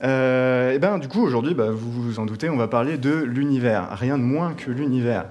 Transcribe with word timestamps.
Euh, 0.04 0.72
et 0.72 0.78
ben 0.78 0.98
du 0.98 1.08
coup 1.08 1.22
aujourd'hui, 1.22 1.54
bah, 1.54 1.70
vous 1.70 1.90
vous 1.90 2.18
en 2.18 2.26
doutez, 2.26 2.50
on 2.50 2.56
va 2.56 2.68
parler 2.68 2.98
de 2.98 3.14
l'univers, 3.14 3.88
rien 3.92 4.18
de 4.18 4.22
moins 4.22 4.54
que 4.54 4.70
l'univers. 4.70 5.26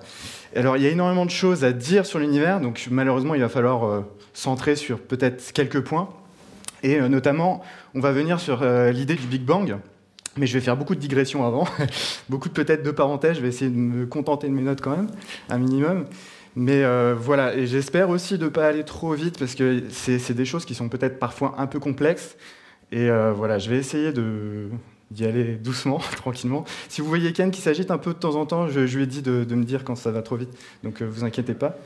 Alors 0.56 0.78
il 0.78 0.84
y 0.84 0.88
a 0.88 0.90
énormément 0.90 1.26
de 1.26 1.32
choses 1.32 1.64
à 1.64 1.74
dire 1.74 2.06
sur 2.06 2.20
l'univers, 2.20 2.62
donc 2.62 2.88
malheureusement 2.90 3.36
il 3.36 3.42
va 3.42 3.50
falloir 3.50 3.86
euh, 3.86 4.02
centrer 4.34 4.76
sur 4.76 5.00
peut-être 5.00 5.52
quelques 5.52 5.82
points, 5.82 6.10
et 6.82 7.00
euh, 7.00 7.10
notamment 7.10 7.62
on 7.94 8.00
va 8.00 8.12
venir 8.12 8.40
sur 8.40 8.64
l'idée 8.64 9.16
du 9.16 9.28
Big 9.28 9.44
Bang. 9.44 9.78
Mais 10.38 10.48
je 10.48 10.54
vais 10.54 10.62
faire 10.62 10.76
beaucoup 10.76 10.96
de 10.96 11.00
digressions 11.00 11.46
avant, 11.46 11.66
beaucoup 12.30 12.50
de 12.50 12.54
peut-être 12.54 12.84
de 12.84 12.92
parenthèses, 12.92 13.38
je 13.38 13.42
vais 13.42 13.48
essayer 13.48 13.72
de 13.72 13.76
me 13.76 14.06
contenter 14.06 14.48
de 14.48 14.54
mes 14.54 14.64
notes 14.64 14.82
quand 14.82 14.96
même, 14.96 15.08
un 15.50 15.58
minimum. 15.58 16.06
Mais 16.56 16.84
euh, 16.84 17.16
voilà, 17.18 17.56
et 17.56 17.68
j'espère 17.68 18.10
aussi 18.10 18.38
de 18.38 18.46
ne 18.46 18.50
pas 18.50 18.68
aller 18.68 18.86
trop 18.86 19.14
vite 19.14 19.38
parce 19.38 19.56
que 19.56 19.84
c'est 19.90 20.34
des 20.34 20.46
choses 20.46 20.64
qui 20.66 20.74
sont 20.74 20.88
peut-être 20.88 21.20
parfois 21.20 21.56
un 21.58 21.68
peu 21.68 21.80
complexes. 21.80 22.38
Et 22.92 23.10
euh, 23.10 23.34
voilà, 23.34 23.60
je 23.60 23.70
vais 23.70 23.78
essayer 23.78 24.14
d'y 25.12 25.26
aller 25.26 25.56
doucement, 25.56 25.98
tranquillement. 26.16 26.64
Si 26.88 27.02
vous 27.02 27.08
voyez 27.08 27.34
Ken 27.34 27.52
qui 27.52 27.62
s'agite 27.62 27.92
un 27.92 27.98
peu 27.98 28.14
de 28.14 28.20
temps 28.20 28.36
en 28.36 28.46
temps, 28.46 28.68
je, 28.68 28.80
lui 28.80 29.04
ai 29.04 29.08
dit 29.08 29.22
de, 29.22 29.44
me 29.54 29.66
dire 29.66 29.84
quand 29.84 29.96
ça 29.96 30.12
va 30.12 30.22
trop 30.22 30.38
vite, 30.38 30.52
donc 30.84 31.02
euh, 31.02 31.06
vous 31.06 31.26
inquiétez 31.26 31.56
pas. 31.56 31.78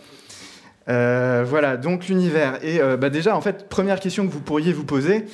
Voilà, 0.90 1.78
donc 1.78 2.08
l'univers. 2.08 2.60
Et 2.64 2.80
bah 2.98 3.10
déjà, 3.10 3.36
en 3.36 3.42
fait, 3.42 3.70
première 3.70 4.00
question 4.00 4.28
que 4.28 4.32
vous 4.32 4.42
pourriez 4.42 4.74
vous 4.74 4.86
poser, 4.86 5.26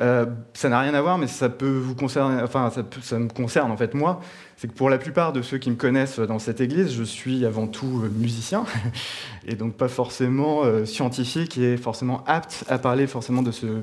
euh, 0.00 0.26
ça 0.54 0.68
n'a 0.68 0.80
rien 0.80 0.94
à 0.94 1.00
voir, 1.00 1.18
mais 1.18 1.28
ça 1.28 1.48
peut 1.48 1.78
vous 1.78 1.94
concerner, 1.94 2.42
enfin, 2.42 2.72
ça, 3.02 3.18
me 3.18 3.28
concerne 3.28 3.70
en 3.70 3.76
fait 3.76 3.94
moi. 3.94 4.20
C'est 4.56 4.68
que 4.68 4.72
pour 4.72 4.90
la 4.90 4.98
plupart 4.98 5.32
de 5.32 5.42
ceux 5.42 5.58
qui 5.58 5.70
me 5.70 5.76
connaissent 5.76 6.18
dans 6.18 6.38
cette 6.38 6.60
église, 6.60 6.92
je 6.92 7.04
suis 7.04 7.44
avant 7.46 7.66
tout 7.66 8.02
euh, 8.04 8.08
musicien 8.08 8.64
et 9.46 9.54
donc 9.54 9.74
pas 9.74 9.88
forcément 9.88 10.64
euh, 10.64 10.84
scientifique 10.84 11.58
et 11.58 11.76
forcément 11.76 12.24
apte 12.26 12.64
à 12.68 12.78
parler 12.78 13.06
forcément 13.06 13.42
de 13.42 13.52
ce 13.52 13.82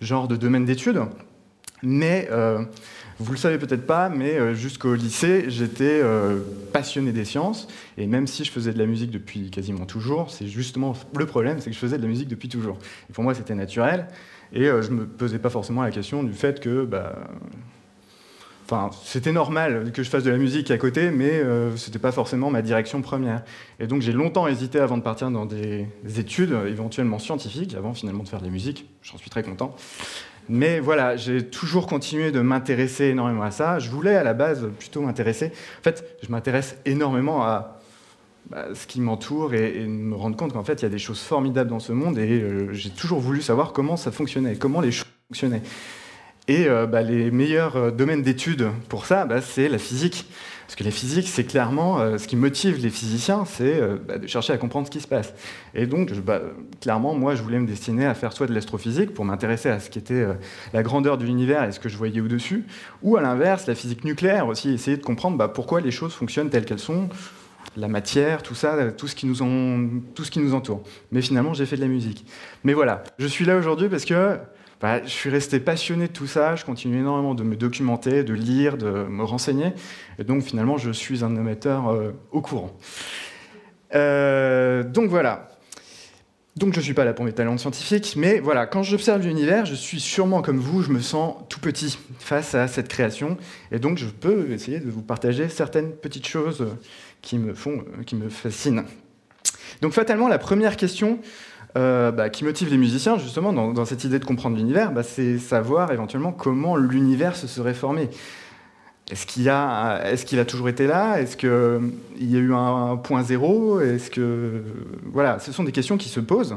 genre 0.00 0.28
de 0.28 0.36
domaine 0.36 0.64
d'études. 0.64 1.02
Mais 1.84 2.28
vous 3.20 3.32
le 3.32 3.38
savez 3.38 3.58
peut-être 3.58 3.86
pas, 3.86 4.08
mais 4.08 4.54
jusqu'au 4.54 4.94
lycée, 4.94 5.44
j'étais 5.48 6.02
passionné 6.72 7.12
des 7.12 7.24
sciences. 7.24 7.68
Et 7.96 8.06
même 8.06 8.26
si 8.26 8.44
je 8.44 8.50
faisais 8.50 8.72
de 8.72 8.78
la 8.78 8.86
musique 8.86 9.10
depuis 9.10 9.50
quasiment 9.50 9.86
toujours, 9.86 10.30
c'est 10.30 10.46
justement 10.46 10.94
le 11.16 11.26
problème, 11.26 11.58
c'est 11.60 11.70
que 11.70 11.74
je 11.74 11.80
faisais 11.80 11.96
de 11.96 12.02
la 12.02 12.08
musique 12.08 12.28
depuis 12.28 12.48
toujours. 12.48 12.78
Et 13.08 13.12
pour 13.12 13.22
moi, 13.22 13.34
c'était 13.34 13.54
naturel. 13.54 14.08
Et 14.54 14.68
euh, 14.68 14.82
je 14.82 14.90
me 14.90 15.06
posais 15.06 15.38
pas 15.38 15.50
forcément 15.50 15.82
la 15.82 15.90
question 15.90 16.22
du 16.22 16.32
fait 16.32 16.60
que 16.60 16.84
bah, 16.84 17.14
Enfin, 18.66 18.88
c'était 19.04 19.32
normal 19.32 19.92
que 19.92 20.02
je 20.02 20.08
fasse 20.08 20.24
de 20.24 20.30
la 20.30 20.38
musique 20.38 20.70
à 20.70 20.78
côté, 20.78 21.10
mais 21.10 21.32
euh, 21.32 21.76
ce 21.76 21.88
n'était 21.88 21.98
pas 21.98 22.12
forcément 22.12 22.50
ma 22.50 22.62
direction 22.62 23.02
première. 23.02 23.42
Et 23.78 23.86
donc 23.86 24.00
j'ai 24.00 24.12
longtemps 24.12 24.46
hésité 24.46 24.78
avant 24.78 24.96
de 24.96 25.02
partir 25.02 25.30
dans 25.30 25.44
des 25.44 25.86
études, 26.16 26.56
éventuellement 26.66 27.18
scientifiques, 27.18 27.74
avant 27.74 27.92
finalement 27.92 28.22
de 28.22 28.28
faire 28.28 28.40
de 28.40 28.46
la 28.46 28.50
musique. 28.50 28.88
J'en 29.02 29.18
suis 29.18 29.28
très 29.28 29.42
content. 29.42 29.76
Mais 30.48 30.78
voilà, 30.80 31.16
j'ai 31.16 31.44
toujours 31.44 31.86
continué 31.86 32.30
de 32.30 32.40
m'intéresser 32.40 33.06
énormément 33.06 33.42
à 33.42 33.50
ça. 33.50 33.78
Je 33.78 33.90
voulais 33.90 34.16
à 34.16 34.22
la 34.22 34.34
base 34.34 34.68
plutôt 34.78 35.00
m'intéresser. 35.00 35.46
En 35.80 35.82
fait, 35.82 36.18
je 36.22 36.30
m'intéresse 36.30 36.76
énormément 36.84 37.42
à 37.42 37.80
bah, 38.50 38.66
ce 38.74 38.86
qui 38.86 39.00
m'entoure 39.00 39.54
et, 39.54 39.86
me 39.86 40.14
rendre 40.14 40.36
compte 40.36 40.52
qu'en 40.52 40.64
fait, 40.64 40.74
il 40.74 40.82
y 40.82 40.86
a 40.86 40.90
des 40.90 40.98
choses 40.98 41.20
formidables 41.20 41.70
dans 41.70 41.80
ce 41.80 41.92
monde 41.92 42.18
et 42.18 42.42
euh, 42.42 42.72
j'ai 42.72 42.90
toujours 42.90 43.20
voulu 43.20 43.40
savoir 43.40 43.72
comment 43.72 43.96
ça 43.96 44.12
fonctionnait, 44.12 44.56
comment 44.56 44.82
les 44.82 44.92
choses 44.92 45.08
fonctionnaient. 45.28 45.62
Et 46.46 46.66
euh, 46.68 46.86
bah, 46.86 47.00
les 47.00 47.30
meilleurs 47.30 47.76
euh, 47.76 47.90
domaines 47.90 48.22
d'études 48.22 48.68
pour 48.90 49.06
ça, 49.06 49.24
bah, 49.24 49.40
c'est 49.40 49.68
la 49.68 49.78
physique. 49.78 50.26
Parce 50.66 50.76
que 50.76 50.84
la 50.84 50.90
physique, 50.90 51.28
c'est 51.28 51.44
clairement 51.44 52.18
ce 52.18 52.26
qui 52.26 52.36
motive 52.36 52.82
les 52.82 52.90
physiciens, 52.90 53.44
c'est 53.44 53.80
de 53.80 54.26
chercher 54.26 54.54
à 54.54 54.56
comprendre 54.56 54.86
ce 54.86 54.90
qui 54.90 55.00
se 55.00 55.06
passe. 55.06 55.34
Et 55.74 55.86
donc, 55.86 56.10
clairement, 56.80 57.14
moi, 57.14 57.34
je 57.34 57.42
voulais 57.42 57.58
me 57.58 57.66
destiner 57.66 58.06
à 58.06 58.14
faire 58.14 58.32
soit 58.32 58.46
de 58.46 58.54
l'astrophysique 58.54 59.12
pour 59.12 59.24
m'intéresser 59.24 59.68
à 59.68 59.78
ce 59.78 59.90
qui 59.90 59.98
était 59.98 60.26
la 60.72 60.82
grandeur 60.82 61.18
de 61.18 61.24
l'univers 61.24 61.64
et 61.64 61.72
ce 61.72 61.78
que 61.78 61.88
je 61.88 61.98
voyais 61.98 62.20
au-dessus, 62.20 62.64
ou 63.02 63.16
à 63.16 63.20
l'inverse, 63.20 63.66
la 63.66 63.74
physique 63.74 64.04
nucléaire 64.04 64.46
aussi, 64.46 64.70
essayer 64.70 64.96
de 64.96 65.02
comprendre 65.02 65.46
pourquoi 65.52 65.82
les 65.82 65.90
choses 65.90 66.14
fonctionnent 66.14 66.48
telles 66.48 66.64
qu'elles 66.64 66.78
sont, 66.78 67.08
la 67.76 67.88
matière, 67.88 68.42
tout 68.42 68.54
ça, 68.54 68.92
tout 68.92 69.08
ce 69.08 69.14
qui 69.14 69.26
nous, 69.26 69.36
tout 70.14 70.24
ce 70.24 70.30
qui 70.30 70.38
nous 70.38 70.54
entoure. 70.54 70.82
Mais 71.12 71.20
finalement, 71.20 71.54
j'ai 71.54 71.66
fait 71.66 71.76
de 71.76 71.82
la 71.82 71.88
musique. 71.88 72.24
Mais 72.62 72.72
voilà, 72.72 73.04
je 73.18 73.26
suis 73.26 73.44
là 73.44 73.56
aujourd'hui 73.56 73.88
parce 73.88 74.04
que 74.04 74.38
bah, 74.80 75.02
je 75.04 75.10
suis 75.10 75.30
resté 75.30 75.60
passionné 75.60 76.08
de 76.08 76.12
tout 76.12 76.26
ça, 76.26 76.56
je 76.56 76.64
continue 76.64 76.98
énormément 76.98 77.34
de 77.34 77.42
me 77.42 77.56
documenter, 77.56 78.24
de 78.24 78.34
lire, 78.34 78.76
de 78.76 78.90
me 78.90 79.24
renseigner, 79.24 79.72
et 80.18 80.24
donc 80.24 80.42
finalement, 80.42 80.76
je 80.78 80.90
suis 80.90 81.24
un 81.24 81.36
amateur 81.36 81.88
euh, 81.88 82.12
au 82.32 82.40
courant. 82.40 82.72
Euh, 83.94 84.82
donc 84.82 85.08
voilà. 85.08 85.48
Donc 86.56 86.72
je 86.72 86.78
ne 86.78 86.84
suis 86.84 86.94
pas 86.94 87.04
là 87.04 87.12
pour 87.14 87.24
mes 87.24 87.32
talents 87.32 87.58
scientifiques, 87.58 88.14
mais 88.16 88.38
voilà, 88.38 88.66
quand 88.66 88.84
j'observe 88.84 89.22
l'univers, 89.22 89.66
je 89.66 89.74
suis 89.74 89.98
sûrement 89.98 90.40
comme 90.40 90.58
vous, 90.58 90.82
je 90.82 90.90
me 90.90 91.00
sens 91.00 91.34
tout 91.48 91.58
petit 91.58 91.98
face 92.20 92.54
à 92.54 92.68
cette 92.68 92.86
création, 92.86 93.36
et 93.72 93.80
donc 93.80 93.98
je 93.98 94.06
peux 94.06 94.50
essayer 94.52 94.78
de 94.78 94.88
vous 94.88 95.02
partager 95.02 95.48
certaines 95.48 95.90
petites 95.92 96.28
choses 96.28 96.68
qui 97.22 97.38
me, 97.38 97.54
font, 97.54 97.78
euh, 97.98 98.04
qui 98.04 98.14
me 98.14 98.28
fascinent. 98.28 98.84
Donc 99.80 99.92
fatalement, 99.92 100.28
la 100.28 100.38
première 100.38 100.76
question 100.76 101.18
euh, 101.76 102.12
bah, 102.12 102.30
qui 102.30 102.44
motive 102.44 102.70
les 102.70 102.76
musiciens, 102.76 103.18
justement, 103.18 103.52
dans, 103.52 103.84
cette 103.84 104.04
idée 104.04 104.18
de 104.18 104.24
comprendre 104.24 104.56
l'univers, 104.56 104.92
bah, 104.92 105.02
c'est 105.02 105.38
savoir 105.38 105.92
éventuellement 105.92 106.32
comment 106.32 106.76
l'univers 106.76 107.34
se 107.34 107.46
serait 107.46 107.74
formé. 107.74 108.10
Est-ce 109.10 109.26
qu'il 109.26 109.48
a, 109.50 110.00
a 110.04 110.44
toujours 110.44 110.68
été 110.68 110.86
là? 110.86 111.20
Est-ce 111.20 111.36
qu'il 111.36 112.30
y 112.30 112.36
a 112.36 112.38
eu 112.38 112.54
un, 112.54 112.96
point 112.96 113.22
zéro? 113.22 113.80
Est-ce 113.80 114.10
que 114.10 114.62
voilà, 115.04 115.38
ce 115.40 115.52
sont 115.52 115.64
des 115.64 115.72
questions 115.72 115.98
qui 115.98 116.08
se 116.08 116.20
posent. 116.20 116.56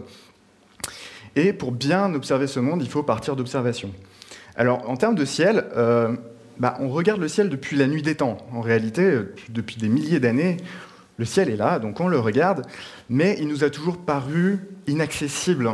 Et 1.35 1.51
pour 1.51 1.71
bien 1.71 2.13
observer 2.13 2.47
ce 2.47 2.59
monde, 2.59 2.81
il 2.81 2.89
faut 2.89 3.03
partir 3.03 3.35
d'observation. 3.35 3.91
Alors, 4.55 4.89
en 4.89 4.97
termes 4.97 5.15
de 5.15 5.25
ciel, 5.25 5.65
euh, 5.75 6.15
bah, 6.59 6.75
on 6.79 6.89
regarde 6.89 7.19
le 7.19 7.27
ciel 7.27 7.49
depuis 7.49 7.75
la 7.75 7.87
nuit 7.87 8.01
des 8.01 8.15
temps. 8.15 8.37
En 8.53 8.61
réalité, 8.61 9.19
depuis 9.49 9.75
des 9.75 9.89
milliers 9.89 10.19
d'années, 10.19 10.57
le 11.17 11.25
ciel 11.25 11.49
est 11.49 11.55
là, 11.55 11.79
donc 11.79 11.99
on 11.99 12.07
le 12.07 12.19
regarde, 12.19 12.65
mais 13.09 13.35
il 13.39 13.47
nous 13.47 13.63
a 13.63 13.69
toujours 13.69 13.97
paru 13.97 14.59
inaccessible 14.87 15.71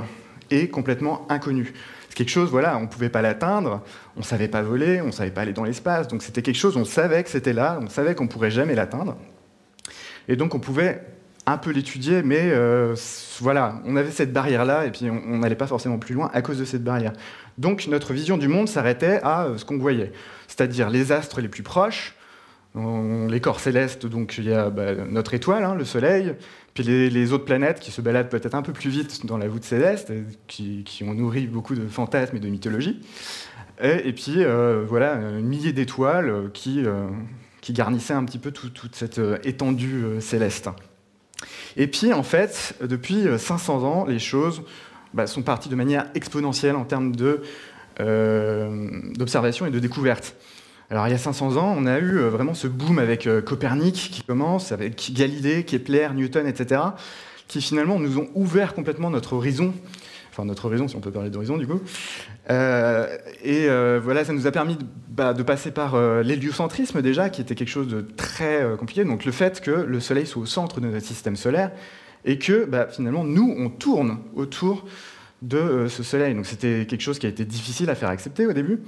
et 0.52 0.70
complètement 0.70 1.26
inconnu. 1.30 1.74
C'est 2.10 2.16
quelque 2.16 2.30
chose, 2.30 2.50
voilà, 2.50 2.78
on 2.78 2.82
ne 2.82 2.88
pouvait 2.88 3.10
pas 3.10 3.22
l'atteindre, 3.22 3.82
on 4.16 4.20
ne 4.20 4.26
savait 4.26 4.48
pas 4.48 4.62
voler, 4.62 5.02
on 5.02 5.08
ne 5.08 5.12
savait 5.12 5.32
pas 5.32 5.42
aller 5.42 5.54
dans 5.54 5.64
l'espace, 5.64 6.08
donc 6.08 6.22
c'était 6.22 6.42
quelque 6.42 6.58
chose, 6.58 6.78
on 6.78 6.86
savait 6.86 7.24
que 7.24 7.30
c'était 7.30 7.54
là, 7.54 7.80
on 7.82 7.90
savait 7.90 8.14
qu'on 8.14 8.26
ne 8.26 8.30
pourrait 8.30 8.52
jamais 8.52 8.76
l'atteindre. 8.76 9.18
Et 10.28 10.36
donc 10.36 10.54
on 10.54 10.60
pouvait 10.60 11.02
un 11.46 11.58
peu 11.58 11.72
l'étudier, 11.72 12.22
mais 12.24 12.52
euh, 12.52 12.96
voilà, 13.40 13.82
on 13.86 13.96
avait 13.96 14.12
cette 14.12 14.32
barrière-là, 14.32 14.86
et 14.86 14.92
puis 14.92 15.10
on 15.10 15.40
n'allait 15.40 15.56
pas 15.56 15.68
forcément 15.68 15.98
plus 15.98 16.16
loin 16.16 16.30
à 16.34 16.42
cause 16.42 16.60
de 16.60 16.66
cette 16.66 16.84
barrière. 16.84 17.14
Donc 17.58 17.88
notre 17.88 18.14
vision 18.14 18.38
du 18.38 18.48
monde 18.48 18.68
s'arrêtait 18.68 19.20
à 19.24 19.46
euh, 19.46 19.58
ce 19.58 19.66
qu'on 19.66 19.78
voyait, 19.78 20.12
c'est-à-dire 20.48 20.90
les 20.90 21.12
astres 21.12 21.42
les 21.42 21.50
plus 21.50 21.64
proches, 21.64 22.16
les 22.76 23.40
corps 23.40 23.60
célestes, 23.60 24.06
donc 24.06 24.36
il 24.38 24.46
y 24.46 24.54
a 24.54 24.70
bah, 24.70 24.96
notre 25.10 25.34
étoile, 25.34 25.64
hein, 25.64 25.76
le 25.76 25.86
Soleil, 25.86 26.34
puis 26.74 26.84
les, 26.84 27.34
autres 27.34 27.46
planètes 27.46 27.80
qui 27.80 27.92
se 27.92 28.02
baladent 28.02 28.30
peut-être 28.30 28.56
un 28.56 28.64
peu 28.64 28.74
plus 28.74 28.90
vite 28.90 29.26
dans 29.26 29.38
la 29.38 29.48
voûte 29.48 29.64
céleste, 29.64 30.12
qui, 30.48 30.84
ont 31.04 31.14
nourri 31.14 31.46
beaucoup 31.46 31.76
de 31.76 31.88
fantasmes 31.88 32.38
et 32.38 32.40
de 32.40 32.50
mythologies. 32.50 33.00
Et, 33.82 34.14
puis 34.14 34.38
euh, 34.38 34.86
voilà, 34.88 35.14
un 35.14 35.42
millier 35.42 35.72
d'étoiles 35.72 36.50
qui, 36.54 36.84
qui 37.62 37.74
garnissaient 37.74 38.14
un 38.14 38.24
petit 38.26 38.40
peu 38.40 38.52
toute 38.52 38.96
cette 38.96 39.22
étendue 39.44 40.06
céleste. 40.20 40.70
Et 41.76 41.88
puis, 41.88 42.14
en 42.14 42.24
fait, 42.24 42.76
depuis 42.82 43.26
500 43.38 43.84
ans, 43.84 44.06
les 44.06 44.20
choses 44.20 44.64
bah, 45.14 45.28
sont 45.28 45.42
parties 45.42 45.70
de 45.70 45.76
manière 45.76 46.06
exponentielle 46.16 46.76
en 46.76 46.86
termes 46.86 47.14
euh, 48.00 48.88
d'observation 49.16 49.66
et 49.66 49.72
de 49.72 49.80
découverte. 49.80 50.36
Alors, 50.94 51.08
il 51.08 51.12
y 51.12 51.16
a 51.16 51.18
500 51.18 51.58
ans, 51.58 51.74
on 51.76 51.88
a 51.88 51.98
eu 51.98 52.20
euh, 52.20 52.30
vraiment 52.30 52.54
ce 52.54 52.68
boom 52.68 53.00
avec 53.00 53.26
euh, 53.26 53.42
Copernic 53.42 53.96
qui 53.96 54.22
commence, 54.22 54.72
avec 54.72 55.12
Galilée, 55.12 55.64
Kepler, 55.64 56.10
Newton, 56.14 56.46
etc., 56.46 56.82
qui 57.48 57.64
finalement 57.64 57.98
nous 57.98 58.20
ont 58.20 58.28
ouvert 58.36 58.76
complètement 58.76 59.10
notre 59.10 59.34
horizon 59.34 59.74
enfin 60.30 60.46
notre 60.46 60.66
horizon, 60.66 60.88
si 60.88 60.96
on 60.96 61.00
peut 61.00 61.10
parler 61.10 61.32
d'horizon 61.32 61.58
du 61.58 61.66
coup. 61.68 61.82
et 62.50 63.68
voilà, 64.04 64.24
ça 64.24 64.34
nous 64.34 64.46
a 64.46 64.52
permis 64.52 64.78
de, 64.78 64.84
bah, 65.10 65.34
passer 65.34 65.72
par 65.72 65.96
l'héliocentrisme 66.22 67.02
déjà, 67.02 67.30
qui 67.30 67.42
était 67.42 67.56
quelque 67.56 67.70
chose 67.70 67.88
de 67.88 68.02
très 68.02 68.64
compliqué. 68.78 69.04
Donc 69.04 69.26
le 69.26 69.32
fait 69.32 69.62
que 69.62 69.72
le 69.72 70.00
Soleil 70.00 70.26
soit 70.28 70.42
au 70.42 70.48
centre 70.48 70.80
de 70.80 70.88
notre 70.88 71.06
système 71.06 71.36
solaire 71.36 71.72
et 72.26 72.40
que 72.40 72.66
bah, 72.66 72.88
finalement 72.90 73.24
nous, 73.24 73.56
on 73.58 73.70
tourne 73.70 74.20
autour 74.36 74.86
de 75.44 75.88
ce 75.88 76.02
Soleil. 76.02 76.34
Donc 76.34 76.48
c'était 76.48 76.88
quelque 76.88 77.02
chose 77.02 77.20
qui 77.20 77.28
a 77.28 77.30
été 77.30 77.46
difficile 77.46 77.92
à 77.92 77.96
faire 77.96 78.10
accepter 78.10 78.48
au 78.48 78.54
début. 78.54 78.80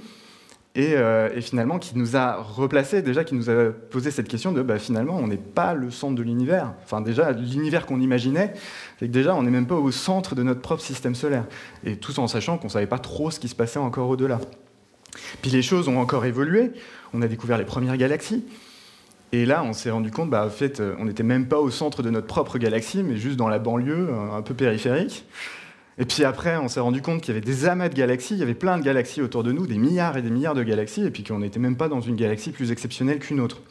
Euh, 0.76 1.30
et, 1.34 1.40
finalement 1.40 1.78
qui 1.78 1.96
nous 1.96 2.16
a 2.16 2.36
replacé, 2.36 3.00
déjà 3.00 3.24
qui 3.24 3.34
nous 3.34 3.48
a 3.48 3.70
posé 3.70 4.10
cette 4.10 4.28
question 4.28 4.52
de 4.52 4.60
bah, 4.60 4.78
finalement 4.78 5.16
on 5.16 5.26
n'est 5.26 5.36
pas 5.38 5.74
le 5.74 5.90
centre 5.90 6.14
de 6.14 6.22
l'univers. 6.22 6.74
Enfin 6.84 7.00
déjà 7.00 7.32
l'univers 7.32 7.86
qu'on 7.86 8.00
imaginait, 8.00 8.52
c'est 8.98 9.06
que 9.06 9.12
déjà 9.12 9.34
on 9.34 9.42
n'est 9.42 9.50
même 9.50 9.66
pas 9.66 9.76
au 9.76 9.90
centre 9.90 10.34
de 10.34 10.42
notre 10.42 10.60
propre 10.60 10.82
système 10.82 11.14
solaire. 11.14 11.44
Et 11.84 11.96
tout 11.96 12.18
en 12.20 12.26
sachant 12.26 12.58
qu'on 12.58 12.66
ne 12.66 12.72
savait 12.72 12.86
pas 12.86 12.98
trop 12.98 13.30
ce 13.30 13.40
qui 13.40 13.48
se 13.48 13.54
passait 13.54 13.78
encore 13.78 14.08
au-delà. 14.10 14.38
Puis 15.40 15.50
les 15.50 15.62
choses 15.62 15.88
ont 15.88 15.98
encore 15.98 16.26
évolué, 16.26 16.72
on 17.14 17.22
a 17.22 17.28
découvert 17.28 17.56
les 17.56 17.64
premières 17.64 17.96
galaxies. 17.96 18.44
Et 19.32 19.44
là, 19.44 19.64
on 19.64 19.72
s'est 19.72 19.90
rendu 19.90 20.10
compte, 20.10 20.30
bah, 20.30 20.46
en 20.46 20.50
fait, 20.50 20.80
on 20.98 21.06
n'était 21.06 21.24
même 21.24 21.48
pas 21.48 21.58
au 21.58 21.70
centre 21.70 22.02
de 22.02 22.10
notre 22.10 22.28
propre 22.28 22.58
galaxie, 22.58 23.02
mais 23.02 23.16
juste 23.16 23.36
dans 23.36 23.48
la 23.48 23.58
banlieue, 23.58 24.08
un 24.32 24.40
peu 24.40 24.54
périphérique. 24.54 25.24
Et 25.98 26.04
puis 26.04 26.24
après, 26.24 26.56
on 26.58 26.68
s'est 26.68 26.80
rendu 26.80 27.00
compte 27.00 27.22
qu'il 27.22 27.34
y 27.34 27.36
avait 27.36 27.44
des 27.44 27.66
amas 27.66 27.88
de 27.88 27.94
galaxies, 27.94 28.34
il 28.34 28.40
y 28.40 28.42
avait 28.42 28.54
plein 28.54 28.78
de 28.78 28.82
galaxies 28.82 29.22
autour 29.22 29.42
de 29.42 29.52
nous, 29.52 29.66
des 29.66 29.78
milliards 29.78 30.16
et 30.16 30.22
des 30.22 30.30
milliards 30.30 30.54
de 30.54 30.62
galaxies, 30.62 31.04
et 31.04 31.10
puis 31.10 31.24
qu'on 31.24 31.38
n'était 31.38 31.58
même 31.58 31.76
pas 31.76 31.88
dans 31.88 32.00
une 32.00 32.16
galaxie 32.16 32.50
plus 32.50 32.70
exceptionnelle 32.70 33.18
qu'une 33.18 33.40
autre. 33.40 33.62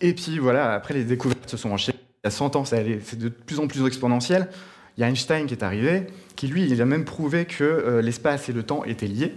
Et 0.00 0.14
puis 0.14 0.38
voilà, 0.38 0.72
après 0.72 0.94
les 0.94 1.04
découvertes 1.04 1.48
se 1.48 1.56
sont 1.56 1.70
enchaînées. 1.70 1.98
Il 2.24 2.26
y 2.26 2.28
a 2.28 2.30
100 2.30 2.56
ans, 2.56 2.64
c'est 2.64 3.18
de 3.18 3.28
plus 3.28 3.58
en 3.58 3.66
plus 3.66 3.86
exponentiel. 3.86 4.48
Il 4.96 5.00
y 5.00 5.04
a 5.04 5.08
Einstein 5.08 5.46
qui 5.46 5.54
est 5.54 5.62
arrivé, 5.62 6.06
qui 6.36 6.46
lui, 6.46 6.64
il 6.64 6.80
a 6.80 6.84
même 6.84 7.04
prouvé 7.04 7.44
que 7.44 7.64
euh, 7.64 8.02
l'espace 8.02 8.48
et 8.48 8.52
le 8.52 8.62
temps 8.62 8.84
étaient 8.84 9.06
liés. 9.06 9.34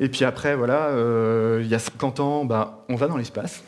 Et 0.00 0.08
puis 0.08 0.24
après, 0.24 0.56
voilà, 0.56 0.88
euh, 0.88 1.60
il 1.62 1.68
y 1.68 1.74
a 1.74 1.78
50 1.78 2.20
ans, 2.20 2.44
bah, 2.44 2.84
on 2.88 2.96
va 2.96 3.08
dans 3.08 3.16
l'espace. 3.16 3.62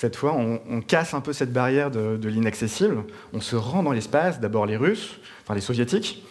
Cette 0.00 0.16
fois, 0.16 0.34
on, 0.34 0.80
casse 0.80 1.12
un 1.12 1.20
peu 1.20 1.34
cette 1.34 1.52
barrière 1.52 1.90
de, 1.90 2.26
l'inaccessible. 2.26 3.04
On 3.34 3.42
se 3.42 3.54
rend 3.54 3.82
dans 3.82 3.92
l'espace, 3.92 4.40
d'abord 4.40 4.64
les 4.64 4.78
Russes, 4.78 5.20
les 5.54 5.60
soviétiques, 5.60 6.24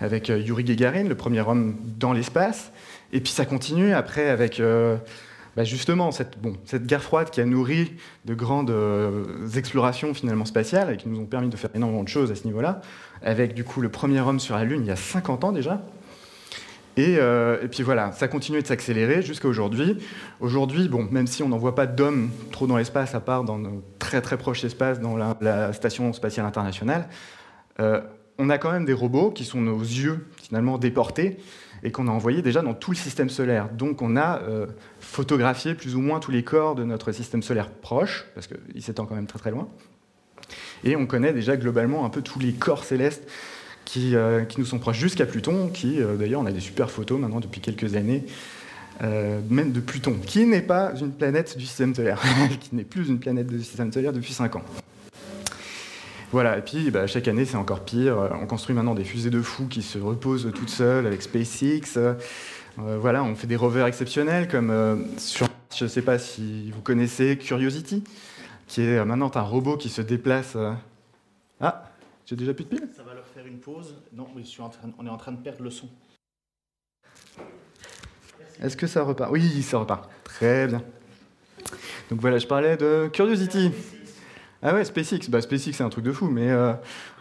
avec 0.00 0.28
euh, 0.28 0.40
Yuri 0.40 0.64
Gagarin, 0.64 1.04
le 1.04 1.14
premier 1.14 1.40
homme 1.40 1.76
dans 2.00 2.12
l'espace. 2.12 2.72
Et 3.12 3.20
puis 3.20 3.30
ça 3.30 3.44
continue 3.46 3.92
après 3.92 4.28
avec 4.28 4.58
euh, 4.58 4.96
bah, 5.54 5.62
justement 5.62 6.10
cette 6.10 6.84
guerre 6.84 7.04
froide 7.04 7.30
qui 7.30 7.40
a 7.40 7.44
nourri 7.44 7.92
de 8.24 8.34
grandes 8.34 8.72
euh, 8.72 9.46
explorations 9.54 10.14
finalement 10.14 10.44
spatiales 10.44 10.92
et 10.92 10.96
qui 10.96 11.08
nous 11.08 11.20
ont 11.20 11.26
permis 11.26 11.48
de 11.48 11.56
faire 11.56 11.70
énormément 11.76 12.02
de 12.02 12.08
choses 12.08 12.32
à 12.32 12.34
ce 12.34 12.44
niveau-là, 12.48 12.80
avec 13.22 13.54
du 13.54 13.62
coup 13.62 13.82
le 13.82 13.88
premier 13.88 14.18
homme 14.18 14.40
sur 14.40 14.56
la 14.56 14.64
Lune 14.64 14.80
il 14.82 14.88
y 14.88 14.90
a 14.90 14.96
50 14.96 15.44
ans 15.44 15.52
déjà. 15.52 15.80
Et, 16.96 17.14
et 17.14 17.68
puis 17.70 17.82
voilà, 17.82 18.12
ça 18.12 18.28
continue 18.28 18.60
de 18.60 18.66
s'accélérer 18.66 19.22
jusqu'à 19.22 19.48
aujourd'hui. 19.48 19.96
Aujourd'hui, 20.40 20.88
bon, 20.88 21.08
même 21.10 21.26
si 21.26 21.42
on 21.42 21.48
n'en 21.48 21.56
voit 21.56 21.74
pas 21.74 21.86
d'hommes 21.86 22.30
trop 22.50 22.66
dans 22.66 22.76
l'espace, 22.76 23.14
à 23.14 23.20
part 23.20 23.44
dans 23.44 23.58
nos 23.58 23.82
très 23.98 24.20
très 24.20 24.36
proches 24.36 24.62
espaces, 24.64 25.00
dans 25.00 25.16
la, 25.16 25.72
station 25.72 26.12
spatiale 26.12 26.44
internationale, 26.44 27.08
on 28.38 28.50
a 28.50 28.58
quand 28.58 28.72
même 28.72 28.84
des 28.84 28.92
robots 28.92 29.30
qui 29.30 29.44
sont 29.44 29.60
nos 29.60 29.78
yeux 29.78 30.26
finalement 30.36 30.78
déportés 30.78 31.38
et 31.82 31.90
qu'on 31.90 32.08
a 32.08 32.10
envoyés 32.10 32.42
déjà 32.42 32.62
dans 32.62 32.74
tout 32.74 32.92
le 32.92 32.96
système 32.96 33.28
solaire. 33.28 33.68
Donc 33.70 34.02
on 34.02 34.16
a 34.16 34.40
euh, 34.42 34.66
photographié 35.00 35.74
plus 35.74 35.96
ou 35.96 36.00
moins 36.00 36.20
tous 36.20 36.30
les 36.30 36.44
corps 36.44 36.74
de 36.74 36.84
notre 36.84 37.12
système 37.12 37.42
solaire 37.42 37.70
proche, 37.70 38.26
parce 38.34 38.46
qu'il 38.46 38.82
s'étend 38.82 39.06
quand 39.06 39.14
même 39.14 39.26
très 39.26 39.38
très 39.38 39.50
loin. 39.50 39.68
Et 40.84 40.96
on 40.96 41.06
connaît 41.06 41.32
déjà 41.32 41.56
globalement 41.56 42.04
un 42.04 42.10
peu 42.10 42.22
tous 42.22 42.38
les 42.38 42.52
corps 42.52 42.84
célestes 42.84 43.28
qui, 43.92 44.16
euh, 44.16 44.44
nous 44.58 44.64
sont 44.64 44.78
proches, 44.78 44.98
jusqu'à 44.98 45.26
Pluton, 45.26 45.68
qui 45.68 46.00
euh, 46.00 46.16
d'ailleurs 46.16 46.40
on 46.40 46.46
a 46.46 46.52
des 46.52 46.60
super 46.60 46.90
photos 46.90 47.20
maintenant 47.20 47.40
depuis 47.40 47.60
quelques 47.60 47.94
années, 47.94 48.24
même 49.50 49.72
de 49.72 49.80
Pluton, 49.80 50.16
qui 50.24 50.46
n'est 50.46 50.62
pas 50.62 50.92
une 51.00 51.10
planète 51.10 51.58
du 51.58 51.66
système 51.66 51.94
solaire, 51.94 52.22
qui 52.60 52.76
n'est 52.76 52.84
plus 52.84 53.08
une 53.08 53.18
planète 53.18 53.48
du 53.48 53.60
système 53.62 53.92
solaire 53.92 54.12
depuis 54.12 54.32
5 54.32 54.54
ans. 54.56 54.62
Voilà, 56.30 56.58
et 56.58 56.62
puis 56.62 56.90
bah, 56.90 57.06
chaque 57.08 57.26
année 57.26 57.44
c'est 57.44 57.56
encore 57.56 57.80
pire. 57.80 58.30
On 58.40 58.46
construit 58.46 58.74
maintenant 58.74 58.94
des 58.94 59.04
fusées 59.04 59.30
de 59.30 59.42
fous 59.42 59.66
qui 59.66 59.82
se 59.82 59.98
reposent 59.98 60.50
toutes 60.54 60.70
seules 60.70 61.06
avec 61.06 61.20
SpaceX. 61.20 61.98
Euh, 62.78 62.98
voilà, 62.98 63.22
on 63.22 63.34
fait 63.34 63.46
des 63.46 63.56
rovers 63.56 63.86
exceptionnels 63.86 64.48
comme 64.48 64.70
euh, 64.70 64.96
sur, 65.18 65.46
je 65.74 65.84
ne 65.84 65.88
sais 65.88 66.02
pas 66.02 66.18
si 66.18 66.70
vous 66.70 66.80
connaissez 66.80 67.36
Curiosity, 67.36 68.02
qui 68.66 68.82
est 68.82 68.98
euh, 68.98 69.04
maintenant 69.04 69.30
un 69.34 69.42
robot 69.42 69.76
qui 69.76 69.88
se 69.88 70.00
déplace. 70.00 70.56
Ah, 71.60 71.84
j'ai 72.24 72.36
déjà 72.36 72.54
plus 72.54 72.64
de 72.64 72.70
piles 72.70 72.88
faire 73.32 73.46
une 73.46 73.58
pause. 73.58 73.96
Non, 74.12 74.26
je 74.36 74.42
suis 74.42 74.60
en 74.60 74.68
train, 74.68 74.90
on 74.98 75.06
est 75.06 75.10
en 75.10 75.16
train 75.16 75.32
de 75.32 75.40
perdre 75.40 75.62
le 75.62 75.70
son. 75.70 75.88
Est-ce 78.62 78.76
que 78.76 78.86
ça 78.86 79.02
repart? 79.02 79.30
Oui, 79.32 79.62
ça 79.62 79.78
repart. 79.78 80.10
Très 80.24 80.66
bien. 80.66 80.82
Donc 82.10 82.20
voilà, 82.20 82.38
je 82.38 82.46
parlais 82.46 82.76
de 82.76 83.08
Curiosity. 83.12 83.70
Ah 84.62 84.74
ouais, 84.74 84.84
SpaceX, 84.84 85.28
bah, 85.28 85.40
SpaceX 85.40 85.72
c'est 85.72 85.82
un 85.82 85.88
truc 85.88 86.04
de 86.04 86.12
fou, 86.12 86.26
mais 86.26 86.50
euh, 86.50 86.72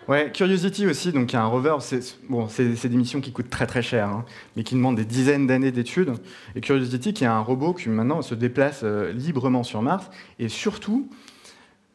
ouais, 0.07 0.31
Curiosity 0.31 0.85
aussi, 0.85 1.11
donc 1.11 1.31
il 1.31 1.35
y 1.35 1.39
a 1.39 1.41
un 1.41 1.47
rover, 1.47 1.77
c'est 1.79 2.19
bon, 2.29 2.47
des 2.57 2.89
missions 2.89 3.19
qui 3.19 3.31
coûtent 3.31 3.49
très 3.49 3.65
très 3.65 3.81
cher, 3.81 4.09
hein, 4.09 4.25
mais 4.55 4.63
qui 4.63 4.75
demandent 4.75 4.97
des 4.97 5.05
dizaines 5.05 5.47
d'années 5.47 5.71
d'études. 5.71 6.13
Et 6.55 6.61
Curiosity 6.61 7.13
qui 7.13 7.23
est 7.23 7.27
un 7.27 7.39
robot 7.39 7.73
qui 7.73 7.89
maintenant 7.89 8.21
se 8.21 8.35
déplace 8.35 8.81
euh, 8.83 9.11
librement 9.13 9.63
sur 9.63 9.81
Mars, 9.81 10.11
et 10.37 10.49
surtout, 10.49 11.09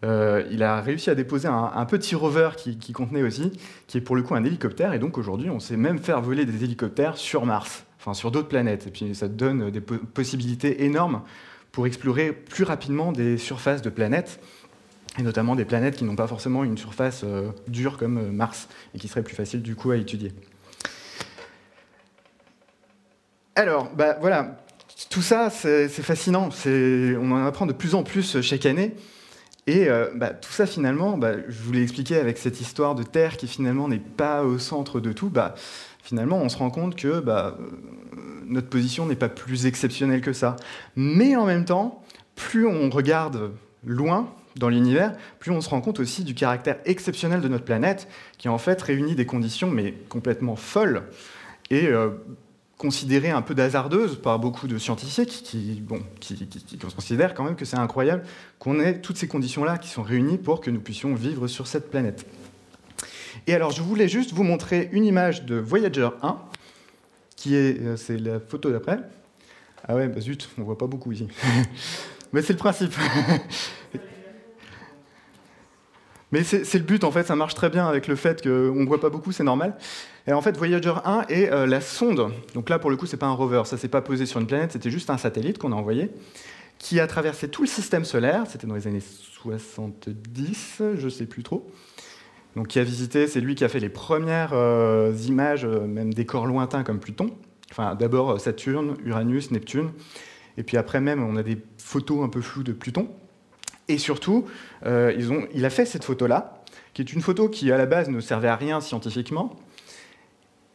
euh, 0.04 0.44
il 0.50 0.62
a 0.62 0.80
réussi 0.80 1.08
à 1.10 1.14
déposer 1.14 1.48
un, 1.48 1.84
petit 1.86 2.14
rover 2.14 2.50
qui, 2.56 2.92
contenait 2.92 3.22
aussi, 3.22 3.52
qui 3.86 3.98
est 3.98 4.00
pour 4.00 4.14
le 4.14 4.22
coup 4.22 4.34
un 4.34 4.44
hélicoptère, 4.44 4.92
et 4.92 4.98
donc 4.98 5.16
aujourd'hui 5.18 5.50
on 5.50 5.60
sait 5.60 5.76
même 5.76 5.98
faire 5.98 6.20
voler 6.20 6.44
des 6.44 6.64
hélicoptères 6.64 7.16
sur 7.16 7.46
Mars, 7.46 7.84
enfin 7.98 8.12
sur 8.12 8.30
d'autres 8.30 8.48
planètes, 8.48 8.86
et 8.86 8.90
puis 8.90 9.14
ça 9.14 9.28
donne 9.28 9.70
des 9.70 9.80
possibilités 9.80 10.84
énormes 10.84 11.22
pour 11.72 11.86
explorer 11.86 12.32
plus 12.32 12.64
rapidement 12.64 13.12
des 13.12 13.38
surfaces 13.38 13.82
de 13.82 13.90
planètes 13.90 14.40
et 15.18 15.22
notamment 15.22 15.56
des 15.56 15.64
planètes 15.64 15.96
qui 15.96 16.04
n'ont 16.04 16.16
pas 16.16 16.26
forcément 16.26 16.62
une 16.62 16.76
surface 16.76 17.22
euh, 17.24 17.50
dure 17.68 17.96
comme 17.96 18.18
euh, 18.18 18.30
Mars, 18.30 18.68
et 18.94 18.98
qui 18.98 19.08
serait 19.08 19.22
plus 19.22 19.34
facile 19.34 19.62
du 19.62 19.74
coup 19.74 19.90
à 19.90 19.96
étudier. 19.96 20.32
Alors, 23.54 23.90
bah, 23.94 24.18
voilà, 24.20 24.58
tout 25.08 25.22
ça, 25.22 25.48
c'est 25.48 25.88
fascinant. 25.88 26.50
On 26.66 27.32
en 27.32 27.46
apprend 27.46 27.64
de 27.64 27.72
plus 27.72 27.94
en 27.94 28.02
plus 28.02 28.42
chaque 28.42 28.66
année. 28.66 28.94
Et 29.66 29.88
euh, 29.88 30.10
bah, 30.14 30.30
tout 30.30 30.52
ça, 30.52 30.66
finalement, 30.66 31.18
bah, 31.18 31.32
je 31.48 31.62
vous 31.62 31.72
l'ai 31.72 31.82
expliqué 31.82 32.16
avec 32.16 32.38
cette 32.38 32.60
histoire 32.60 32.94
de 32.94 33.02
Terre 33.02 33.36
qui 33.36 33.48
finalement 33.48 33.88
n'est 33.88 33.98
pas 33.98 34.44
au 34.44 34.58
centre 34.58 35.00
de 35.00 35.12
tout. 35.12 35.28
Bah, 35.28 35.54
finalement, 36.02 36.38
on 36.38 36.48
se 36.48 36.56
rend 36.56 36.70
compte 36.70 36.96
que 36.96 37.22
notre 38.46 38.68
position 38.68 39.06
n'est 39.06 39.16
pas 39.16 39.28
plus 39.28 39.66
exceptionnelle 39.66 40.20
que 40.20 40.32
ça. 40.32 40.56
Mais 40.94 41.34
en 41.34 41.46
même 41.46 41.64
temps, 41.64 42.04
plus 42.36 42.66
on 42.66 42.90
regarde 42.90 43.50
loin, 43.84 44.32
dans 44.56 44.68
l'univers, 44.68 45.12
plus 45.38 45.50
on 45.50 45.60
se 45.60 45.68
rend 45.68 45.80
compte 45.80 46.00
aussi 46.00 46.24
du 46.24 46.34
caractère 46.34 46.78
exceptionnel 46.84 47.40
de 47.40 47.48
notre 47.48 47.64
planète, 47.64 48.08
qui 48.38 48.48
en 48.48 48.58
fait 48.58 48.80
réunit 48.80 49.14
des 49.14 49.26
conditions 49.26 49.70
mais 49.70 49.92
complètement 50.08 50.56
folles 50.56 51.02
et 51.70 51.88
euh, 51.88 52.10
considérées 52.78 53.30
un 53.30 53.42
peu 53.42 53.54
hasardeuses 53.60 54.20
par 54.20 54.38
beaucoup 54.38 54.66
de 54.66 54.76
scientifiques 54.78 55.42
qui, 55.42 55.80
bon, 55.80 56.00
qui, 56.20 56.48
considèrent 56.94 57.34
quand 57.34 57.44
même 57.44 57.56
que 57.56 57.64
c'est 57.64 57.78
incroyable 57.78 58.22
qu'on 58.58 58.80
ait 58.80 59.00
toutes 59.00 59.16
ces 59.16 59.28
conditions-là 59.28 59.78
qui 59.78 59.88
sont 59.88 60.02
réunies 60.02 60.38
pour 60.38 60.60
que 60.60 60.70
nous 60.70 60.80
puissions 60.80 61.14
vivre 61.14 61.48
sur 61.48 61.66
cette 61.66 61.90
planète. 61.90 62.26
Et 63.46 63.54
alors, 63.54 63.70
je 63.70 63.82
voulais 63.82 64.08
juste 64.08 64.32
vous 64.32 64.42
montrer 64.42 64.88
une 64.92 65.04
image 65.04 65.44
de 65.44 65.56
Voyager 65.56 66.08
1, 66.22 66.38
qui 67.36 67.54
est, 67.54 67.80
euh, 67.80 67.96
c'est 67.96 68.18
la 68.18 68.40
photo 68.40 68.70
d'après. 68.70 68.98
Ah 69.86 69.94
ouais, 69.94 70.08
bah 70.08 70.20
zut, 70.20 70.48
on 70.58 70.62
voit 70.62 70.78
pas 70.78 70.86
beaucoup 70.86 71.12
ici. 71.12 71.28
Mais 72.32 72.42
c'est 72.42 72.54
le 72.54 72.58
principe. 72.58 72.92
Mais 76.32 76.42
c'est 76.42 76.74
le 76.74 76.84
but, 76.84 77.04
en 77.04 77.12
fait, 77.12 77.24
ça 77.24 77.36
marche 77.36 77.54
très 77.54 77.70
bien 77.70 77.86
avec 77.86 78.08
le 78.08 78.16
fait 78.16 78.42
qu'on 78.42 78.48
ne 78.48 78.86
voit 78.86 79.00
pas 79.00 79.10
beaucoup, 79.10 79.30
c'est 79.30 79.44
normal. 79.44 79.76
Et 80.26 80.32
en 80.32 80.42
fait, 80.42 80.56
Voyager 80.56 80.94
1 81.04 81.26
est 81.28 81.52
euh, 81.52 81.66
la 81.66 81.80
sonde. 81.80 82.32
Donc 82.54 82.68
là, 82.68 82.80
pour 82.80 82.90
le 82.90 82.96
coup, 82.96 83.06
c'est 83.06 83.16
pas 83.16 83.26
un 83.26 83.32
rover, 83.32 83.62
ça 83.64 83.76
s'est 83.76 83.88
pas 83.88 84.02
posé 84.02 84.26
sur 84.26 84.40
une 84.40 84.46
planète, 84.46 84.72
c'était 84.72 84.90
juste 84.90 85.08
un 85.10 85.18
satellite 85.18 85.58
qu'on 85.58 85.70
a 85.70 85.76
envoyé, 85.76 86.10
qui 86.78 86.98
a 86.98 87.06
traversé 87.06 87.48
tout 87.48 87.62
le 87.62 87.68
système 87.68 88.04
solaire, 88.04 88.44
c'était 88.48 88.66
dans 88.66 88.74
les 88.74 88.88
années 88.88 89.00
70, 89.00 90.82
je 90.96 91.08
sais 91.08 91.26
plus 91.26 91.44
trop. 91.44 91.70
Donc 92.56 92.68
qui 92.68 92.78
a 92.78 92.84
visité, 92.84 93.28
c'est 93.28 93.40
lui 93.40 93.54
qui 93.54 93.64
a 93.64 93.68
fait 93.68 93.80
les 93.80 93.90
premières 93.90 94.52
euh, 94.54 95.12
images, 95.26 95.64
euh, 95.64 95.86
même 95.86 96.12
des 96.12 96.24
corps 96.24 96.46
lointains 96.46 96.82
comme 96.82 96.98
Pluton. 96.98 97.30
Enfin, 97.70 97.94
d'abord 97.94 98.40
Saturne, 98.40 98.96
Uranus, 99.04 99.50
Neptune. 99.50 99.90
Et 100.56 100.62
puis 100.62 100.78
après 100.78 101.00
même, 101.00 101.22
on 101.22 101.36
a 101.36 101.42
des 101.42 101.58
photos 101.76 102.24
un 102.24 102.30
peu 102.30 102.40
floues 102.40 102.62
de 102.62 102.72
Pluton. 102.72 103.08
Et 103.88 103.98
surtout, 103.98 104.46
euh, 104.84 105.12
ils 105.16 105.32
ont, 105.32 105.46
il 105.54 105.64
a 105.64 105.70
fait 105.70 105.84
cette 105.84 106.04
photo-là, 106.04 106.62
qui 106.92 107.02
est 107.02 107.12
une 107.12 107.20
photo 107.20 107.48
qui 107.48 107.70
à 107.70 107.78
la 107.78 107.86
base 107.86 108.08
ne 108.08 108.20
servait 108.20 108.48
à 108.48 108.56
rien 108.56 108.80
scientifiquement, 108.80 109.56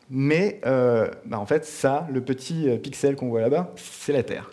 mais 0.10 0.62
euh, 0.66 1.10
bah, 1.26 1.40
en 1.40 1.46
fait, 1.46 1.66
ça, 1.66 2.08
le 2.12 2.22
petit 2.22 2.70
euh, 2.70 2.78
pixel 2.78 3.16
qu'on 3.16 3.30
voit 3.30 3.42
là-bas, 3.42 3.74
c'est 3.76 4.14
la 4.14 4.24
Terre. 4.24 4.52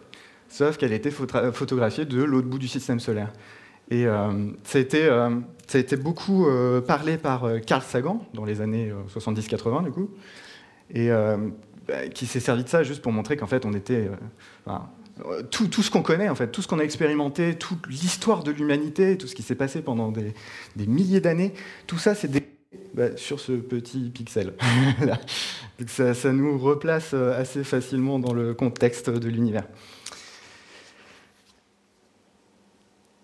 Sauf 0.49 0.77
qu'elle 0.77 0.93
a 0.93 0.97
été 0.97 1.11
photographiée 1.11 2.07
de 2.07 2.23
l'autre 2.23 2.49
bout 2.49 2.59
du 2.59 2.69
système 2.69 3.00
solaire. 3.00 3.33
Et 3.91 4.05
ça 4.65 4.79
a 4.79 4.81
été 4.81 5.07
Ça 5.67 5.77
a 5.77 5.81
été 5.81 5.97
beaucoup 5.97 6.47
parlé 6.87 7.19
par 7.19 7.47
Carl 7.67 7.83
Sagan 7.83 8.27
dans 8.33 8.47
les 8.47 8.62
années 8.62 8.91
70-80 9.15 9.85
du 9.85 9.91
coup, 9.91 10.09
et 10.95 11.11
bah, 11.87 12.09
qui 12.15 12.25
s'est 12.25 12.41
servi 12.41 12.65
de 12.65 12.69
ça 12.71 12.83
juste 12.83 13.03
pour 13.03 13.12
montrer 13.12 13.37
qu'en 13.37 13.47
fait 13.47 13.67
on 13.67 13.75
était 13.75 14.09
tout, 15.50 15.68
tout, 15.68 15.82
ce 15.82 15.90
qu'on 15.90 16.02
connaît, 16.02 16.28
en 16.28 16.34
fait, 16.34 16.48
tout 16.48 16.62
ce 16.62 16.68
qu'on 16.68 16.78
a 16.78 16.84
expérimenté, 16.84 17.56
toute 17.56 17.87
l'histoire 17.88 18.42
de 18.42 18.50
l'humanité, 18.50 19.18
tout 19.18 19.26
ce 19.26 19.34
qui 19.34 19.42
s'est 19.42 19.54
passé 19.54 19.82
pendant 19.82 20.12
des, 20.12 20.34
milliers 20.87 21.20
d'années, 21.20 21.52
tout 21.87 21.98
ça, 21.98 22.14
c'est 22.14 22.28
des 22.28 22.42
bah, 22.94 23.16
sur 23.16 23.40
ce 23.40 23.52
petit 23.52 24.10
pixel. 24.10 24.54
ça, 25.87 26.32
nous 26.32 26.58
replace 26.58 27.10
euh, 27.14 27.38
assez 27.38 27.64
facilement 27.64 28.18
dans 28.18 28.34
le 28.34 28.54
contexte 28.54 29.08
de 29.08 29.28
l'univers. 29.28 29.64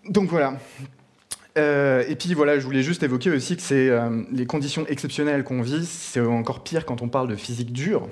Donc 0.08 0.28
voilà. 0.28 0.58
Euh, 1.56 2.04
et 2.08 2.16
puis 2.16 2.34
voilà, 2.34 2.58
je 2.58 2.64
voulais 2.64 2.82
juste 2.82 3.02
évoquer 3.02 3.30
aussi 3.30 3.56
que 3.56 3.62
c'est 3.62 3.88
euh, 3.88 4.22
les 4.32 4.44
conditions 4.46 4.86
exceptionnelles 4.86 5.44
qu'on 5.44 5.62
vit, 5.62 5.86
c'est 5.86 6.20
encore 6.20 6.64
pire 6.64 6.84
quand 6.84 7.00
on 7.00 7.08
parle 7.08 7.28
de 7.28 7.36
physique 7.36 7.72
dure. 7.72 8.08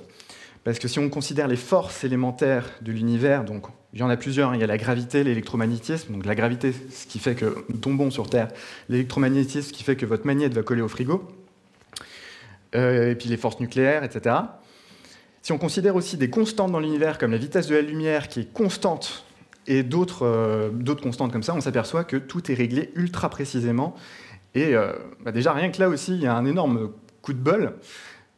Parce 0.65 0.79
que 0.79 0.87
si 0.87 0.99
on 0.99 1.09
considère 1.09 1.49
les 1.49 1.57
forces 1.57 2.05
élémentaires 2.05 2.71
de 2.83 2.93
l'univers, 2.93 3.45
donc 3.45 3.67
il 3.93 4.01
y 4.01 4.03
en 4.03 4.09
a 4.09 4.17
plusieurs, 4.17 4.51
hein. 4.51 4.55
il 4.55 4.61
y 4.61 4.65
a 4.65 4.69
la 4.69 4.79
gravité, 4.79 5.25
l'électromagnétisme, 5.25 6.13
donc 6.13 6.25
la 6.25 6.35
gravité, 6.35 6.73
ce 6.73 7.07
qui 7.07 7.19
fait 7.19 7.35
que 7.35 7.65
nous 7.69 7.79
tombons 7.79 8.11
sur 8.11 8.31
Terre, 8.31 8.49
l'électromagnétisme, 8.89 9.69
ce 9.69 9.73
qui 9.73 9.83
fait 9.83 9.97
que 9.97 10.07
votre 10.07 10.27
magnète 10.27 10.55
va 10.55 10.63
coller 10.63 10.83
au 10.83 10.89
frigo, 10.89 11.29
euh, 12.75 13.11
et 13.11 13.15
puis 13.17 13.29
les 13.29 13.37
forces 13.37 13.61
nucléaires, 13.61 14.05
etc. 14.05 14.37
Si 15.43 15.51
on 15.53 15.59
considère 15.59 15.97
aussi 15.97 16.17
des 16.17 16.31
constantes 16.31 16.71
dans 16.71 16.81
l'univers, 16.81 17.19
comme 17.19 17.33
la 17.33 17.39
vitesse 17.39 17.67
de 17.67 17.75
la 17.75 17.83
lumière 17.83 18.29
qui 18.29 18.41
est 18.41 18.53
constante, 18.53 19.25
et 19.67 19.83
d'autres 19.83 20.25
euh, 20.25 20.95
constantes 21.03 21.33
comme 21.33 21.43
ça, 21.43 21.55
on 21.55 21.61
s'aperçoit 21.61 22.05
que 22.05 22.17
tout 22.17 22.51
est 22.51 22.55
réglé 22.55 22.91
ultra 22.95 23.29
précisément. 23.29 23.95
Et 24.55 24.75
euh, 24.75 24.93
bah 25.25 25.33
déjà, 25.33 25.53
rien 25.53 25.71
que 25.71 25.81
là 25.81 25.89
aussi, 25.89 26.13
il 26.15 26.23
y 26.23 26.27
a 26.27 26.35
un 26.35 26.47
énorme 26.47 26.93
coup 27.21 27.33
de 27.33 27.39
bol, 27.39 27.75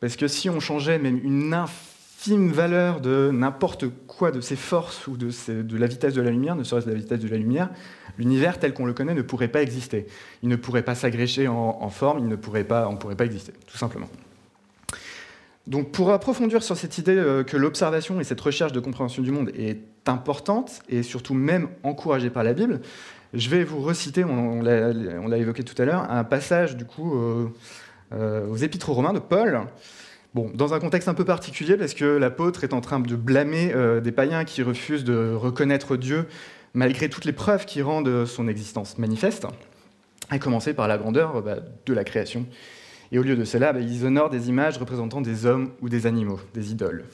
parce 0.00 0.16
que 0.16 0.28
si 0.28 0.50
on 0.50 0.60
changeait 0.60 0.98
même 0.98 1.20
une 1.22 1.54
valeur 2.32 3.00
de 3.00 3.30
n'importe 3.32 3.86
quoi 4.06 4.30
de 4.30 4.40
ses 4.40 4.56
forces 4.56 5.06
ou 5.06 5.16
de, 5.16 5.76
la 5.76 5.86
vitesse 5.86 6.14
de 6.14 6.22
la 6.22 6.30
lumière, 6.30 6.56
ne 6.56 6.64
serait-ce 6.64 6.86
de 6.86 6.92
la 6.92 6.98
vitesse 6.98 7.20
de 7.20 7.28
la 7.28 7.36
lumière, 7.36 7.70
l'univers 8.18 8.58
tel 8.58 8.74
qu'on 8.74 8.86
le 8.86 8.92
connaît 8.92 9.14
ne 9.14 9.22
pourrait 9.22 9.48
pas 9.48 9.62
exister. 9.62 10.06
Il 10.42 10.48
ne 10.48 10.56
pourrait 10.56 10.82
pas 10.82 10.94
s'agrécher 10.94 11.48
en, 11.48 11.88
forme, 11.90 12.18
il 12.20 12.28
ne 12.28 12.36
pourrait 12.36 12.64
pas, 12.64 12.88
on 12.88 12.92
ne 12.92 12.98
pourrait 12.98 13.16
pas 13.16 13.24
exister, 13.24 13.52
tout 13.66 13.76
simplement. 13.76 14.08
Donc 15.66 15.92
pour 15.92 16.10
approfondir 16.12 16.62
sur 16.62 16.76
cette 16.76 16.98
idée 16.98 17.16
euh, 17.16 17.42
que 17.42 17.56
l'observation 17.56 18.20
et 18.20 18.24
cette 18.24 18.40
recherche 18.40 18.72
de 18.72 18.80
compréhension 18.80 19.22
du 19.22 19.30
monde 19.30 19.50
est 19.56 19.80
importante 20.06 20.82
et 20.90 21.02
surtout 21.02 21.32
même 21.32 21.68
encouragée 21.82 22.28
par 22.28 22.44
la 22.44 22.52
Bible, 22.52 22.80
je 23.32 23.48
vais 23.48 23.64
vous 23.64 23.80
reciter, 23.80 24.24
on, 24.24 24.60
l'a 24.60 25.38
évoqué 25.38 25.62
tout 25.62 25.80
à 25.80 25.86
l'heure, 25.86 26.10
un 26.10 26.22
passage 26.22 26.76
du 26.76 26.84
coup 26.84 27.18
euh, 28.12 28.46
aux 28.46 28.56
Épîtres 28.56 28.90
romains 28.90 29.14
de 29.14 29.18
Paul, 29.18 29.62
Dans 30.34 30.74
un 30.74 30.80
contexte 30.80 31.08
un 31.08 31.14
peu 31.14 31.24
particulier, 31.24 31.76
parce 31.76 31.94
que 31.94 32.04
l'apôtre 32.04 32.64
est 32.64 32.72
en 32.72 32.80
train 32.80 32.98
de 32.98 33.14
blâmer 33.14 33.72
euh, 33.72 34.00
des 34.00 34.10
païens 34.10 34.44
qui 34.44 34.62
refusent 34.62 35.04
de 35.04 35.32
reconnaître 35.32 35.96
Dieu 35.96 36.26
malgré 36.74 37.08
toutes 37.08 37.24
les 37.24 37.32
preuves 37.32 37.66
qui 37.66 37.82
rendent 37.82 38.26
son 38.26 38.48
existence 38.48 38.98
manifeste, 38.98 39.46
à 40.30 40.40
commencer 40.40 40.74
par 40.74 40.88
la 40.88 40.98
grandeur 40.98 41.40
bah, 41.40 41.58
de 41.86 41.94
la 41.94 42.02
création. 42.02 42.46
Et 43.12 43.18
au 43.18 43.22
lieu 43.22 43.36
de 43.36 43.44
cela, 43.44 43.72
bah, 43.72 43.78
ils 43.78 44.04
honorent 44.04 44.30
des 44.30 44.48
images 44.48 44.76
représentant 44.76 45.20
des 45.20 45.46
hommes 45.46 45.70
ou 45.80 45.88
des 45.88 46.06
animaux, 46.06 46.40
des 46.52 46.72
idoles. 46.72 47.04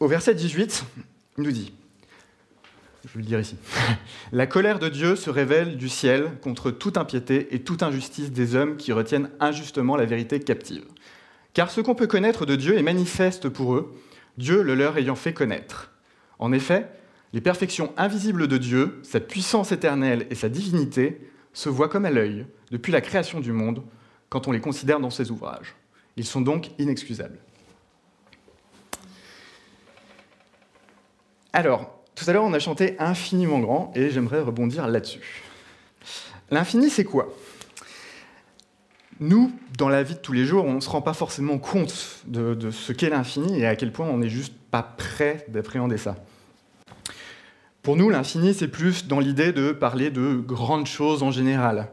Au 0.00 0.06
verset 0.06 0.34
18, 0.34 0.84
il 1.38 1.44
nous 1.44 1.52
dit 1.52 1.72
je 3.04 3.14
vais 3.14 3.20
le 3.20 3.26
dire 3.26 3.40
ici. 3.40 3.56
La 4.32 4.46
colère 4.46 4.78
de 4.78 4.88
Dieu 4.88 5.16
se 5.16 5.30
révèle 5.30 5.76
du 5.76 5.88
ciel 5.88 6.38
contre 6.42 6.70
toute 6.70 6.96
impiété 6.96 7.54
et 7.54 7.62
toute 7.62 7.82
injustice 7.82 8.30
des 8.30 8.54
hommes 8.54 8.76
qui 8.76 8.92
retiennent 8.92 9.30
injustement 9.40 9.96
la 9.96 10.04
vérité 10.04 10.38
captive. 10.40 10.84
Car 11.54 11.70
ce 11.70 11.80
qu'on 11.80 11.94
peut 11.94 12.06
connaître 12.06 12.46
de 12.46 12.56
Dieu 12.56 12.78
est 12.78 12.82
manifeste 12.82 13.48
pour 13.48 13.74
eux, 13.74 13.94
Dieu 14.38 14.62
le 14.62 14.74
leur 14.74 14.96
ayant 14.96 15.16
fait 15.16 15.34
connaître. 15.34 15.90
En 16.38 16.52
effet, 16.52 16.88
les 17.32 17.40
perfections 17.40 17.92
invisibles 17.96 18.46
de 18.46 18.58
Dieu, 18.58 19.00
sa 19.02 19.20
puissance 19.20 19.72
éternelle 19.72 20.26
et 20.30 20.34
sa 20.34 20.48
divinité, 20.48 21.28
se 21.52 21.68
voient 21.68 21.88
comme 21.88 22.04
à 22.04 22.10
l'œil 22.10 22.46
depuis 22.70 22.92
la 22.92 23.00
création 23.00 23.40
du 23.40 23.52
monde 23.52 23.82
quand 24.28 24.48
on 24.48 24.52
les 24.52 24.60
considère 24.60 25.00
dans 25.00 25.10
ses 25.10 25.30
ouvrages. 25.30 25.74
Ils 26.16 26.24
sont 26.24 26.40
donc 26.40 26.70
inexcusables. 26.78 27.38
Alors, 31.52 32.01
tout 32.22 32.30
à 32.30 32.34
l'heure, 32.34 32.44
on 32.44 32.52
a 32.52 32.58
chanté 32.58 32.94
infiniment 32.98 33.58
grand 33.58 33.92
et 33.96 34.10
j'aimerais 34.10 34.40
rebondir 34.40 34.86
là-dessus. 34.86 35.42
L'infini, 36.50 36.88
c'est 36.88 37.04
quoi? 37.04 37.34
Nous, 39.18 39.52
dans 39.76 39.88
la 39.88 40.02
vie 40.02 40.14
de 40.14 40.18
tous 40.18 40.32
les 40.32 40.44
jours, 40.44 40.64
on 40.64 40.74
ne 40.74 40.80
se 40.80 40.88
rend 40.88 41.02
pas 41.02 41.14
forcément 41.14 41.58
compte 41.58 42.20
de, 42.26 42.70
ce 42.70 42.92
qu'est 42.92 43.10
l'infini 43.10 43.60
et 43.60 43.66
à 43.66 43.76
quel 43.76 43.92
point 43.92 44.06
on 44.06 44.18
n'est 44.18 44.28
juste 44.28 44.54
pas 44.70 44.82
prêt 44.82 45.44
d'appréhender 45.48 45.98
ça. 45.98 46.16
Pour 47.82 47.96
nous, 47.96 48.10
l'infini, 48.10 48.54
c'est 48.54 48.68
plus 48.68 49.08
dans 49.08 49.18
l'idée 49.18 49.52
de 49.52 49.72
parler 49.72 50.10
de 50.10 50.34
grandes 50.34 50.86
choses 50.86 51.22
en 51.22 51.32
général. 51.32 51.88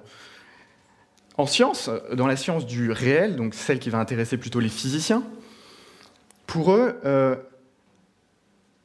En 1.38 1.48
science, 1.48 1.90
dans 2.14 2.28
la 2.28 2.36
science 2.36 2.66
du 2.66 2.92
réel, 2.92 3.36
donc 3.36 3.56
celle 3.56 3.80
qui 3.80 3.90
va 3.90 3.98
intéresser 3.98 4.38
plutôt 4.38 4.60
les 4.60 4.70
physiciens, 4.70 5.24
pour 6.46 6.74
eux, 6.74 7.00
euh, 7.06 7.36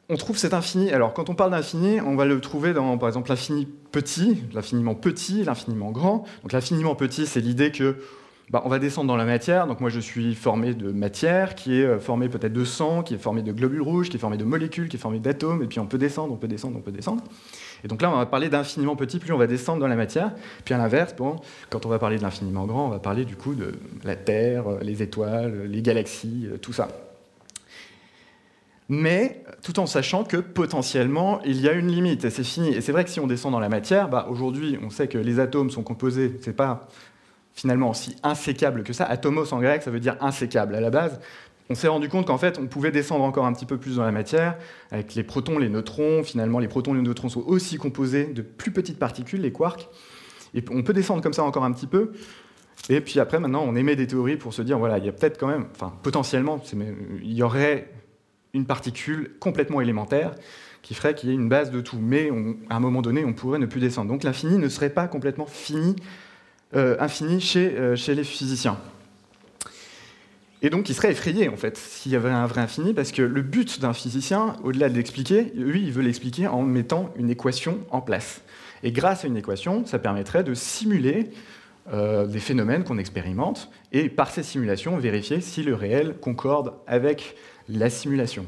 on 0.08 0.16
trouve 0.16 0.36
cet 0.36 0.54
infini. 0.54 0.90
Alors, 0.90 1.14
quand 1.14 1.30
on 1.30 1.34
parle 1.34 1.52
d'infini, 1.52 2.00
on 2.00 2.16
va 2.16 2.24
le 2.24 2.40
trouver 2.40 2.72
dans, 2.72 2.98
par 2.98 3.08
exemple, 3.08 3.30
l'infini 3.30 3.66
petit, 3.90 4.42
l'infiniment 4.52 4.94
petit, 4.94 5.44
l'infiniment 5.44 5.90
grand. 5.92 6.24
Donc, 6.42 6.52
l'infiniment 6.52 6.94
petit, 6.94 7.26
c'est 7.26 7.40
l'idée 7.40 7.72
que 7.72 7.96
bah, 8.50 8.62
on 8.66 8.68
va 8.68 8.78
descendre 8.78 9.08
dans 9.08 9.16
la 9.16 9.24
matière. 9.24 9.66
Donc, 9.66 9.80
moi, 9.80 9.88
je 9.88 10.00
suis 10.00 10.34
formé 10.34 10.74
de 10.74 10.92
matière, 10.92 11.54
qui 11.54 11.80
est 11.80 11.86
euh, 11.86 11.98
formée 11.98 12.28
peut-être 12.28 12.52
de 12.52 12.64
sang, 12.64 13.02
qui 13.02 13.14
est 13.14 13.18
formée 13.18 13.42
de 13.42 13.52
globules 13.52 13.80
rouges, 13.80 14.10
qui 14.10 14.16
est 14.16 14.20
formée 14.20 14.36
de 14.36 14.44
molécules, 14.44 14.88
qui 14.88 14.96
est 14.96 15.00
formée 15.00 15.20
d'atomes. 15.20 15.62
Et 15.62 15.66
puis, 15.66 15.80
on 15.80 15.86
peut 15.86 15.98
descendre, 15.98 16.34
on 16.34 16.36
peut 16.36 16.48
descendre, 16.48 16.76
on 16.76 16.82
peut 16.82 16.92
descendre. 16.92 17.22
Et 17.82 17.88
donc 17.88 18.00
là, 18.00 18.10
on 18.10 18.16
va 18.16 18.26
parler 18.26 18.48
d'infiniment 18.48 18.96
petit, 18.96 19.18
plus 19.18 19.32
on 19.32 19.38
va 19.38 19.46
descendre 19.46 19.80
dans 19.80 19.88
la 19.88 19.96
matière. 19.96 20.32
Puis 20.64 20.74
à 20.74 20.78
l'inverse, 20.78 21.14
quand 21.68 21.84
on 21.84 21.88
va 21.90 21.98
parler 21.98 22.16
de 22.16 22.22
l'infiniment 22.22 22.64
grand, 22.64 22.86
on 22.86 22.90
va 22.90 22.98
parler 22.98 23.26
du 23.26 23.36
coup 23.36 23.54
de 23.54 23.72
la 24.04 24.16
Terre, 24.16 24.64
les 24.80 25.02
étoiles, 25.02 25.64
les 25.66 25.82
galaxies, 25.82 26.48
euh, 26.50 26.56
tout 26.56 26.72
ça 26.72 26.88
mais 28.88 29.42
tout 29.62 29.78
en 29.78 29.86
sachant 29.86 30.24
que 30.24 30.36
potentiellement 30.36 31.40
il 31.42 31.60
y 31.60 31.68
a 31.68 31.72
une 31.72 31.88
limite 31.88 32.24
et 32.24 32.30
c'est 32.30 32.44
fini. 32.44 32.68
Et 32.68 32.80
c'est 32.80 32.92
vrai 32.92 33.04
que 33.04 33.10
si 33.10 33.20
on 33.20 33.26
descend 33.26 33.52
dans 33.52 33.60
la 33.60 33.68
matière, 33.68 34.08
bah, 34.08 34.26
aujourd'hui 34.28 34.78
on 34.82 34.90
sait 34.90 35.08
que 35.08 35.18
les 35.18 35.40
atomes 35.40 35.70
sont 35.70 35.82
composés, 35.82 36.38
c'est 36.42 36.56
pas 36.56 36.88
finalement 37.54 37.92
si 37.94 38.16
insécable 38.22 38.82
que 38.82 38.92
ça. 38.92 39.04
Atomos 39.04 39.52
en 39.54 39.60
grec, 39.60 39.82
ça 39.82 39.90
veut 39.90 40.00
dire 40.00 40.16
insécable 40.20 40.74
à 40.74 40.80
la 40.80 40.90
base. 40.90 41.20
On 41.70 41.74
s'est 41.74 41.88
rendu 41.88 42.10
compte 42.10 42.26
qu'en 42.26 42.36
fait, 42.36 42.58
on 42.58 42.66
pouvait 42.66 42.90
descendre 42.90 43.24
encore 43.24 43.46
un 43.46 43.52
petit 43.54 43.64
peu 43.64 43.78
plus 43.78 43.96
dans 43.96 44.04
la 44.04 44.12
matière, 44.12 44.58
avec 44.90 45.14
les 45.14 45.22
protons, 45.22 45.58
les 45.58 45.70
neutrons. 45.70 46.22
Finalement, 46.22 46.58
les 46.58 46.68
protons 46.68 46.92
et 46.92 46.98
les 46.98 47.02
neutrons 47.02 47.30
sont 47.30 47.42
aussi 47.46 47.78
composés 47.78 48.26
de 48.26 48.42
plus 48.42 48.70
petites 48.70 48.98
particules, 48.98 49.40
les 49.40 49.52
quarks. 49.52 49.88
Et 50.52 50.62
on 50.70 50.82
peut 50.82 50.92
descendre 50.92 51.22
comme 51.22 51.32
ça 51.32 51.42
encore 51.42 51.64
un 51.64 51.72
petit 51.72 51.86
peu. 51.86 52.12
Et 52.90 53.00
puis 53.00 53.18
après, 53.18 53.40
maintenant, 53.40 53.64
on 53.66 53.76
émet 53.76 53.96
des 53.96 54.06
théories 54.06 54.36
pour 54.36 54.52
se 54.52 54.60
dire, 54.60 54.78
voilà, 54.78 54.98
il 54.98 55.06
y 55.06 55.08
a 55.08 55.12
peut-être 55.12 55.38
quand 55.38 55.46
même, 55.46 55.66
enfin, 55.74 55.94
potentiellement, 56.02 56.60
il 57.22 57.32
y 57.32 57.42
aurait 57.42 57.88
une 58.54 58.64
particule 58.64 59.32
complètement 59.40 59.80
élémentaire 59.80 60.34
qui 60.82 60.94
ferait 60.94 61.14
qu'il 61.14 61.30
y 61.30 61.32
ait 61.32 61.36
une 61.36 61.48
base 61.48 61.70
de 61.70 61.80
tout. 61.80 61.98
Mais 62.00 62.30
à 62.70 62.76
un 62.76 62.80
moment 62.80 63.02
donné, 63.02 63.24
on 63.24 63.32
pourrait 63.32 63.58
ne 63.58 63.66
plus 63.66 63.80
descendre. 63.80 64.10
Donc 64.10 64.22
l'infini 64.22 64.58
ne 64.58 64.68
serait 64.68 64.90
pas 64.90 65.08
complètement 65.08 65.46
fini, 65.46 65.96
euh, 66.76 66.96
infini 67.00 67.40
chez, 67.40 67.76
euh, 67.76 67.96
chez 67.96 68.14
les 68.14 68.24
physiciens. 68.24 68.78
Et 70.62 70.70
donc, 70.70 70.88
il 70.88 70.94
serait 70.94 71.10
effrayé, 71.10 71.50
en 71.50 71.56
fait, 71.56 71.76
s'il 71.76 72.12
y 72.12 72.16
avait 72.16 72.30
un 72.30 72.46
vrai 72.46 72.62
infini, 72.62 72.94
parce 72.94 73.12
que 73.12 73.20
le 73.20 73.42
but 73.42 73.82
d'un 73.82 73.92
physicien, 73.92 74.56
au-delà 74.62 74.88
de 74.88 74.94
l'expliquer, 74.94 75.52
lui, 75.54 75.82
il 75.82 75.92
veut 75.92 76.02
l'expliquer 76.02 76.46
en 76.46 76.62
mettant 76.62 77.12
une 77.16 77.28
équation 77.28 77.80
en 77.90 78.00
place. 78.00 78.40
Et 78.82 78.90
grâce 78.90 79.24
à 79.24 79.28
une 79.28 79.36
équation, 79.36 79.84
ça 79.84 79.98
permettrait 79.98 80.42
de 80.42 80.54
simuler 80.54 81.30
euh, 81.92 82.26
des 82.26 82.38
phénomènes 82.38 82.82
qu'on 82.82 82.96
expérimente, 82.96 83.70
et 83.92 84.08
par 84.08 84.30
ces 84.30 84.42
simulations, 84.42 84.96
vérifier 84.96 85.42
si 85.42 85.62
le 85.62 85.74
réel 85.74 86.14
concorde 86.18 86.72
avec 86.86 87.36
la 87.68 87.90
simulation. 87.90 88.46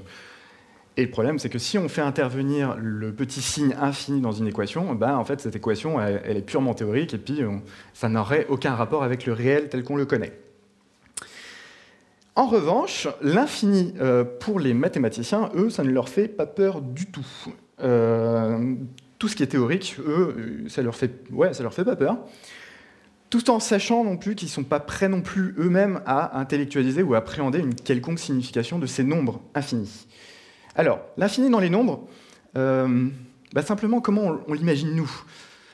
Et 0.96 1.04
le 1.04 1.10
problème, 1.10 1.38
c'est 1.38 1.50
que 1.50 1.58
si 1.58 1.76
on 1.76 1.88
fait 1.88 2.00
intervenir 2.00 2.76
le 2.78 3.12
petit 3.12 3.42
signe 3.42 3.74
infini 3.78 4.22
dans 4.22 4.32
une 4.32 4.46
équation, 4.46 4.94
ben, 4.94 5.16
en 5.16 5.24
fait, 5.24 5.40
cette 5.40 5.54
équation, 5.54 6.00
elle, 6.00 6.38
est 6.38 6.42
purement 6.42 6.72
théorique, 6.72 7.12
et 7.12 7.18
puis 7.18 7.42
ça 7.92 8.08
n'aurait 8.08 8.46
aucun 8.48 8.74
rapport 8.74 9.02
avec 9.02 9.26
le 9.26 9.34
réel 9.34 9.68
tel 9.68 9.82
qu'on 9.82 9.96
le 9.96 10.06
connaît. 10.06 10.32
En 12.34 12.46
revanche, 12.46 13.08
l'infini, 13.22 13.94
euh, 14.00 14.24
pour 14.24 14.60
les 14.60 14.74
mathématiciens, 14.74 15.50
eux, 15.54 15.70
ça 15.70 15.82
ne 15.82 15.90
leur 15.90 16.08
fait 16.08 16.28
pas 16.28 16.46
peur 16.46 16.82
du 16.82 17.06
tout. 17.06 17.26
Euh, 17.82 18.74
tout 19.18 19.28
ce 19.28 19.36
qui 19.36 19.42
est 19.42 19.46
théorique, 19.46 19.96
eux, 20.06 20.64
ça 20.68 20.82
leur 20.82 20.94
fait, 20.94 21.24
ça 21.52 21.62
leur 21.62 21.72
fait 21.72 21.84
pas 21.84 21.96
peur 21.96 22.18
tout 23.30 23.50
en 23.50 23.60
sachant 23.60 24.04
non 24.04 24.16
plus 24.16 24.34
qu'ils 24.34 24.48
ne 24.48 24.52
sont 24.52 24.64
pas 24.64 24.80
prêts 24.80 25.08
non 25.08 25.20
plus 25.20 25.54
eux-mêmes 25.58 26.00
à 26.06 26.38
intellectualiser 26.38 27.02
ou 27.02 27.14
appréhender 27.14 27.58
une 27.58 27.74
quelconque 27.74 28.18
signification 28.18 28.78
de 28.78 28.86
ces 28.86 29.04
nombres 29.04 29.40
infinis. 29.54 30.06
Alors, 30.74 31.00
l'infini 31.16 31.50
dans 31.50 31.58
les 31.58 31.70
nombres, 31.70 32.06
euh, 32.56 33.08
bah, 33.52 33.62
simplement 33.62 34.00
comment 34.00 34.38
on, 34.46 34.52
l'imagine 34.52 34.94
nous? 34.94 35.10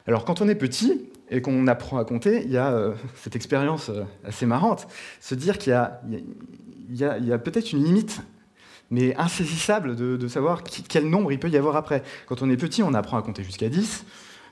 Alors 0.06 0.24
quand 0.24 0.40
on 0.40 0.48
est 0.48 0.54
petit 0.54 1.02
et 1.30 1.40
qu'on 1.42 1.66
apprend 1.66 1.98
à 1.98 2.04
compter, 2.04 2.42
il 2.44 2.50
y 2.50 2.56
a 2.56 2.72
euh, 2.72 2.94
cette 3.16 3.36
expérience 3.36 3.88
euh, 3.88 4.04
assez 4.24 4.46
marrante, 4.46 4.86
se 5.20 5.34
dire 5.34 5.58
qu'il 5.58 5.72
y 5.72 7.04
a, 7.04 7.38
peut-être 7.38 7.72
une 7.72 7.84
limite, 7.84 8.20
mais 8.90 9.16
insaisissable 9.16 9.96
de, 9.96 10.28
savoir 10.28 10.62
quel 10.62 11.08
nombre 11.08 11.32
il 11.32 11.38
peut 11.38 11.48
y 11.48 11.56
avoir 11.56 11.76
après. 11.76 12.02
Quand 12.26 12.42
on 12.42 12.50
est 12.50 12.56
petit, 12.56 12.82
on 12.82 12.94
apprend 12.94 13.16
à 13.16 13.22
compter 13.22 13.42
jusqu'à 13.42 13.68
10, 13.68 14.04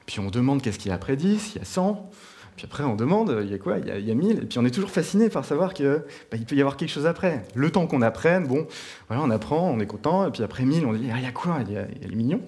puis 0.06 0.18
on 0.18 0.30
demande 0.30 0.62
qu'est-ce 0.62 0.78
qu'il 0.78 0.88
y 0.88 0.92
a 0.92 0.94
après 0.94 1.16
10, 1.16 1.52
il 1.54 1.58
y 1.58 1.60
a 1.60 1.64
100, 1.64 2.10
puis 2.56 2.66
après 2.66 2.84
on 2.84 2.94
demande, 2.94 3.40
il 3.42 3.50
y 3.50 3.54
a 3.54 3.58
quoi? 3.58 3.78
Il 3.78 4.06
y 4.06 4.10
a, 4.10 4.14
1000, 4.14 4.38
et 4.38 4.46
puis 4.46 4.58
on 4.58 4.64
est 4.64 4.70
toujours 4.70 4.90
fasciné 4.90 5.28
par 5.28 5.44
savoir 5.44 5.74
qu'il 5.74 6.02
bah, 6.30 6.38
peut 6.46 6.56
y 6.56 6.60
avoir 6.60 6.76
quelque 6.76 6.90
chose 6.90 7.06
après. 7.06 7.44
Le 7.54 7.70
temps 7.70 7.86
qu'on 7.86 8.02
apprenne, 8.02 8.46
bon, 8.46 8.66
on 9.08 9.30
apprend, 9.30 9.70
on 9.70 9.80
est 9.80 9.86
content, 9.86 10.26
et 10.26 10.30
puis 10.30 10.42
après 10.42 10.64
1000, 10.64 10.84
on 10.86 10.92
dit, 10.92 11.08
ah, 11.12 11.16
il 11.18 11.24
y 11.24 11.26
a 11.26 11.32
quoi? 11.32 11.58
Il 11.66 11.72
y 11.72 11.76
a, 11.76 11.84
les 11.84 12.16
millions. 12.16 12.42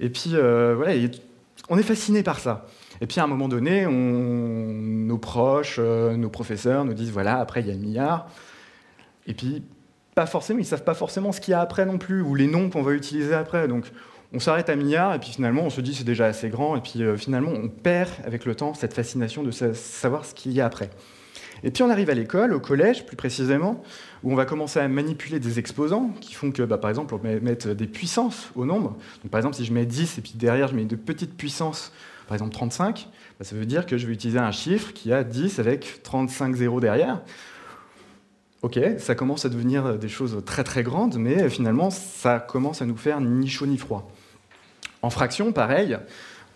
Et 0.00 0.08
puis 0.08 0.30
euh, 0.34 0.74
voilà, 0.76 0.94
on 1.68 1.78
est 1.78 1.82
fasciné 1.82 2.22
par 2.22 2.38
ça. 2.38 2.66
Et 3.00 3.06
puis 3.06 3.20
à 3.20 3.24
un 3.24 3.26
moment 3.26 3.48
donné, 3.48 3.86
nos 3.86 5.18
proches, 5.18 5.76
euh, 5.78 6.16
nos 6.16 6.28
professeurs 6.28 6.84
nous 6.84 6.94
disent 6.94 7.10
voilà, 7.10 7.38
après 7.38 7.60
il 7.60 7.66
y 7.66 7.70
a 7.70 7.74
le 7.74 7.80
milliard. 7.80 8.28
Et 9.26 9.34
puis, 9.34 9.62
pas 10.14 10.26
forcément, 10.26 10.58
ils 10.58 10.62
ne 10.62 10.66
savent 10.66 10.84
pas 10.84 10.94
forcément 10.94 11.32
ce 11.32 11.40
qu'il 11.40 11.52
y 11.52 11.54
a 11.54 11.60
après 11.60 11.86
non 11.86 11.98
plus, 11.98 12.22
ou 12.22 12.34
les 12.34 12.46
noms 12.46 12.70
qu'on 12.70 12.82
va 12.82 12.92
utiliser 12.92 13.34
après. 13.34 13.68
Donc 13.68 13.90
on 14.34 14.40
s'arrête 14.40 14.68
à 14.68 14.76
milliard, 14.76 15.14
et 15.14 15.18
puis 15.18 15.30
finalement 15.30 15.62
on 15.62 15.70
se 15.70 15.80
dit 15.80 15.94
c'est 15.94 16.04
déjà 16.04 16.26
assez 16.26 16.48
grand, 16.48 16.76
et 16.76 16.80
puis 16.80 17.02
euh, 17.02 17.16
finalement 17.16 17.50
on 17.50 17.68
perd 17.68 18.10
avec 18.24 18.44
le 18.44 18.54
temps 18.54 18.74
cette 18.74 18.94
fascination 18.94 19.42
de 19.42 19.50
savoir 19.50 20.24
ce 20.24 20.34
qu'il 20.34 20.52
y 20.52 20.60
a 20.60 20.66
après. 20.66 20.90
Et 21.64 21.70
puis 21.70 21.82
on 21.82 21.90
arrive 21.90 22.10
à 22.10 22.14
l'école, 22.14 22.52
au 22.54 22.60
collège 22.60 23.06
plus 23.06 23.16
précisément, 23.16 23.82
où 24.24 24.32
on 24.32 24.34
va 24.34 24.44
commencer 24.44 24.80
à 24.80 24.88
manipuler 24.88 25.38
des 25.38 25.58
exposants 25.58 26.10
qui 26.20 26.34
font 26.34 26.50
que, 26.50 26.62
bah, 26.62 26.78
par 26.78 26.90
exemple, 26.90 27.14
on 27.14 27.18
va 27.18 27.38
mettre 27.40 27.68
des 27.68 27.86
puissances 27.86 28.50
au 28.56 28.64
nombre. 28.64 28.96
Donc, 29.22 29.30
par 29.30 29.38
exemple, 29.38 29.56
si 29.56 29.64
je 29.64 29.72
mets 29.72 29.86
10 29.86 30.18
et 30.18 30.22
puis 30.22 30.32
derrière 30.34 30.68
je 30.68 30.74
mets 30.74 30.84
de 30.84 30.96
petites 30.96 31.36
puissances, 31.36 31.92
par 32.26 32.34
exemple 32.34 32.52
35, 32.52 33.08
bah, 33.38 33.44
ça 33.44 33.54
veut 33.54 33.66
dire 33.66 33.86
que 33.86 33.96
je 33.96 34.06
vais 34.06 34.12
utiliser 34.12 34.38
un 34.38 34.50
chiffre 34.50 34.92
qui 34.92 35.12
a 35.12 35.22
10 35.22 35.60
avec 35.60 36.02
35 36.02 36.56
zéros 36.56 36.80
derrière. 36.80 37.22
Ok, 38.62 38.78
ça 38.98 39.14
commence 39.14 39.44
à 39.44 39.48
devenir 39.48 39.98
des 39.98 40.08
choses 40.08 40.40
très 40.46 40.62
très 40.62 40.84
grandes, 40.84 41.16
mais 41.16 41.48
finalement, 41.48 41.90
ça 41.90 42.38
commence 42.38 42.80
à 42.80 42.86
nous 42.86 42.96
faire 42.96 43.20
ni 43.20 43.48
chaud 43.48 43.66
ni 43.66 43.76
froid. 43.76 44.10
En 45.02 45.10
fraction, 45.10 45.52
pareil, 45.52 45.98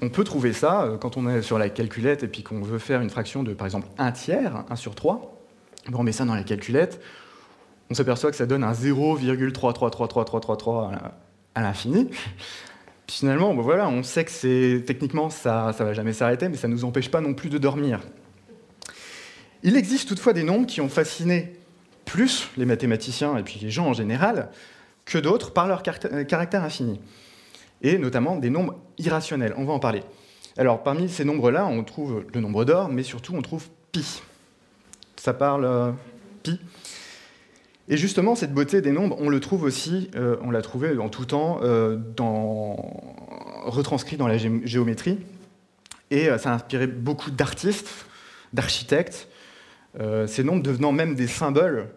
on 0.00 0.08
peut 0.08 0.24
trouver 0.24 0.52
ça 0.52 0.82
euh, 0.82 0.96
quand 0.96 1.16
on 1.16 1.28
est 1.28 1.42
sur 1.42 1.58
la 1.58 1.68
calculette 1.68 2.22
et 2.22 2.28
puis 2.28 2.42
qu'on 2.42 2.60
veut 2.60 2.78
faire 2.78 3.00
une 3.00 3.10
fraction 3.10 3.42
de, 3.42 3.54
par 3.54 3.66
exemple, 3.66 3.88
1 3.98 4.12
tiers, 4.12 4.64
1 4.70 4.76
sur 4.76 4.94
3. 4.94 5.32
On 5.92 6.02
met 6.02 6.12
ça 6.12 6.24
dans 6.24 6.34
la 6.34 6.42
calculette, 6.42 7.00
on 7.90 7.94
s'aperçoit 7.94 8.30
que 8.30 8.36
ça 8.36 8.46
donne 8.46 8.64
un 8.64 8.72
0,33333333 8.72 10.90
à 11.54 11.60
l'infini. 11.60 12.10
Finalement, 13.08 13.54
bon 13.54 13.62
voilà, 13.62 13.88
on 13.88 14.02
sait 14.02 14.24
que 14.24 14.32
c'est 14.32 14.82
techniquement 14.84 15.30
ça 15.30 15.72
ne 15.78 15.84
va 15.84 15.92
jamais 15.92 16.12
s'arrêter, 16.12 16.48
mais 16.48 16.56
ça 16.56 16.66
ne 16.66 16.72
nous 16.72 16.84
empêche 16.84 17.08
pas 17.08 17.20
non 17.20 17.34
plus 17.34 17.48
de 17.48 17.58
dormir. 17.58 18.00
Il 19.62 19.76
existe 19.76 20.08
toutefois 20.08 20.32
des 20.32 20.42
nombres 20.42 20.66
qui 20.66 20.80
ont 20.80 20.88
fasciné 20.88 21.52
plus 22.04 22.48
les 22.56 22.64
mathématiciens 22.64 23.36
et 23.36 23.44
puis 23.44 23.60
les 23.62 23.70
gens 23.70 23.86
en 23.86 23.92
général 23.92 24.50
que 25.04 25.18
d'autres 25.18 25.52
par 25.52 25.68
leur 25.68 25.84
caractère 25.84 26.64
infini, 26.64 27.00
et 27.82 27.98
notamment 27.98 28.36
des 28.36 28.50
nombres 28.50 28.76
irrationnels. 28.98 29.54
On 29.56 29.64
va 29.64 29.72
en 29.72 29.78
parler. 29.78 30.02
Alors 30.56 30.82
parmi 30.82 31.08
ces 31.08 31.24
nombres-là, 31.24 31.66
on 31.66 31.84
trouve 31.84 32.24
le 32.32 32.40
nombre 32.40 32.64
d'or, 32.64 32.88
mais 32.88 33.02
surtout 33.02 33.34
on 33.34 33.42
trouve 33.42 33.68
pi. 33.92 34.22
Ça 35.16 35.34
parle 35.34 35.64
euh, 35.64 35.92
pi 36.42 36.60
et 37.88 37.96
justement, 37.96 38.34
cette 38.34 38.52
beauté 38.52 38.80
des 38.80 38.90
nombres, 38.90 39.16
on 39.20 39.28
le 39.28 39.38
trouve 39.38 39.62
aussi, 39.62 40.10
euh, 40.16 40.36
on 40.42 40.50
l'a 40.50 40.60
trouvé 40.60 40.98
en 40.98 41.08
tout 41.08 41.24
temps, 41.24 41.60
euh, 41.62 41.98
retranscrit 43.64 44.16
dans 44.16 44.26
la 44.26 44.38
géométrie. 44.38 45.18
Et 46.10 46.28
euh, 46.28 46.38
ça 46.38 46.50
a 46.50 46.54
inspiré 46.54 46.88
beaucoup 46.88 47.30
d'artistes, 47.30 48.06
d'architectes, 48.52 49.28
ces 50.26 50.44
nombres 50.44 50.62
devenant 50.62 50.92
même 50.92 51.14
des 51.14 51.26
symboles 51.26 51.88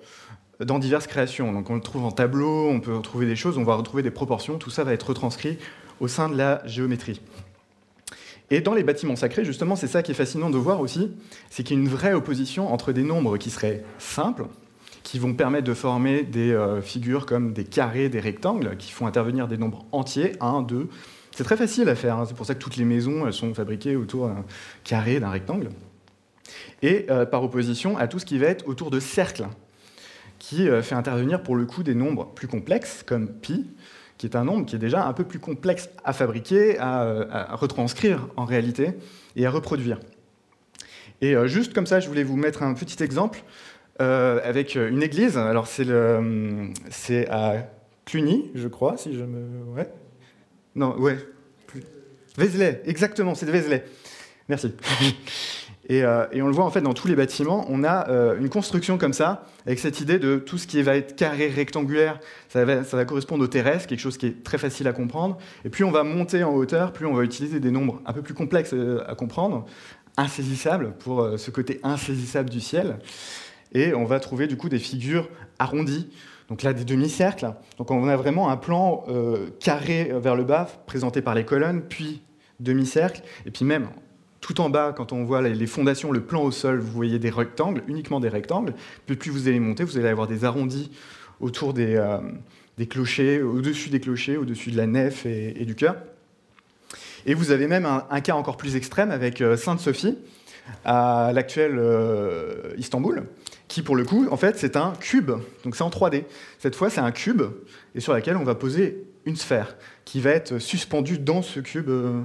dans 0.60 0.80
diverses 0.80 1.08
créations. 1.08 1.54
Donc 1.54 1.70
on 1.70 1.76
le 1.76 1.82
trouve 1.82 2.06
en 2.06 2.12
tableau, 2.12 2.70
on 2.70 2.80
peut 2.80 2.96
retrouver 2.96 3.26
des 3.26 3.36
choses, 3.36 3.58
on 3.58 3.64
va 3.64 3.76
retrouver 3.76 4.04
des 4.04 4.12
proportions, 4.12 4.58
tout 4.58 4.70
ça 4.70 4.84
va 4.84 4.94
être 4.94 5.10
retranscrit 5.10 5.58
au 6.00 6.08
sein 6.08 6.30
de 6.30 6.36
la 6.36 6.62
géométrie. 6.66 7.22
Et 8.52 8.62
dans 8.62 8.74
les 8.74 8.84
bâtiments 8.84 9.16
sacrés, 9.16 9.46
justement, 9.46 9.76
c'est 9.76 9.88
ça 9.88 10.02
qui 10.02 10.12
est 10.12 10.16
fascinant 10.16 10.50
de 10.50 10.58
voir 10.58 10.82
aussi, 10.82 11.12
c'est 11.50 11.64
qu'il 11.64 11.78
y 11.78 11.80
a 11.80 11.84
une 11.84 11.90
vraie 11.90 12.14
opposition 12.14 12.74
entre 12.74 12.92
des 12.92 13.04
nombres 13.04 13.38
qui 13.38 13.52
seraient 13.52 13.84
simples, 14.00 14.48
qui 15.04 15.20
vont 15.20 15.34
permettre 15.34 15.66
de 15.66 15.74
former 15.74 16.24
des 16.24 16.52
euh, 16.52 16.82
figures 16.82 17.26
comme 17.26 17.54
des 17.54 17.64
carrés, 17.64 18.10
des 18.10 18.20
rectangles, 18.20 18.76
qui 18.78 18.92
font 18.92 19.06
intervenir 19.06 19.48
des 19.48 19.58
nombres 19.58 19.86
entiers, 19.92 20.32
1, 20.42 20.64
2. 20.64 20.90
C'est 21.36 21.44
très 21.44 21.58
facile 21.58 21.90
à 21.90 21.96
faire, 21.96 22.18
hein. 22.18 22.26
c'est 22.28 22.36
pour 22.36 22.46
ça 22.46 22.56
que 22.56 22.60
toutes 22.60 22.76
les 22.76 22.86
maisons 22.86 23.26
elles 23.28 23.34
sont 23.34 23.54
fabriquées 23.54 23.96
autour 23.96 24.28
d'un 24.28 24.44
carré, 24.84 25.20
d'un 25.20 25.30
rectangle. 25.30 25.70
Et 26.82 27.06
euh, 27.12 27.26
par 27.26 27.44
opposition 27.44 27.98
à 27.98 28.08
tout 28.08 28.18
ce 28.18 28.26
qui 28.26 28.40
va 28.40 28.48
être 28.48 28.68
autour 28.68 28.90
de 28.90 29.00
cercles, 29.00 29.48
qui 30.40 30.68
euh, 30.68 30.82
fait 30.82 30.96
intervenir 30.96 31.44
pour 31.44 31.56
le 31.56 31.66
coup 31.66 31.84
des 31.84 31.96
nombres 31.96 32.34
plus 32.34 32.48
complexes, 32.48 33.04
comme 33.06 33.28
pi, 33.28 33.68
qui 34.18 34.26
est 34.26 34.36
un 34.36 34.44
nombre 34.44 34.66
qui 34.66 34.76
est 34.76 34.80
déjà 34.80 35.06
un 35.06 35.14
peu 35.14 35.24
plus 35.24 35.40
complexe 35.40 35.90
à 36.04 36.14
fabriquer, 36.14 36.78
à, 36.80 37.02
à 37.32 37.56
retranscrire 37.56 38.28
en 38.36 38.46
réalité 38.46 38.94
et 39.36 39.46
à 39.46 39.52
reproduire. 39.52 40.00
Et 41.22 41.36
juste 41.48 41.74
comme 41.74 41.86
ça, 41.86 42.00
je 42.00 42.08
voulais 42.08 42.24
vous 42.24 42.38
mettre 42.38 42.64
un 42.64 42.74
petit 42.74 43.02
exemple 43.04 43.44
euh, 44.02 44.40
avec 44.46 44.78
euh, 44.78 44.90
une 44.90 45.04
église. 45.04 45.38
Alors 45.38 45.68
c'est 45.68 47.28
à 47.30 47.70
Cluny, 48.06 48.50
je 48.56 48.68
crois, 48.70 48.96
si 48.98 49.14
je 49.14 49.24
me... 49.24 49.64
Ouais 49.76 49.90
Non, 50.76 50.98
ouais. 50.98 51.18
Vézelay, 52.38 52.82
exactement, 52.86 53.36
c'est 53.36 53.46
de 53.46 53.52
Vézelay. 53.52 53.84
Merci. 54.48 54.74
Euh, 55.92 56.28
et, 56.32 56.42
on 56.42 56.48
le 56.48 56.54
voit 56.54 56.66
en 56.66 56.70
fait 56.70 56.82
dans 56.82 56.94
tous 56.94 57.08
les 57.08 57.16
bâtiments, 57.16 57.66
on 57.70 57.84
a 57.84 58.08
une 58.40 58.50
construction 58.50 58.98
comme 58.98 59.14
ça, 59.14 59.46
avec 59.66 59.80
cette 59.80 60.02
idée 60.02 60.20
de 60.20 60.38
tout 60.38 60.58
ce 60.58 60.68
qui 60.68 60.82
va 60.82 60.96
être 60.96 61.16
carré, 61.16 61.48
rectangulaire, 61.48 62.20
ça 62.50 62.64
va, 62.64 63.06
correspondre 63.06 63.44
au 63.44 63.48
terrestre, 63.48 63.88
quelque 63.88 64.00
chose 64.00 64.18
qui 64.18 64.28
est 64.28 64.44
très 64.44 64.58
facile 64.58 64.88
à 64.88 64.94
comprendre. 64.94 65.38
Et 65.66 65.70
plus 65.70 65.84
on 65.84 65.92
va 65.92 66.04
monter 66.04 66.44
en 66.44 66.54
hauteur, 66.54 66.94
plus 66.94 67.06
on 67.06 67.14
va 67.14 67.24
utiliser 67.24 67.60
des 67.60 67.72
nombres 67.72 68.02
un 68.06 68.14
peu 68.14 68.22
plus 68.22 68.34
complexes 68.34 68.76
à 69.08 69.16
comprendre, 69.16 69.66
insaisissables, 70.18 70.94
pour 71.00 71.28
ce 71.38 71.50
côté 71.50 71.80
insaisissable 71.84 72.50
du 72.50 72.62
ciel 72.62 73.00
et 73.74 73.94
on 73.94 74.06
va 74.06 74.20
trouver 74.20 74.48
du 74.48 74.58
coup 74.58 74.70
des 74.70 74.80
figures 74.80 75.30
arrondies. 75.60 76.10
Donc 76.50 76.64
là, 76.64 76.74
des 76.74 76.86
demi-cercles. 76.86 77.54
Donc 77.78 77.92
on 77.92 78.08
a 78.08 78.16
vraiment 78.16 78.50
un 78.50 78.58
plan 78.58 79.04
euh, 79.08 79.50
carré 79.60 80.12
vers 80.16 80.36
le 80.36 80.44
bas, 80.44 80.68
présenté 80.88 81.22
par 81.22 81.36
les 81.36 81.46
colonnes, 81.46 81.82
puis 81.82 82.24
demi-cercle, 82.60 83.22
et 83.46 83.52
puis 83.52 83.66
même 83.66 83.88
tout 84.42 84.62
en 84.62 84.70
bas, 84.70 84.94
quand 84.96 85.12
on 85.12 85.24
voit 85.24 85.42
les 85.42 85.68
fondations, 85.68 86.12
le 86.12 86.22
plan 86.22 86.44
au 86.44 86.52
sol, 86.52 86.80
vous 86.80 86.92
voyez 86.92 87.20
des 87.20 87.30
rectangles, 87.30 87.84
uniquement 87.88 88.20
des 88.20 88.30
rectangles. 88.30 88.74
Puis 89.06 89.16
plus 89.16 89.32
vous 89.32 89.48
allez 89.48 89.60
monter, 89.60 89.84
vous 89.84 89.98
allez 89.98 90.08
avoir 90.08 90.28
des 90.28 90.46
arrondis 90.46 90.92
autour 91.40 91.74
des, 91.74 91.96
euh, 91.96 92.20
clochers, 92.90 93.42
au-dessus 93.42 93.90
des 93.90 94.00
clochers, 94.00 94.38
au-dessus 94.38 94.72
de 94.72 94.78
la 94.78 94.88
nef 94.88 95.26
et, 95.26 95.66
du 95.66 95.76
chœur. 95.76 95.98
Et 97.26 97.34
vous 97.34 97.52
avez 97.52 97.68
même 97.68 97.86
un, 97.86 98.22
cas 98.22 98.36
encore 98.36 98.56
plus 98.56 98.76
extrême 98.76 99.12
avec 99.12 99.42
euh, 99.42 99.58
Sainte-Sophie, 99.58 100.18
à 100.86 101.32
l'actuel 101.34 101.82
Istanbul, 102.78 103.24
qui 103.68 103.82
pour 103.82 103.96
le 103.96 104.04
coup, 104.04 104.28
en 104.30 104.38
fait, 104.38 104.58
c'est 104.58 104.76
un 104.76 104.94
cube. 105.00 105.32
Donc 105.64 105.76
c'est 105.76 105.84
en 105.84 105.90
3D. 105.90 106.24
Cette 106.60 106.76
fois, 106.76 106.90
c'est 106.90 107.02
un 107.02 107.12
cube 107.12 107.42
et 107.96 108.00
sur 108.00 108.14
laquelle 108.14 108.38
on 108.38 108.44
va 108.44 108.56
poser 108.56 109.04
une 109.26 109.36
sphère 109.36 109.76
qui 110.06 110.20
va 110.20 110.32
être 110.32 110.60
suspendue 110.60 111.18
dans 111.18 111.42
ce 111.42 111.60
cube 111.60 111.90
euh, 111.90 112.22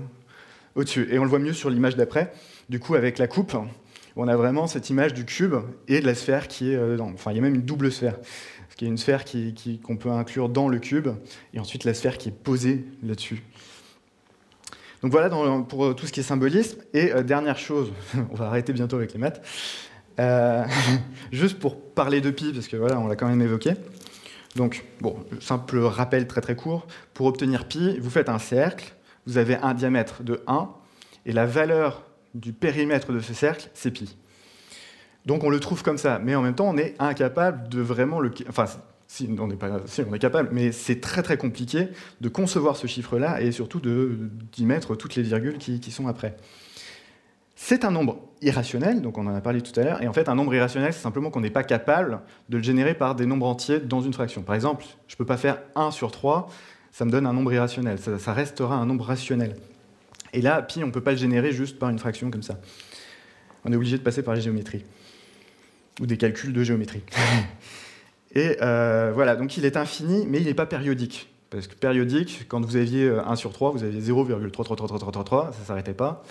au-dessus. 0.74 1.08
Et 1.10 1.18
on 1.18 1.24
le 1.24 1.30
voit 1.30 1.38
mieux 1.38 1.52
sur 1.52 1.70
l'image 1.70 1.96
d'après. 1.96 2.32
Du 2.68 2.80
coup, 2.80 2.94
avec 2.94 3.18
la 3.18 3.26
coupe, 3.26 3.56
on 4.16 4.28
a 4.28 4.37
vraiment 4.37 4.66
cette 4.66 4.90
image 4.90 5.14
du 5.14 5.24
cube 5.24 5.54
et 5.88 6.00
de 6.00 6.06
la 6.06 6.14
sphère 6.14 6.48
qui 6.48 6.72
est 6.72 6.76
euh, 6.76 6.98
Enfin, 7.00 7.32
il 7.32 7.37
y 7.37 7.38
a 7.38 7.42
même 7.42 7.54
une 7.54 7.62
double 7.62 7.90
sphère. 7.90 8.16
Ce 8.70 8.76
qui 8.76 8.84
est 8.84 8.88
une 8.88 8.98
sphère 8.98 9.24
qu'on 9.24 9.52
qui, 9.52 9.80
peut 10.00 10.10
inclure 10.10 10.48
dans 10.48 10.68
le 10.68 10.78
cube 10.78 11.08
et 11.52 11.60
ensuite 11.60 11.84
la 11.84 11.94
sphère 11.94 12.18
qui 12.18 12.30
est 12.30 12.32
posée 12.32 12.84
là-dessus. 13.02 13.42
Donc 15.02 15.12
voilà 15.12 15.28
pour 15.68 15.94
tout 15.94 16.06
ce 16.06 16.12
qui 16.12 16.20
est 16.20 16.24
symbolisme. 16.24 16.80
Et 16.92 17.12
euh, 17.12 17.22
dernière 17.22 17.58
chose, 17.58 17.92
on 18.30 18.34
va 18.34 18.46
arrêter 18.46 18.72
bientôt 18.72 18.96
avec 18.96 19.12
les 19.12 19.18
maths. 19.18 19.42
Euh, 20.18 20.64
juste 21.32 21.58
pour 21.58 21.80
parler 21.80 22.20
de 22.20 22.30
pi, 22.30 22.52
parce 22.52 22.68
que 22.68 22.76
voilà, 22.76 22.98
on 22.98 23.06
l'a 23.06 23.16
quand 23.16 23.28
même 23.28 23.42
évoqué. 23.42 23.74
Donc, 24.56 24.84
bon, 25.00 25.16
simple 25.40 25.78
rappel 25.78 26.26
très 26.26 26.40
très 26.40 26.54
court. 26.54 26.87
Pour 27.12 27.26
obtenir 27.26 27.66
pi, 27.66 27.98
vous 27.98 28.10
faites 28.10 28.28
un 28.28 28.38
cercle, 28.38 28.94
vous 29.26 29.38
avez 29.38 29.56
un 29.56 29.74
diamètre 29.74 30.22
de 30.22 30.42
1, 30.46 30.68
et 31.26 31.32
la 31.32 31.46
valeur 31.46 32.02
du 32.34 32.52
périmètre 32.52 33.12
de 33.12 33.20
ce 33.20 33.34
cercle, 33.34 33.70
c'est 33.74 33.90
pi. 33.90 34.16
Donc 35.26 35.44
on 35.44 35.50
le 35.50 35.60
trouve 35.60 35.82
comme 35.82 35.98
ça, 35.98 36.18
mais 36.22 36.34
en 36.34 36.42
même 36.42 36.54
temps, 36.54 36.68
on 36.68 36.76
est 36.76 36.94
incapable 36.98 37.68
de 37.68 37.80
vraiment 37.80 38.20
le... 38.20 38.30
Enfin, 38.48 38.66
si, 39.06 39.28
on 39.38 39.50
est, 39.50 39.56
pas... 39.56 39.80
si, 39.87 40.02
on 40.02 40.12
est 40.12 40.18
capable, 40.18 40.50
mais 40.52 40.72
c'est 40.72 41.00
très 41.00 41.22
très 41.22 41.37
compliqué 41.37 41.88
de 42.20 42.28
concevoir 42.28 42.76
ce 42.76 42.87
chiffre-là 42.87 43.40
et 43.40 43.52
surtout 43.52 43.80
d'y 43.80 44.66
mettre 44.66 44.96
toutes 44.96 45.14
les 45.14 45.22
virgules 45.22 45.58
qui, 45.58 45.80
qui 45.80 45.90
sont 45.90 46.08
après. 46.08 46.37
C'est 47.56 47.84
un 47.84 47.90
nombre 47.90 48.18
irrationnel, 48.42 49.00
donc 49.00 49.16
on 49.16 49.26
en 49.26 49.34
a 49.34 49.40
parlé 49.40 49.62
tout 49.62 49.78
à 49.78 49.84
l'heure, 49.84 50.02
et 50.02 50.08
en 50.08 50.12
fait 50.12 50.28
un 50.28 50.34
nombre 50.34 50.54
irrationnel, 50.54 50.92
c'est 50.92 51.00
simplement 51.00 51.30
qu'on 51.30 51.40
n'est 51.40 51.50
pas 51.50 51.62
capable 51.62 52.20
de 52.48 52.58
le 52.58 52.62
générer 52.62 52.94
par 52.94 53.14
des 53.14 53.24
nombres 53.24 53.46
entiers 53.46 53.80
dans 53.80 54.00
une 54.00 54.12
fraction. 54.12 54.42
Par 54.42 54.54
exemple, 54.54 54.84
je 55.06 55.14
ne 55.14 55.16
peux 55.16 55.24
pas 55.24 55.37
faire 55.37 55.62
1 55.76 55.90
sur 55.92 56.10
3, 56.10 56.48
ça 56.94 57.04
me 57.04 57.11
donne 57.11 57.26
un 57.26 57.33
nombre 57.33 57.52
irrationnel, 57.52 57.98
ça, 57.98 58.33
restera 58.33 58.76
un 58.76 58.87
nombre 58.87 59.04
rationnel. 59.04 59.57
Et 60.33 60.40
là, 60.40 60.62
pi, 60.62 60.80
on 60.85 60.87
ne 60.87 60.92
peut 60.92 61.00
pas 61.00 61.11
le 61.11 61.16
générer 61.16 61.50
juste 61.50 61.76
par 61.76 61.90
une 61.90 61.98
fraction 61.98 62.30
comme 62.30 62.44
ça. 62.44 62.61
On 63.64 63.72
est 63.72 63.76
obligé 63.76 63.98
de 63.98 64.02
passer 64.04 64.22
par 64.22 64.33
la 64.33 64.38
géométrie. 64.38 64.85
Ou 66.00 66.07
des 66.07 66.16
calculs 66.16 66.52
de 66.52 66.62
géométrie. 66.62 67.02
Et 68.37 68.59
euh, 68.62 69.11
voilà, 69.12 69.35
donc 69.35 69.57
il 69.57 69.64
est 69.64 69.76
infini, 69.76 70.24
mais 70.28 70.38
il 70.38 70.44
n'est 70.44 70.54
pas 70.54 70.66
périodique. 70.66 71.35
Parce 71.50 71.66
que 71.66 71.74
périodique, 71.74 72.44
quand 72.46 72.64
vous 72.64 72.76
aviez 72.76 73.09
1 73.09 73.35
sur 73.35 73.52
3, 73.52 73.72
vous 73.72 73.83
aviez 73.83 74.00
0,3333333, 74.00 75.52
ça 75.52 75.59
ne 75.59 75.64
s'arrêtait 75.66 75.94
pas. 75.94 76.22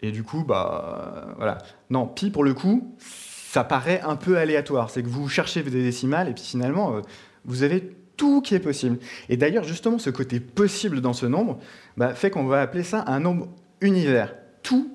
Et 0.00 0.12
du 0.12 0.22
coup, 0.22 0.44
bah 0.44 1.34
voilà. 1.36 1.58
Non, 1.90 2.06
pi 2.06 2.30
pour 2.30 2.44
le 2.44 2.54
coup, 2.54 2.96
ça 2.98 3.64
paraît 3.64 4.00
un 4.00 4.16
peu 4.16 4.38
aléatoire. 4.38 4.88
C'est 4.88 5.02
que 5.02 5.08
vous 5.08 5.28
cherchez 5.28 5.62
des 5.62 5.82
décimales 5.82 6.30
et 6.30 6.32
puis 6.32 6.44
finalement, 6.44 6.96
euh, 6.96 7.00
vous 7.44 7.64
avez 7.64 7.94
tout 8.16 8.40
qui 8.40 8.54
est 8.54 8.60
possible. 8.60 8.98
Et 9.28 9.36
d'ailleurs, 9.36 9.64
justement, 9.64 9.98
ce 9.98 10.10
côté 10.10 10.40
possible 10.40 11.00
dans 11.00 11.12
ce 11.12 11.26
nombre 11.26 11.58
bah, 11.96 12.14
fait 12.14 12.30
qu'on 12.30 12.46
va 12.46 12.60
appeler 12.60 12.82
ça 12.82 13.04
un 13.06 13.20
nombre 13.20 13.48
univers. 13.80 14.34
Tout 14.62 14.90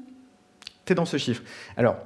est 0.88 0.96
dans 0.96 1.06
ce 1.06 1.18
chiffre. 1.18 1.42
Alors, 1.78 1.98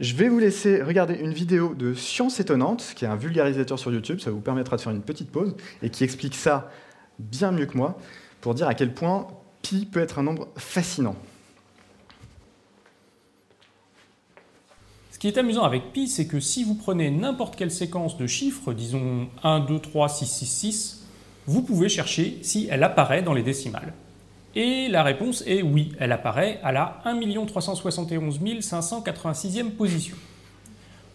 je 0.00 0.14
vais 0.14 0.28
vous 0.28 0.38
laisser 0.38 0.82
regarder 0.82 1.14
une 1.14 1.32
vidéo 1.32 1.74
de 1.74 1.92
Science 1.94 2.38
étonnante, 2.40 2.92
qui 2.94 3.04
est 3.04 3.08
un 3.08 3.16
vulgarisateur 3.16 3.78
sur 3.78 3.92
YouTube, 3.92 4.20
ça 4.20 4.30
vous 4.30 4.40
permettra 4.40 4.76
de 4.76 4.80
faire 4.80 4.92
une 4.92 5.02
petite 5.02 5.30
pause, 5.30 5.56
et 5.82 5.90
qui 5.90 6.04
explique 6.04 6.36
ça 6.36 6.70
bien 7.18 7.50
mieux 7.50 7.66
que 7.66 7.76
moi, 7.76 7.98
pour 8.40 8.54
dire 8.54 8.68
à 8.68 8.74
quel 8.74 8.94
point 8.94 9.26
pi 9.62 9.86
peut 9.86 10.00
être 10.00 10.20
un 10.20 10.22
nombre 10.22 10.48
fascinant. 10.56 11.16
Ce 15.18 15.20
qui 15.20 15.26
est 15.26 15.36
amusant 15.36 15.64
avec 15.64 15.92
pi, 15.92 16.06
c'est 16.06 16.28
que 16.28 16.38
si 16.38 16.62
vous 16.62 16.76
prenez 16.76 17.10
n'importe 17.10 17.56
quelle 17.56 17.72
séquence 17.72 18.16
de 18.18 18.28
chiffres, 18.28 18.72
disons 18.72 19.26
1, 19.42 19.58
2, 19.58 19.80
3, 19.80 20.08
6, 20.08 20.24
6, 20.24 20.46
6, 20.46 21.06
vous 21.48 21.62
pouvez 21.62 21.88
chercher 21.88 22.38
si 22.42 22.68
elle 22.70 22.84
apparaît 22.84 23.20
dans 23.20 23.34
les 23.34 23.42
décimales. 23.42 23.94
Et 24.54 24.86
la 24.86 25.02
réponse 25.02 25.42
est 25.44 25.60
oui, 25.60 25.90
elle 25.98 26.12
apparaît 26.12 26.60
à 26.62 26.70
la 26.70 27.02
1 27.04 27.18
371 27.46 28.38
586e 28.38 29.70
position. 29.70 30.14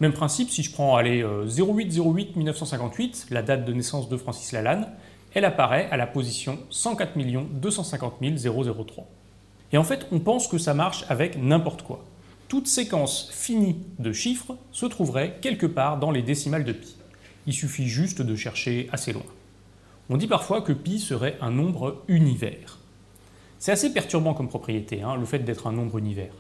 Même 0.02 0.12
principe, 0.12 0.50
si 0.50 0.64
je 0.64 0.74
prends 0.74 1.02
0808 1.02 2.36
1958, 2.36 3.28
la 3.30 3.42
date 3.42 3.64
de 3.64 3.72
naissance 3.72 4.10
de 4.10 4.18
Francis 4.18 4.52
Lalanne, 4.52 4.90
elle 5.34 5.46
apparaît 5.46 5.88
à 5.92 5.96
la 5.96 6.08
position 6.08 6.60
104 6.72 7.14
250 7.54 8.16
003. 8.20 9.06
Et 9.72 9.78
en 9.78 9.84
fait, 9.86 10.08
on 10.12 10.20
pense 10.20 10.50
que 10.50 10.58
ça 10.58 10.74
marche 10.74 11.06
avec 11.08 11.42
n'importe 11.42 11.84
quoi 11.84 12.04
toute 12.54 12.68
séquence 12.68 13.32
finie 13.32 13.78
de 13.98 14.14
chiffres 14.14 14.56
se 14.72 14.86
trouverait 14.86 15.40
quelque 15.42 15.66
part 15.66 15.98
dans 15.98 16.12
les 16.12 16.22
décimales 16.22 16.64
de 16.64 16.72
pi. 16.72 16.96
Il 17.48 17.54
suffit 17.54 17.88
juste 17.88 18.22
de 18.22 18.36
chercher 18.36 18.88
assez 18.92 19.12
loin. 19.12 19.26
On 20.12 20.18
dit 20.18 20.28
parfois 20.28 20.62
que 20.62 20.72
pi 20.72 21.00
serait 21.00 21.36
un 21.42 21.50
nombre 21.50 22.04
univers. 22.08 22.78
C'est 23.58 23.72
assez 23.72 23.92
perturbant 23.92 24.36
comme 24.36 24.50
propriété, 24.50 25.02
hein, 25.02 25.16
le 25.16 25.26
fait 25.26 25.40
d'être 25.40 25.66
un 25.66 25.72
nombre 25.72 25.98
univers. 25.98 26.36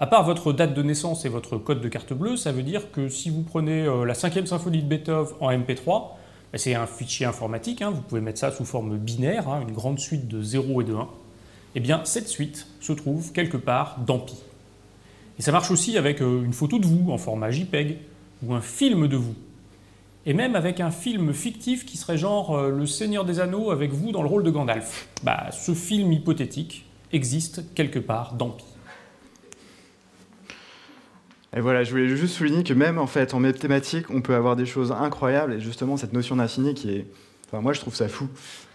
À 0.00 0.06
part 0.06 0.24
votre 0.24 0.52
date 0.52 0.74
de 0.74 0.82
naissance 0.82 1.24
et 1.24 1.30
votre 1.30 1.56
code 1.56 1.80
de 1.80 1.88
carte 1.88 2.12
bleue, 2.12 2.36
ça 2.36 2.52
veut 2.52 2.62
dire 2.62 2.90
que 2.92 3.08
si 3.08 3.30
vous 3.30 3.40
prenez 3.40 3.86
euh, 3.86 4.04
la 4.04 4.12
cinquième 4.12 4.46
symphonie 4.46 4.82
de 4.82 4.86
Beethoven 4.86 5.34
en 5.40 5.50
MP3, 5.50 5.86
bah, 6.52 6.58
c'est 6.58 6.74
un 6.74 6.86
fichier 6.86 7.24
informatique, 7.24 7.80
hein, 7.80 7.88
vous 7.88 8.02
pouvez 8.02 8.20
mettre 8.20 8.38
ça 8.38 8.52
sous 8.52 8.66
forme 8.66 8.98
binaire, 8.98 9.48
hein, 9.48 9.62
une 9.66 9.72
grande 9.72 9.98
suite 9.98 10.28
de 10.28 10.42
0 10.42 10.82
et 10.82 10.84
de 10.84 10.92
1. 10.92 11.00
Et 11.00 11.06
eh 11.76 11.80
bien, 11.80 12.02
cette 12.04 12.28
suite 12.28 12.66
se 12.80 12.92
trouve 12.92 13.32
quelque 13.32 13.56
part 13.56 14.00
dans 14.06 14.18
pi. 14.18 14.34
Et 15.38 15.42
ça 15.42 15.52
marche 15.52 15.70
aussi 15.70 15.98
avec 15.98 16.22
euh, 16.22 16.44
une 16.44 16.52
photo 16.52 16.78
de 16.78 16.86
vous 16.86 17.10
en 17.10 17.18
format 17.18 17.50
JPEG 17.50 17.98
ou 18.42 18.54
un 18.54 18.60
film 18.60 19.08
de 19.08 19.16
vous. 19.16 19.34
Et 20.26 20.32
même 20.32 20.54
avec 20.54 20.80
un 20.80 20.90
film 20.90 21.32
fictif 21.34 21.84
qui 21.84 21.96
serait 21.96 22.16
genre 22.16 22.56
euh, 22.56 22.70
Le 22.70 22.86
Seigneur 22.86 23.24
des 23.24 23.40
Anneaux 23.40 23.70
avec 23.70 23.92
vous 23.92 24.12
dans 24.12 24.22
le 24.22 24.28
rôle 24.28 24.42
de 24.42 24.50
Gandalf. 24.50 25.08
Bah, 25.22 25.50
ce 25.52 25.74
film 25.74 26.12
hypothétique 26.12 26.86
existe 27.12 27.74
quelque 27.74 27.98
part 27.98 28.34
dans 28.34 28.50
Pi. 28.50 28.64
Et 31.56 31.60
voilà, 31.60 31.84
je 31.84 31.90
voulais 31.90 32.08
juste 32.08 32.34
souligner 32.34 32.64
que 32.64 32.74
même 32.74 32.98
en 32.98 33.06
fait 33.06 33.32
en 33.32 33.38
mathématiques, 33.38 34.10
on 34.10 34.22
peut 34.22 34.34
avoir 34.34 34.56
des 34.56 34.66
choses 34.66 34.90
incroyables 34.90 35.54
et 35.54 35.60
justement 35.60 35.96
cette 35.96 36.12
notion 36.12 36.36
d'infini 36.36 36.74
qui 36.74 36.90
est 36.90 37.06
moi, 37.52 37.72
je 37.72 37.80
trouve 37.80 37.94
ça 37.94 38.08
fou. 38.08 38.28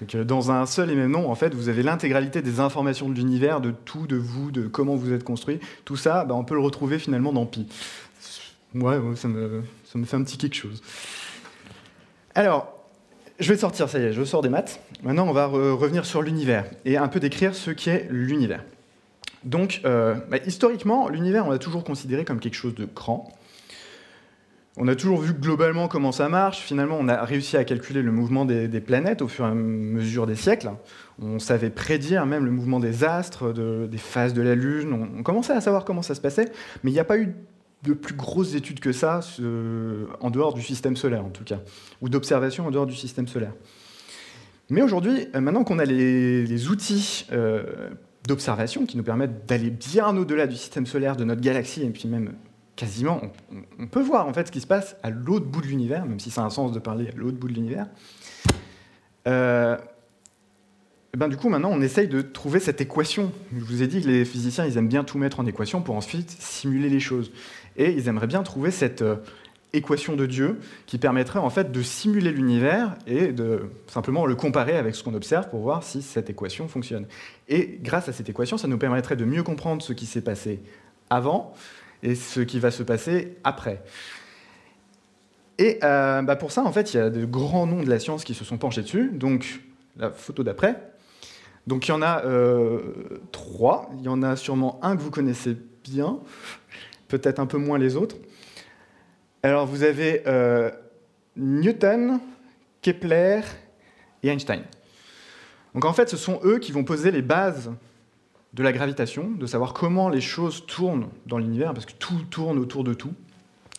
Que 0.08 0.24
dans 0.24 0.52
un 0.52 0.66
seul 0.66 0.92
et 0.92 0.96
même 0.96 1.12
nom, 1.12 1.30
en 1.30 1.36
fait, 1.36 1.54
vous 1.54 1.70
avez 1.70 1.84
l'intégralité 1.84 2.42
des 2.42 2.60
informations 2.60 3.10
de 3.10 3.14
l'univers, 3.14 3.62
de 3.62 3.72
tout, 3.72 4.08
de 4.08 4.16
vous, 4.16 4.52
de 4.52 4.68
comment 4.68 4.96
vous 4.96 5.12
êtes 5.12 5.24
construit. 5.24 5.60
Tout 5.86 5.98
ça, 5.98 6.26
bah, 6.26 6.36
on 6.36 6.44
peut 6.44 6.56
le 6.56 6.62
retrouver 6.62 7.00
finalement 7.00 7.34
dans 7.34 7.46
Pi. 7.46 7.68
Ouais, 8.76 8.98
ça 9.16 9.28
me, 9.28 9.64
ça 9.86 9.98
me 9.98 10.06
fait 10.06 10.16
un 10.16 10.24
petit 10.24 10.38
quelque 10.38 10.56
chose. 10.56 10.82
Alors, 12.36 12.74
je 13.40 13.52
vais 13.52 13.58
sortir, 13.58 13.90
ça 13.90 14.00
y 14.00 14.04
est, 14.04 14.14
je 14.14 14.24
sors 14.24 14.42
des 14.42 14.50
maths. 14.50 14.82
Maintenant, 15.04 15.28
on 15.28 15.34
va 15.34 15.46
revenir 15.48 16.06
sur 16.06 16.22
l'univers 16.22 16.66
et 16.86 16.98
un 16.98 17.08
peu 17.08 17.20
décrire 17.20 17.56
ce 17.56 17.72
qu'est 17.72 18.08
l'univers. 18.10 18.64
Donc, 19.44 19.82
euh, 19.86 20.16
bah, 20.30 20.38
historiquement, 20.46 21.08
l'univers, 21.08 21.48
on 21.48 21.50
l'a 21.50 21.58
toujours 21.58 21.84
considéré 21.84 22.26
comme 22.26 22.40
quelque 22.40 22.56
chose 22.56 22.76
de 22.76 22.86
grand, 22.86 23.32
on 24.80 24.88
a 24.88 24.96
toujours 24.96 25.20
vu 25.20 25.34
globalement 25.34 25.90
comment 25.90 26.14
ça 26.14 26.30
marche. 26.30 26.60
Finalement, 26.62 26.98
on 27.00 27.10
a 27.10 27.24
réussi 27.26 27.58
à 27.58 27.66
calculer 27.66 28.02
le 28.02 28.14
mouvement 28.14 28.46
des, 28.46 28.68
planètes 28.80 29.22
au 29.22 29.28
fur 29.28 29.46
et 29.46 29.50
à 29.50 29.54
mesure 29.54 30.26
des 30.26 30.36
siècles. 30.36 30.72
On 31.22 31.38
savait 31.38 31.70
prédire 31.70 32.26
même 32.26 32.46
le 32.46 32.52
mouvement 32.52 32.80
des 32.80 33.04
astres, 33.04 33.52
des 33.52 33.98
phases 33.98 34.34
de 34.34 34.42
la 34.42 34.56
Lune. 34.56 35.12
On, 35.18 35.22
commençait 35.22 35.52
à 35.52 35.60
savoir 35.60 35.84
comment 35.84 36.02
ça 36.02 36.16
se 36.16 36.22
passait, 36.22 36.50
mais 36.84 36.92
il 36.92 36.94
n'y 36.94 37.00
a 37.00 37.04
pas 37.04 37.18
eu 37.18 37.36
de 37.84 37.94
plus 37.94 38.16
grosses 38.16 38.56
études 38.56 38.80
que 38.80 38.94
ça 38.94 39.20
en 40.22 40.30
dehors 40.30 40.54
du 40.54 40.62
système 40.62 40.96
solaire, 40.96 41.26
en 41.26 41.30
tout 41.30 41.44
cas, 41.44 41.60
ou 42.02 42.08
d'observation 42.08 42.66
en 42.66 42.72
dehors 42.72 42.88
du 42.88 42.96
système 42.96 43.28
solaire. 43.28 43.54
Mais 44.70 44.82
aujourd'hui, 44.82 45.28
euh, 45.36 45.42
maintenant 45.42 45.64
qu'on 45.64 45.80
a 45.80 45.86
les, 45.86 46.70
outils 46.70 47.26
euh, 47.32 47.90
d'observation 48.28 48.86
qui 48.86 48.98
nous 48.98 49.04
permettent 49.04 49.48
d'aller 49.48 49.72
bien 49.72 50.16
au-delà 50.16 50.48
du 50.48 50.56
système 50.56 50.86
solaire, 50.86 51.16
de 51.16 51.24
notre 51.24 51.42
galaxie, 51.42 51.82
et 51.84 51.90
puis 51.90 52.08
même 52.08 52.34
quasiment, 52.80 53.20
on, 53.78 53.88
peut 53.88 54.02
voir 54.02 54.26
en 54.26 54.34
fait 54.34 54.48
ce 54.48 54.52
qui 54.54 54.62
se 54.62 54.68
passe 54.68 54.96
à 55.04 55.10
l'autre 55.10 55.46
bout 55.46 55.60
de 55.60 55.68
l'univers, 55.68 56.06
même 56.06 56.22
si 56.22 56.32
ça 56.32 56.44
a 56.44 56.46
un 56.46 56.50
sens 56.50 56.72
de 56.72 56.80
parler 56.80 57.10
à 57.10 57.12
l'autre 57.12 57.36
bout 57.36 57.50
de 57.50 57.54
l'univers. 57.54 57.88
Euh, 59.28 59.78
ben 61.18 61.28
du 61.28 61.36
coup, 61.36 61.50
maintenant, 61.50 61.72
on 61.74 61.82
essaye 61.82 62.08
de 62.08 62.22
trouver 62.22 62.62
cette 62.62 62.80
équation. 62.80 63.34
Je 63.54 63.66
vous 63.66 63.84
ai 63.84 63.88
dit 63.88 64.02
que 64.02 64.08
les 64.08 64.24
physiciens, 64.24 64.66
ils 64.66 64.78
aiment 64.78 64.88
bien 64.88 65.04
tout 65.04 65.18
mettre 65.18 65.42
en 65.42 65.46
équation 65.46 65.82
pour 65.82 65.96
ensuite 65.96 66.30
simuler 66.30 66.88
les 66.88 67.02
choses. 67.02 67.34
Et 67.76 67.92
ils 67.92 68.08
aimeraient 68.08 68.28
bien 68.28 68.44
trouver 68.44 68.72
cette 68.72 69.02
euh, 69.02 69.18
équation 69.74 70.16
de 70.16 70.26
Dieu 70.26 70.62
qui 70.86 70.98
permettrait 70.98 71.40
en 71.40 71.50
fait 71.50 71.74
de 71.74 71.82
simuler 71.82 72.32
l'univers 72.32 72.96
et 73.08 73.34
de 73.34 73.72
simplement 73.88 74.26
le 74.26 74.36
comparer 74.36 74.78
avec 74.78 74.96
ce 74.96 75.04
qu'on 75.04 75.16
observe 75.16 75.50
pour 75.50 75.60
voir 75.60 75.84
si 75.84 76.02
cette 76.02 76.30
équation 76.30 76.70
fonctionne. 76.70 77.08
Et 77.50 77.78
grâce 77.82 78.08
à 78.08 78.14
cette 78.14 78.30
équation, 78.30 78.58
ça 78.58 78.70
nous 78.70 78.78
permettrait 78.78 79.18
de 79.18 79.26
mieux 79.26 79.44
comprendre 79.44 79.82
ce 79.82 79.92
qui 79.92 80.06
s'est 80.06 80.22
passé 80.22 80.62
avant, 81.10 81.54
et 82.04 82.16
ce 82.16 82.40
qui 82.40 82.60
va 82.60 82.72
se 82.72 82.84
passer 82.84 83.38
après. 83.44 83.84
Et 85.58 85.78
euh, 85.84 86.22
bah, 86.22 86.38
pour 86.38 86.52
ça, 86.52 86.64
en 86.64 86.72
fait, 86.72 86.94
il 86.94 86.98
y 86.98 87.00
a 87.02 87.10
de 87.10 87.26
grands 87.26 87.68
noms 87.68 87.84
de 87.84 87.90
la 87.90 88.00
science 88.00 88.24
qui 88.24 88.34
se 88.34 88.46
sont 88.46 88.58
penchés 88.58 88.82
dessus. 88.82 89.12
Donc, 89.14 89.62
la 89.98 90.10
photo 90.10 90.42
d'après. 90.42 90.94
Donc, 91.68 91.88
il 91.88 91.92
y 91.92 91.94
en 91.94 92.02
a 92.02 92.24
euh, 92.26 92.80
trois. 93.34 93.92
Il 94.00 94.06
y 94.06 94.08
en 94.08 94.24
a 94.24 94.38
sûrement 94.38 94.80
un 94.82 94.96
que 94.96 95.02
vous 95.02 95.12
connaissez 95.12 95.58
bien, 95.84 96.20
peut-être 97.10 97.40
un 97.40 97.46
peu 97.46 97.58
moins 97.58 97.78
les 97.78 97.98
autres. 97.98 98.16
Alors, 99.44 99.66
vous 99.66 99.84
avez 99.84 100.24
euh, 100.28 100.72
Newton, 101.36 102.20
Kepler 102.82 103.42
et 104.24 104.30
Einstein. 104.30 104.64
Donc, 105.74 105.84
en 105.84 105.94
fait, 105.94 106.10
ce 106.10 106.18
sont 106.18 106.40
eux 106.46 106.60
qui 106.60 106.72
vont 106.72 106.86
poser 106.86 107.12
les 107.12 107.22
bases 107.22 107.72
de 108.54 108.64
la 108.64 108.72
gravitation, 108.72 109.30
de 109.30 109.46
savoir 109.46 109.74
comment 109.74 110.10
les 110.10 110.22
choses 110.22 110.66
tournent 110.66 111.08
dans 111.28 111.38
l'univers, 111.38 111.74
parce 111.74 111.86
que 111.86 111.94
tout 111.94 112.22
tourne 112.30 112.58
autour 112.58 112.84
de 112.84 112.94
tout. 112.94 113.14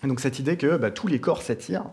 Et 0.04 0.06
donc 0.06 0.20
cette 0.20 0.38
idée 0.38 0.56
que 0.56 0.76
bah, 0.76 0.90
tous 0.90 1.08
les 1.08 1.20
corps 1.20 1.42
s'attirent, 1.42 1.90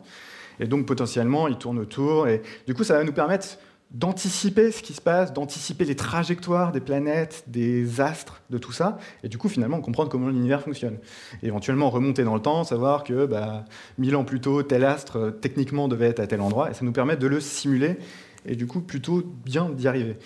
et 0.59 0.67
donc 0.67 0.85
potentiellement 0.85 1.47
ils 1.47 1.57
tournent 1.57 1.79
autour, 1.79 2.27
et 2.27 2.41
du 2.67 2.73
coup 2.73 2.83
ça 2.83 2.97
va 2.97 3.03
nous 3.03 3.13
permettre 3.13 3.57
d'anticiper 3.91 4.71
ce 4.71 4.83
qui 4.83 4.93
se 4.93 5.01
passe, 5.01 5.31
d'anticiper 5.31 5.85
les 5.85 5.95
trajectoires 5.95 6.73
des 6.73 6.81
planètes, 6.81 7.45
des 7.47 8.01
astres, 8.01 8.41
de 8.49 8.57
tout 8.57 8.73
ça, 8.73 8.97
et 9.23 9.29
du 9.29 9.37
coup 9.37 9.49
finalement 9.49 9.79
comprendre 9.79 10.09
comment 10.09 10.27
l'univers 10.27 10.61
fonctionne. 10.61 10.97
Et 11.41 11.47
éventuellement 11.47 11.89
remonter 11.89 12.23
dans 12.25 12.35
le 12.35 12.41
temps, 12.41 12.63
savoir 12.63 13.03
que 13.03 13.25
bah, 13.25 13.63
mille 13.97 14.15
ans 14.15 14.25
plus 14.25 14.41
tôt, 14.41 14.61
tel 14.61 14.83
astre 14.83 15.33
techniquement 15.39 15.87
devait 15.87 16.07
être 16.07 16.19
à 16.19 16.27
tel 16.27 16.41
endroit, 16.41 16.69
et 16.69 16.73
ça 16.73 16.85
nous 16.85 16.91
permet 16.91 17.15
de 17.15 17.27
le 17.27 17.39
simuler, 17.39 17.97
et 18.45 18.55
du 18.55 18.67
coup 18.67 18.81
plutôt 18.81 19.23
bien 19.45 19.69
d'y 19.69 19.87
arriver. 19.87 20.17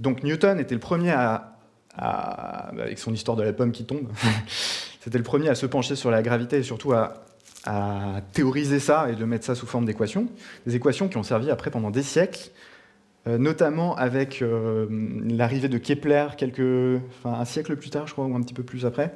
Donc 0.00 0.22
Newton 0.22 0.60
était 0.60 0.74
le 0.74 0.80
premier 0.80 1.10
à 1.10 1.57
avec 1.98 2.98
son 2.98 3.12
histoire 3.12 3.36
de 3.36 3.42
la 3.42 3.52
pomme 3.52 3.72
qui 3.72 3.84
tombe. 3.84 4.08
C'était 5.00 5.18
le 5.18 5.24
premier 5.24 5.48
à 5.48 5.54
se 5.54 5.66
pencher 5.66 5.96
sur 5.96 6.10
la 6.10 6.22
gravité 6.22 6.58
et 6.58 6.62
surtout 6.62 6.92
à, 6.92 7.24
théoriser 8.32 8.78
ça 8.78 9.10
et 9.10 9.14
de 9.14 9.24
mettre 9.26 9.44
ça 9.44 9.54
sous 9.54 9.66
forme 9.66 9.84
d'équations. 9.84 10.28
Des 10.66 10.76
équations 10.76 11.08
qui 11.08 11.18
ont 11.18 11.22
servi 11.22 11.50
après 11.50 11.70
pendant 11.70 11.90
des 11.90 12.02
siècles, 12.02 12.50
euh, 13.26 13.36
notamment 13.36 13.94
avec 13.96 14.40
euh, 14.40 14.86
l'arrivée 15.28 15.68
de 15.68 15.76
Kepler 15.76 16.28
quelques, 16.38 17.02
un 17.26 17.44
siècle 17.44 17.76
plus 17.76 17.90
tard, 17.90 18.06
je 18.06 18.14
crois, 18.14 18.24
ou 18.24 18.34
un 18.34 18.40
petit 18.40 18.54
peu 18.54 18.62
plus 18.62 18.86
après, 18.86 19.12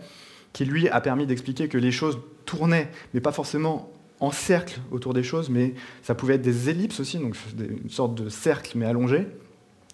qui 0.52 0.66
lui 0.66 0.86
a 0.88 1.00
permis 1.00 1.24
d'expliquer 1.24 1.68
que 1.68 1.78
les 1.78 1.92
choses 1.92 2.18
tournaient, 2.44 2.90
mais 3.14 3.20
pas 3.20 3.32
forcément 3.32 3.90
en 4.20 4.32
cercle 4.32 4.80
autour 4.90 5.14
des 5.14 5.22
choses, 5.22 5.48
mais 5.48 5.72
ça 6.02 6.14
pouvait 6.14 6.34
être 6.34 6.42
des 6.42 6.68
ellipses 6.68 7.00
aussi, 7.00 7.18
donc 7.18 7.36
une 7.58 7.90
sorte 7.90 8.14
de 8.14 8.28
cercle 8.28 8.76
mais 8.76 8.86
allongé. 8.86 9.26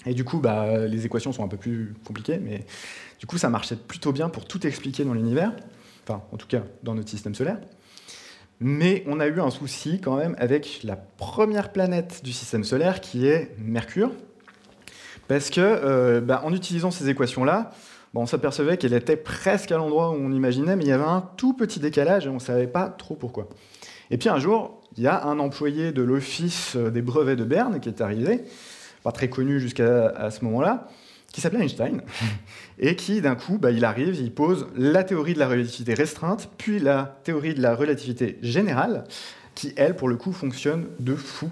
Et 0.08 0.14
du 0.14 0.24
coup, 0.24 0.38
bah, 0.38 0.86
les 0.86 1.04
équations 1.04 1.32
sont 1.32 1.44
un 1.44 1.48
peu 1.48 1.58
plus 1.58 1.94
compliquées, 2.06 2.38
mais 2.38 2.64
du 3.20 3.26
coup, 3.26 3.36
ça 3.36 3.50
marchait 3.50 3.76
plutôt 3.76 4.10
bien 4.10 4.30
pour 4.30 4.46
tout 4.46 4.66
expliquer 4.66 5.04
dans 5.04 5.12
l'univers, 5.12 5.52
enfin, 6.04 6.22
en 6.32 6.38
tout 6.38 6.46
cas, 6.46 6.62
dans 6.82 6.94
notre 6.94 7.10
système 7.10 7.34
solaire. 7.34 7.58
Mais 8.60 9.04
on 9.06 9.20
a 9.20 9.26
eu 9.26 9.38
un 9.38 9.50
souci 9.50 10.00
quand 10.00 10.16
même 10.16 10.34
avec 10.38 10.80
la 10.82 10.96
première 10.96 11.72
planète 11.72 12.22
du 12.24 12.32
système 12.32 12.64
solaire, 12.64 13.02
qui 13.02 13.26
est 13.26 13.54
Mercure, 13.58 14.12
parce 15.28 15.50
que, 15.50 15.60
euh, 15.60 16.22
bah, 16.22 16.40
en 16.42 16.54
utilisant 16.54 16.90
ces 16.90 17.10
équations-là, 17.10 17.72
on 18.14 18.24
s'apercevait 18.26 18.78
qu'elle 18.78 18.94
était 18.94 19.16
presque 19.16 19.70
à 19.70 19.76
l'endroit 19.76 20.10
où 20.10 20.14
on 20.14 20.32
imaginait, 20.32 20.74
mais 20.74 20.84
il 20.84 20.88
y 20.88 20.92
avait 20.92 21.04
un 21.04 21.28
tout 21.36 21.52
petit 21.52 21.80
décalage 21.80 22.26
et 22.26 22.30
on 22.30 22.34
ne 22.34 22.38
savait 22.40 22.66
pas 22.66 22.88
trop 22.88 23.14
pourquoi. 23.14 23.48
Et 24.10 24.16
puis 24.16 24.30
un 24.30 24.38
jour, 24.38 24.80
il 24.96 25.02
y 25.02 25.06
a 25.06 25.24
un 25.24 25.38
employé 25.38 25.92
de 25.92 26.02
l'Office 26.02 26.76
des 26.76 27.02
brevets 27.02 27.36
de 27.36 27.44
Berne 27.44 27.78
qui 27.78 27.90
est 27.90 28.00
arrivé, 28.00 28.42
pas 29.02 29.12
très 29.12 29.28
connu 29.28 29.60
jusqu'à 29.60 30.30
ce 30.30 30.44
moment-là, 30.44 30.88
qui 31.32 31.40
s'appelait 31.40 31.62
Einstein, 31.62 32.02
et 32.78 32.96
qui 32.96 33.20
d'un 33.20 33.34
coup, 33.34 33.58
bah, 33.58 33.70
il 33.70 33.84
arrive, 33.84 34.16
il 34.16 34.32
pose 34.32 34.66
la 34.76 35.04
théorie 35.04 35.34
de 35.34 35.38
la 35.38 35.48
relativité 35.48 35.94
restreinte, 35.94 36.50
puis 36.58 36.78
la 36.78 37.20
théorie 37.24 37.54
de 37.54 37.62
la 37.62 37.74
relativité 37.74 38.38
générale, 38.42 39.04
qui, 39.54 39.72
elle, 39.76 39.96
pour 39.96 40.08
le 40.08 40.16
coup, 40.16 40.32
fonctionne 40.32 40.86
de 41.00 41.14
fou. 41.14 41.50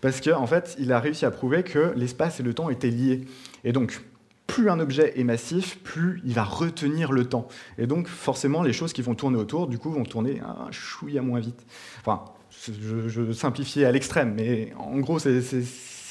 Parce 0.00 0.20
qu'en 0.20 0.42
en 0.42 0.46
fait, 0.46 0.76
il 0.78 0.92
a 0.92 1.00
réussi 1.00 1.24
à 1.24 1.30
prouver 1.30 1.62
que 1.62 1.92
l'espace 1.96 2.40
et 2.40 2.42
le 2.42 2.52
temps 2.54 2.70
étaient 2.70 2.90
liés. 2.90 3.24
Et 3.64 3.72
donc, 3.72 4.00
plus 4.46 4.68
un 4.68 4.78
objet 4.78 5.18
est 5.18 5.24
massif, 5.24 5.78
plus 5.82 6.20
il 6.24 6.34
va 6.34 6.44
retenir 6.44 7.12
le 7.12 7.24
temps. 7.24 7.48
Et 7.78 7.86
donc, 7.86 8.08
forcément, 8.08 8.62
les 8.62 8.72
choses 8.72 8.92
qui 8.92 9.02
vont 9.02 9.14
tourner 9.14 9.38
autour, 9.38 9.66
du 9.66 9.78
coup, 9.78 9.90
vont 9.90 10.04
tourner 10.04 10.40
un 10.40 10.70
chouïa 10.70 11.22
moins 11.22 11.40
vite. 11.40 11.64
Enfin, 12.00 12.24
je, 12.50 13.08
je 13.08 13.32
simplifie 13.32 13.84
à 13.84 13.92
l'extrême, 13.92 14.34
mais 14.34 14.72
en 14.78 14.98
gros, 14.98 15.18
c'est 15.18 15.40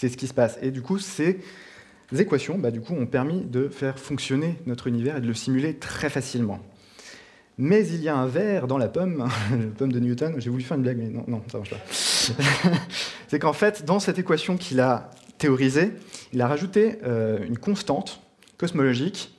ce 0.01 0.17
qui 0.17 0.27
se 0.27 0.33
passe. 0.33 0.57
Et 0.61 0.71
du 0.71 0.81
coup, 0.81 0.99
ces 0.99 1.39
équations, 2.17 2.57
bah, 2.57 2.71
du 2.71 2.81
coup, 2.81 2.93
ont 2.93 3.05
permis 3.05 3.41
de 3.41 3.67
faire 3.69 3.99
fonctionner 3.99 4.57
notre 4.65 4.87
univers 4.87 5.17
et 5.17 5.21
de 5.21 5.27
le 5.27 5.33
simuler 5.33 5.75
très 5.75 6.09
facilement. 6.09 6.59
Mais 7.57 7.87
il 7.87 8.03
y 8.03 8.09
a 8.09 8.15
un 8.15 8.27
verre 8.27 8.67
dans 8.67 8.77
la 8.77 8.89
pomme, 8.89 9.29
la 9.51 9.65
pomme 9.77 9.91
de 9.91 9.99
Newton. 9.99 10.35
J'ai 10.37 10.49
voulu 10.49 10.63
faire 10.63 10.77
une 10.77 10.83
blague, 10.83 10.97
mais 10.97 11.09
non, 11.09 11.23
non 11.27 11.41
ça 11.49 11.57
marche 11.57 11.69
pas. 11.69 11.79
c'est 13.27 13.39
qu'en 13.39 13.53
fait, 13.53 13.85
dans 13.85 13.99
cette 13.99 14.19
équation 14.19 14.57
qu'il 14.57 14.79
a 14.81 15.11
théorisée, 15.37 15.93
il 16.33 16.41
a 16.41 16.47
rajouté 16.47 16.99
euh, 17.03 17.39
une 17.45 17.57
constante 17.57 18.21
cosmologique. 18.57 19.37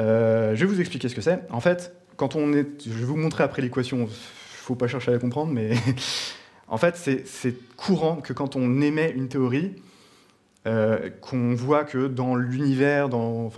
Euh, 0.00 0.56
je 0.56 0.64
vais 0.64 0.72
vous 0.72 0.80
expliquer 0.80 1.08
ce 1.08 1.14
que 1.14 1.20
c'est. 1.20 1.40
En 1.50 1.60
fait, 1.60 1.94
quand 2.16 2.34
on 2.34 2.52
est, 2.52 2.66
je 2.84 2.92
vais 2.92 3.04
vous 3.04 3.16
montrer 3.16 3.44
après 3.44 3.62
l'équation. 3.62 4.08
Faut 4.10 4.74
pas 4.74 4.88
chercher 4.88 5.10
à 5.10 5.14
la 5.14 5.20
comprendre, 5.20 5.52
mais 5.52 5.74
en 6.68 6.78
fait, 6.78 6.96
c'est 7.26 7.76
courant 7.76 8.16
que 8.16 8.32
quand 8.32 8.56
on 8.56 8.80
émet 8.80 9.10
une 9.10 9.28
théorie, 9.28 9.72
euh, 10.66 11.10
qu'on 11.20 11.54
voit 11.54 11.84
que 11.84 12.06
dans 12.08 12.36
l'univers, 12.36 13.10
dans, 13.10 13.50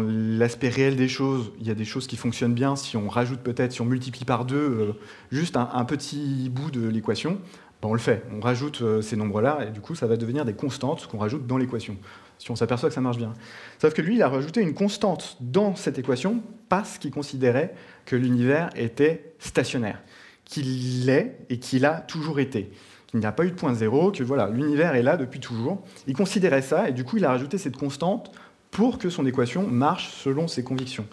l'aspect 0.00 0.70
réel 0.70 0.96
des 0.96 1.08
choses, 1.08 1.52
il 1.60 1.66
y 1.66 1.70
a 1.70 1.74
des 1.74 1.84
choses 1.84 2.06
qui 2.06 2.16
fonctionnent 2.16 2.54
bien 2.54 2.74
si 2.74 2.96
on 2.96 3.08
rajoute 3.08 3.40
peut-être, 3.40 3.72
si 3.72 3.82
on 3.82 3.84
multiplie 3.84 4.24
par 4.24 4.46
deux 4.46 4.56
euh, 4.56 4.92
juste 5.30 5.58
un, 5.58 5.84
petit 5.84 6.50
bout 6.50 6.70
de 6.70 6.88
l'équation, 6.88 7.38
ben 7.82 7.90
on 7.90 7.92
le 7.92 7.98
fait. 7.98 8.24
On 8.34 8.40
rajoute 8.40 8.82
ces 9.02 9.14
nombres-là 9.16 9.66
et 9.68 9.70
du 9.70 9.80
coup, 9.80 9.94
ça 9.94 10.06
va 10.06 10.16
devenir 10.16 10.46
des 10.46 10.54
constantes 10.54 11.06
qu'on 11.06 11.18
rajoute 11.18 11.46
dans 11.46 11.58
l'équation 11.58 11.98
si 12.38 12.50
on 12.50 12.56
s'aperçoit 12.56 12.88
que 12.88 12.94
ça 12.94 13.00
marche 13.00 13.18
bien. 13.18 13.34
Sauf 13.80 13.92
que 13.94 14.02
lui, 14.02 14.16
il 14.16 14.22
a 14.22 14.28
rajouté 14.28 14.62
une 14.62 14.74
constante 14.74 15.36
dans 15.40 15.74
cette 15.74 15.98
équation 15.98 16.42
parce 16.68 16.98
qu'il 16.98 17.10
considérait 17.10 17.74
que 18.06 18.16
l'univers 18.16 18.70
était 18.76 19.34
stationnaire, 19.38 20.00
qu'il 20.48 21.06
l'est 21.06 21.38
et 21.50 21.58
qu'il 21.58 21.84
a 21.84 22.00
toujours 22.00 22.40
été, 22.40 22.72
qu'il 23.06 23.20
n'y 23.20 23.26
a 23.26 23.32
pas 23.32 23.44
eu 23.44 23.50
de 23.50 23.56
point 23.56 23.74
zéro, 23.74 24.10
que 24.10 24.24
voilà, 24.24 24.48
l'univers 24.48 24.96
est 24.96 25.02
là 25.02 25.16
depuis 25.16 25.38
toujours. 25.38 25.84
Il 26.08 26.16
considérait 26.16 26.62
ça 26.62 26.88
et 26.88 26.92
du 26.92 27.04
coup, 27.04 27.18
il 27.18 27.24
a 27.24 27.28
rajouté 27.28 27.58
cette 27.58 27.76
constante 27.76 28.32
pour 28.70 28.98
que 28.98 29.10
son 29.10 29.26
équation 29.26 29.66
marche 29.66 30.10
selon 30.10 30.48
ses 30.48 30.64
convictions. 30.64 31.06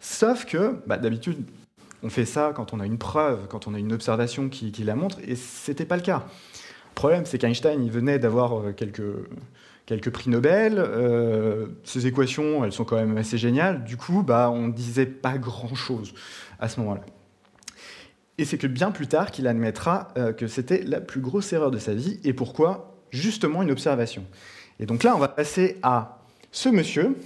Sauf 0.00 0.46
que, 0.46 0.80
bah, 0.86 0.96
d'habitude, 0.96 1.44
on 2.02 2.08
fait 2.08 2.24
ça 2.24 2.52
quand 2.56 2.72
on 2.72 2.80
a 2.80 2.86
une 2.86 2.98
preuve, 2.98 3.46
quand 3.48 3.68
on 3.68 3.74
a 3.74 3.78
une 3.78 3.92
observation 3.92 4.48
qui, 4.48 4.72
la 4.82 4.96
montre, 4.96 5.18
et 5.26 5.36
ce 5.36 5.70
n'était 5.70 5.84
pas 5.84 5.96
le 5.96 6.02
cas. 6.02 6.24
Le 6.90 6.94
problème, 6.94 7.24
c'est 7.26 7.38
qu'Einstein, 7.38 7.82
il 7.84 7.90
venait 7.90 8.18
d'avoir 8.18 8.58
euh, 8.58 8.72
quelques 8.72 9.02
quelques 9.86 10.10
prix 10.10 10.30
Nobel. 10.30 10.74
Euh, 10.78 11.66
ces 11.82 12.06
équations, 12.06 12.64
elles 12.64 12.72
sont 12.72 12.84
quand 12.84 12.96
même 12.96 13.16
assez 13.16 13.38
géniales. 13.38 13.84
Du 13.84 13.96
coup, 13.96 14.22
bah, 14.22 14.50
on 14.50 14.68
ne 14.68 14.72
disait 14.72 15.06
pas 15.06 15.36
grand-chose 15.36 16.14
à 16.60 16.68
ce 16.68 16.80
moment-là. 16.80 17.02
Et 18.40 18.46
c'est 18.46 18.56
que 18.56 18.66
bien 18.66 18.90
plus 18.90 19.06
tard 19.06 19.30
qu'il 19.30 19.46
admettra 19.46 20.08
euh, 20.16 20.32
que 20.32 20.46
c'était 20.46 20.82
la 20.82 21.02
plus 21.02 21.20
grosse 21.20 21.52
erreur 21.52 21.70
de 21.70 21.76
sa 21.78 21.92
vie. 21.92 22.18
Et 22.24 22.32
pourquoi 22.32 22.96
Justement 23.10 23.62
une 23.62 23.70
observation. 23.70 24.24
Et 24.78 24.86
donc 24.86 25.02
là, 25.02 25.14
on 25.14 25.18
va 25.18 25.28
passer 25.28 25.78
à 25.82 26.22
ce 26.50 26.70
monsieur. 26.70 27.18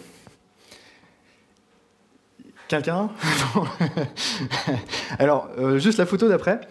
Quelqu'un? 2.66 3.10
Alors, 5.20 5.50
euh, 5.56 5.78
juste 5.78 5.98
la 5.98 6.06
photo 6.06 6.28
d'après. 6.28 6.62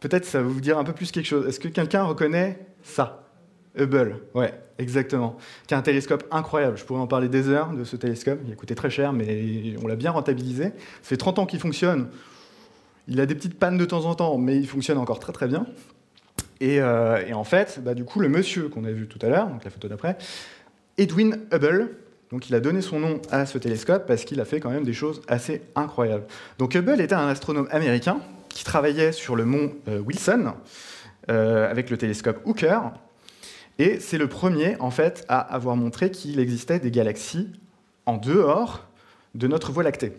Peut-être 0.00 0.24
ça 0.24 0.42
va 0.42 0.48
vous 0.48 0.60
dire 0.60 0.76
un 0.76 0.82
peu 0.82 0.92
plus 0.92 1.12
quelque 1.12 1.26
chose. 1.26 1.46
Est-ce 1.46 1.60
que 1.60 1.68
quelqu'un 1.68 2.02
reconnaît 2.02 2.66
ça? 2.82 3.28
Hubble, 3.78 4.22
ouais, 4.34 4.52
exactement. 4.78 5.36
Qui 5.68 5.74
est 5.74 5.76
un 5.76 5.82
télescope 5.82 6.24
incroyable. 6.32 6.76
Je 6.78 6.84
pourrais 6.84 7.00
en 7.00 7.06
parler 7.06 7.28
des 7.28 7.48
heures 7.48 7.70
de 7.72 7.84
ce 7.84 7.94
télescope. 7.94 8.40
Il 8.44 8.52
a 8.52 8.56
coûté 8.56 8.74
très 8.74 8.90
cher, 8.90 9.12
mais 9.12 9.76
on 9.80 9.86
l'a 9.86 9.94
bien 9.94 10.10
rentabilisé. 10.10 10.64
Ça 10.64 10.72
fait 11.02 11.16
30 11.16 11.38
ans 11.38 11.46
qu'il 11.46 11.60
fonctionne. 11.60 12.08
Il 13.08 13.20
a 13.20 13.26
des 13.26 13.34
petites 13.34 13.58
pannes 13.58 13.78
de 13.78 13.84
temps 13.84 14.04
en 14.04 14.14
temps, 14.14 14.38
mais 14.38 14.56
il 14.56 14.66
fonctionne 14.66 14.98
encore 14.98 15.18
très 15.18 15.32
très 15.32 15.48
bien. 15.48 15.66
Et, 16.60 16.80
euh, 16.80 17.32
en 17.32 17.44
fait, 17.44 17.80
bah, 17.82 17.94
du 17.94 18.04
coup, 18.04 18.20
le 18.20 18.28
monsieur 18.28 18.68
qu'on 18.68 18.84
a 18.84 18.92
vu 18.92 19.08
tout 19.08 19.18
à 19.22 19.28
l'heure, 19.28 19.48
donc 19.48 19.64
la 19.64 19.70
photo 19.70 19.88
d'après, 19.88 20.16
Edwin 20.96 21.38
Hubble, 21.52 21.96
donc 22.30 22.48
il 22.48 22.54
a 22.54 22.60
donné 22.60 22.80
son 22.80 23.00
nom 23.00 23.20
à 23.30 23.46
ce 23.46 23.58
télescope 23.58 24.06
parce 24.06 24.24
qu'il 24.24 24.40
a 24.40 24.44
fait 24.44 24.60
quand 24.60 24.70
même 24.70 24.84
des 24.84 24.92
choses 24.92 25.20
assez 25.28 25.62
incroyables. 25.74 26.24
Donc 26.58 26.74
Hubble 26.74 27.00
était 27.00 27.14
un 27.14 27.28
astronome 27.28 27.68
américain 27.70 28.20
qui 28.48 28.64
travaillait 28.64 29.12
sur 29.12 29.36
le 29.36 29.44
mont 29.44 29.72
euh, 29.88 29.98
Wilson 29.98 30.54
euh, 31.30 31.70
avec 31.70 31.90
le 31.90 31.96
télescope 31.96 32.40
Hooker 32.44 32.80
et 33.78 34.00
c'est 34.00 34.18
le 34.18 34.28
premier, 34.28 34.76
en 34.80 34.90
fait, 34.90 35.24
à 35.28 35.40
avoir 35.40 35.76
montré 35.76 36.10
qu'il 36.10 36.38
existait 36.38 36.78
des 36.78 36.90
galaxies 36.90 37.48
en 38.06 38.16
dehors 38.16 38.86
de 39.34 39.46
notre 39.46 39.72
Voie 39.72 39.82
lactée. 39.82 40.12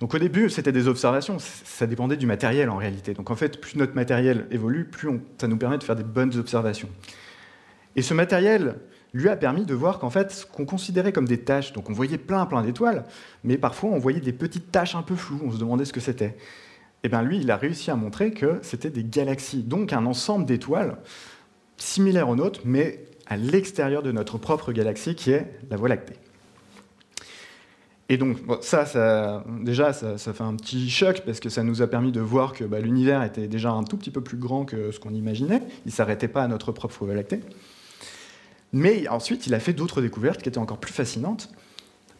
Donc 0.00 0.14
au 0.14 0.18
début, 0.18 0.48
c'était 0.48 0.72
des 0.72 0.86
observations, 0.86 1.38
ça 1.38 1.86
dépendait 1.86 2.16
du 2.16 2.26
matériel 2.26 2.70
en 2.70 2.76
réalité. 2.76 3.14
Donc 3.14 3.30
en 3.30 3.36
fait, 3.36 3.60
plus 3.60 3.76
notre 3.76 3.94
matériel 3.94 4.46
évolue, 4.50 4.84
plus 4.84 5.08
ça 5.38 5.48
nous 5.48 5.56
permet 5.56 5.78
de 5.78 5.82
faire 5.82 5.96
des 5.96 6.04
bonnes 6.04 6.36
observations. 6.36 6.88
Et 7.96 8.02
ce 8.02 8.14
matériel 8.14 8.76
lui 9.12 9.28
a 9.28 9.36
permis 9.36 9.64
de 9.64 9.74
voir 9.74 9.98
qu'en 9.98 10.10
fait, 10.10 10.30
ce 10.30 10.46
qu'on 10.46 10.66
considérait 10.66 11.12
comme 11.12 11.26
des 11.26 11.38
taches, 11.38 11.72
donc 11.72 11.90
on 11.90 11.92
voyait 11.92 12.18
plein 12.18 12.46
plein 12.46 12.62
d'étoiles, 12.62 13.04
mais 13.42 13.58
parfois 13.58 13.90
on 13.90 13.98
voyait 13.98 14.20
des 14.20 14.32
petites 14.32 14.70
taches 14.70 14.94
un 14.94 15.02
peu 15.02 15.16
floues, 15.16 15.40
on 15.44 15.50
se 15.50 15.58
demandait 15.58 15.84
ce 15.84 15.92
que 15.92 16.00
c'était. 16.00 16.36
Et 17.02 17.06
eh 17.06 17.08
bien 17.08 17.22
lui, 17.22 17.38
il 17.38 17.50
a 17.50 17.56
réussi 17.56 17.90
à 17.90 17.96
montrer 17.96 18.32
que 18.32 18.58
c'était 18.62 18.90
des 18.90 19.04
galaxies, 19.04 19.62
donc 19.62 19.92
un 19.92 20.04
ensemble 20.06 20.46
d'étoiles 20.46 20.96
similaire 21.76 22.28
au 22.28 22.36
nôtre, 22.36 22.60
mais 22.64 23.04
à 23.26 23.36
l'extérieur 23.36 24.02
de 24.02 24.12
notre 24.12 24.38
propre 24.38 24.72
galaxie 24.72 25.14
qui 25.14 25.30
est 25.30 25.46
la 25.70 25.76
Voie 25.76 25.88
lactée. 25.88 26.14
Et 28.10 28.16
donc, 28.16 28.38
ça, 28.62 29.44
déjà, 29.60 29.92
ça, 29.92 30.16
fait 30.16 30.42
un 30.42 30.56
petit 30.56 30.88
choc 30.88 31.22
parce 31.26 31.40
que 31.40 31.50
ça 31.50 31.62
nous 31.62 31.82
a 31.82 31.86
permis 31.86 32.10
de 32.10 32.20
voir 32.20 32.54
que 32.54 32.64
bah, 32.64 32.80
l'univers 32.80 33.22
était 33.22 33.48
déjà 33.48 33.70
un 33.70 33.84
tout 33.84 33.98
petit 33.98 34.10
peu 34.10 34.22
plus 34.22 34.38
grand 34.38 34.64
que 34.64 34.92
ce 34.92 34.98
qu'on 34.98 35.12
imaginait. 35.12 35.62
Il 35.84 35.88
ne 35.88 35.92
s'arrêtait 35.92 36.28
pas 36.28 36.42
à 36.42 36.48
notre 36.48 36.72
propre 36.72 37.04
Voie 37.04 37.14
lactée. 37.14 37.40
Mais 38.72 39.06
ensuite, 39.08 39.46
il 39.46 39.54
a 39.54 39.60
fait 39.60 39.74
d'autres 39.74 40.00
découvertes 40.00 40.42
qui 40.42 40.48
étaient 40.48 40.58
encore 40.58 40.78
plus 40.78 40.92
fascinantes. 40.92 41.50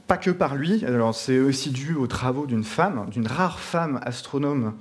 Pas 0.07 0.17
que 0.17 0.31
par 0.31 0.57
lui, 0.57 0.85
alors 0.85 1.15
c'est 1.15 1.39
aussi 1.39 1.71
dû 1.71 1.95
aux 1.95 2.07
travaux 2.07 2.47
d'une 2.47 2.65
femme, 2.65 3.09
d'une 3.11 3.27
rare 3.27 3.61
femme 3.61 4.01
astronome 4.03 4.75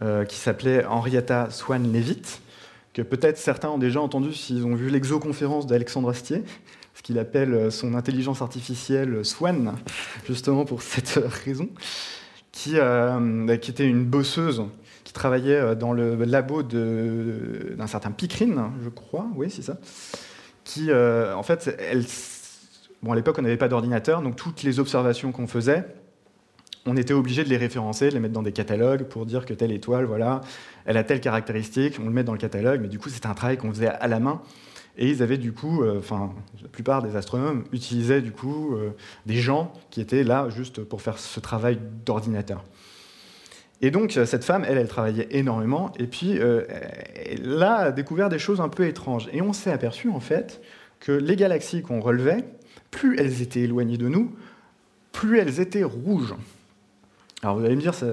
euh, 0.00 0.24
qui 0.24 0.36
s'appelait 0.36 0.84
Henrietta 0.86 1.48
Swan-Leavitt, 1.50 2.40
que 2.92 3.02
peut-être 3.02 3.38
certains 3.38 3.70
ont 3.70 3.78
déjà 3.78 4.00
entendu 4.00 4.32
s'ils 4.32 4.66
ont 4.66 4.74
vu 4.74 4.90
l'exoconférence 4.90 5.66
d'Alexandre 5.66 6.10
Astier, 6.10 6.42
ce 6.94 7.02
qu'il 7.02 7.18
appelle 7.18 7.72
son 7.72 7.94
intelligence 7.94 8.42
artificielle 8.42 9.24
Swan, 9.24 9.74
justement 10.26 10.64
pour 10.64 10.82
cette 10.82 11.20
raison, 11.44 11.68
qui, 12.52 12.72
euh, 12.76 13.56
qui 13.56 13.70
était 13.70 13.86
une 13.86 14.04
bosseuse 14.04 14.62
qui 15.04 15.12
travaillait 15.12 15.74
dans 15.74 15.92
le 15.92 16.14
labo 16.24 16.62
d'un 16.62 17.86
certain 17.86 18.10
Picrine, 18.12 18.62
je 18.84 18.88
crois, 18.88 19.26
oui, 19.36 19.50
c'est 19.50 19.62
ça, 19.62 19.78
qui, 20.64 20.90
euh, 20.90 21.34
en 21.34 21.42
fait, 21.42 21.76
bon, 23.02 23.12
à 23.12 23.16
l'époque, 23.16 23.36
on 23.38 23.42
n'avait 23.42 23.56
pas 23.56 23.68
d'ordinateur, 23.68 24.22
donc 24.22 24.36
toutes 24.36 24.62
les 24.62 24.78
observations 24.80 25.32
qu'on 25.32 25.46
faisait, 25.46 25.84
on 26.86 26.96
était 26.96 27.14
obligé 27.14 27.44
de 27.44 27.48
les 27.48 27.56
référencer, 27.56 28.08
de 28.08 28.14
les 28.14 28.20
mettre 28.20 28.34
dans 28.34 28.42
des 28.42 28.52
catalogues 28.52 29.04
pour 29.04 29.26
dire 29.26 29.46
que 29.46 29.54
telle 29.54 29.72
étoile, 29.72 30.04
voilà, 30.04 30.40
elle 30.84 30.96
a 30.96 31.04
telle 31.04 31.20
caractéristique, 31.20 31.98
on 32.00 32.04
le 32.04 32.10
met 32.10 32.24
dans 32.24 32.32
le 32.32 32.38
catalogue, 32.38 32.80
mais 32.82 32.88
du 32.88 32.98
coup, 32.98 33.08
c'était 33.08 33.28
un 33.28 33.34
travail 33.34 33.56
qu'on 33.56 33.70
faisait 33.70 33.88
à 33.88 34.08
la 34.08 34.18
main. 34.18 34.42
Et 34.98 35.08
ils 35.08 35.22
avaient 35.22 35.38
du 35.38 35.52
coup, 35.52 35.82
euh, 35.82 35.98
enfin, 35.98 36.34
la 36.60 36.68
plupart 36.68 37.02
des 37.02 37.16
astronomes 37.16 37.64
utilisaient 37.72 38.20
du 38.20 38.32
coup 38.32 38.74
euh, 38.74 38.90
des 39.24 39.36
gens 39.36 39.72
qui 39.90 40.02
étaient 40.02 40.22
là 40.22 40.48
juste 40.50 40.82
pour 40.82 41.00
faire 41.00 41.18
ce 41.18 41.40
travail 41.40 41.78
d'ordinateur. 42.04 42.62
Et 43.80 43.90
donc, 43.90 44.12
cette 44.12 44.44
femme, 44.44 44.64
elle, 44.68 44.78
elle 44.78 44.88
travaillait 44.88 45.26
énormément, 45.30 45.92
et 45.98 46.06
puis 46.06 46.38
euh, 46.38 46.64
elle 47.16 47.60
a 47.62 47.90
découvert 47.90 48.28
des 48.28 48.38
choses 48.38 48.60
un 48.60 48.68
peu 48.68 48.86
étranges. 48.86 49.28
Et 49.32 49.40
on 49.40 49.52
s'est 49.52 49.72
aperçu, 49.72 50.08
en 50.08 50.20
fait, 50.20 50.60
que 51.00 51.10
les 51.10 51.36
galaxies 51.36 51.82
qu'on 51.82 52.00
relevait, 52.00 52.44
plus 52.90 53.18
elles 53.18 53.42
étaient 53.42 53.60
éloignées 53.60 53.96
de 53.96 54.08
nous, 54.08 54.32
plus 55.10 55.38
elles 55.38 55.58
étaient 55.58 55.82
rouges. 55.82 56.34
Alors 57.42 57.58
vous 57.58 57.64
allez 57.64 57.74
me 57.74 57.80
dire, 57.80 57.94
ça, 57.94 58.06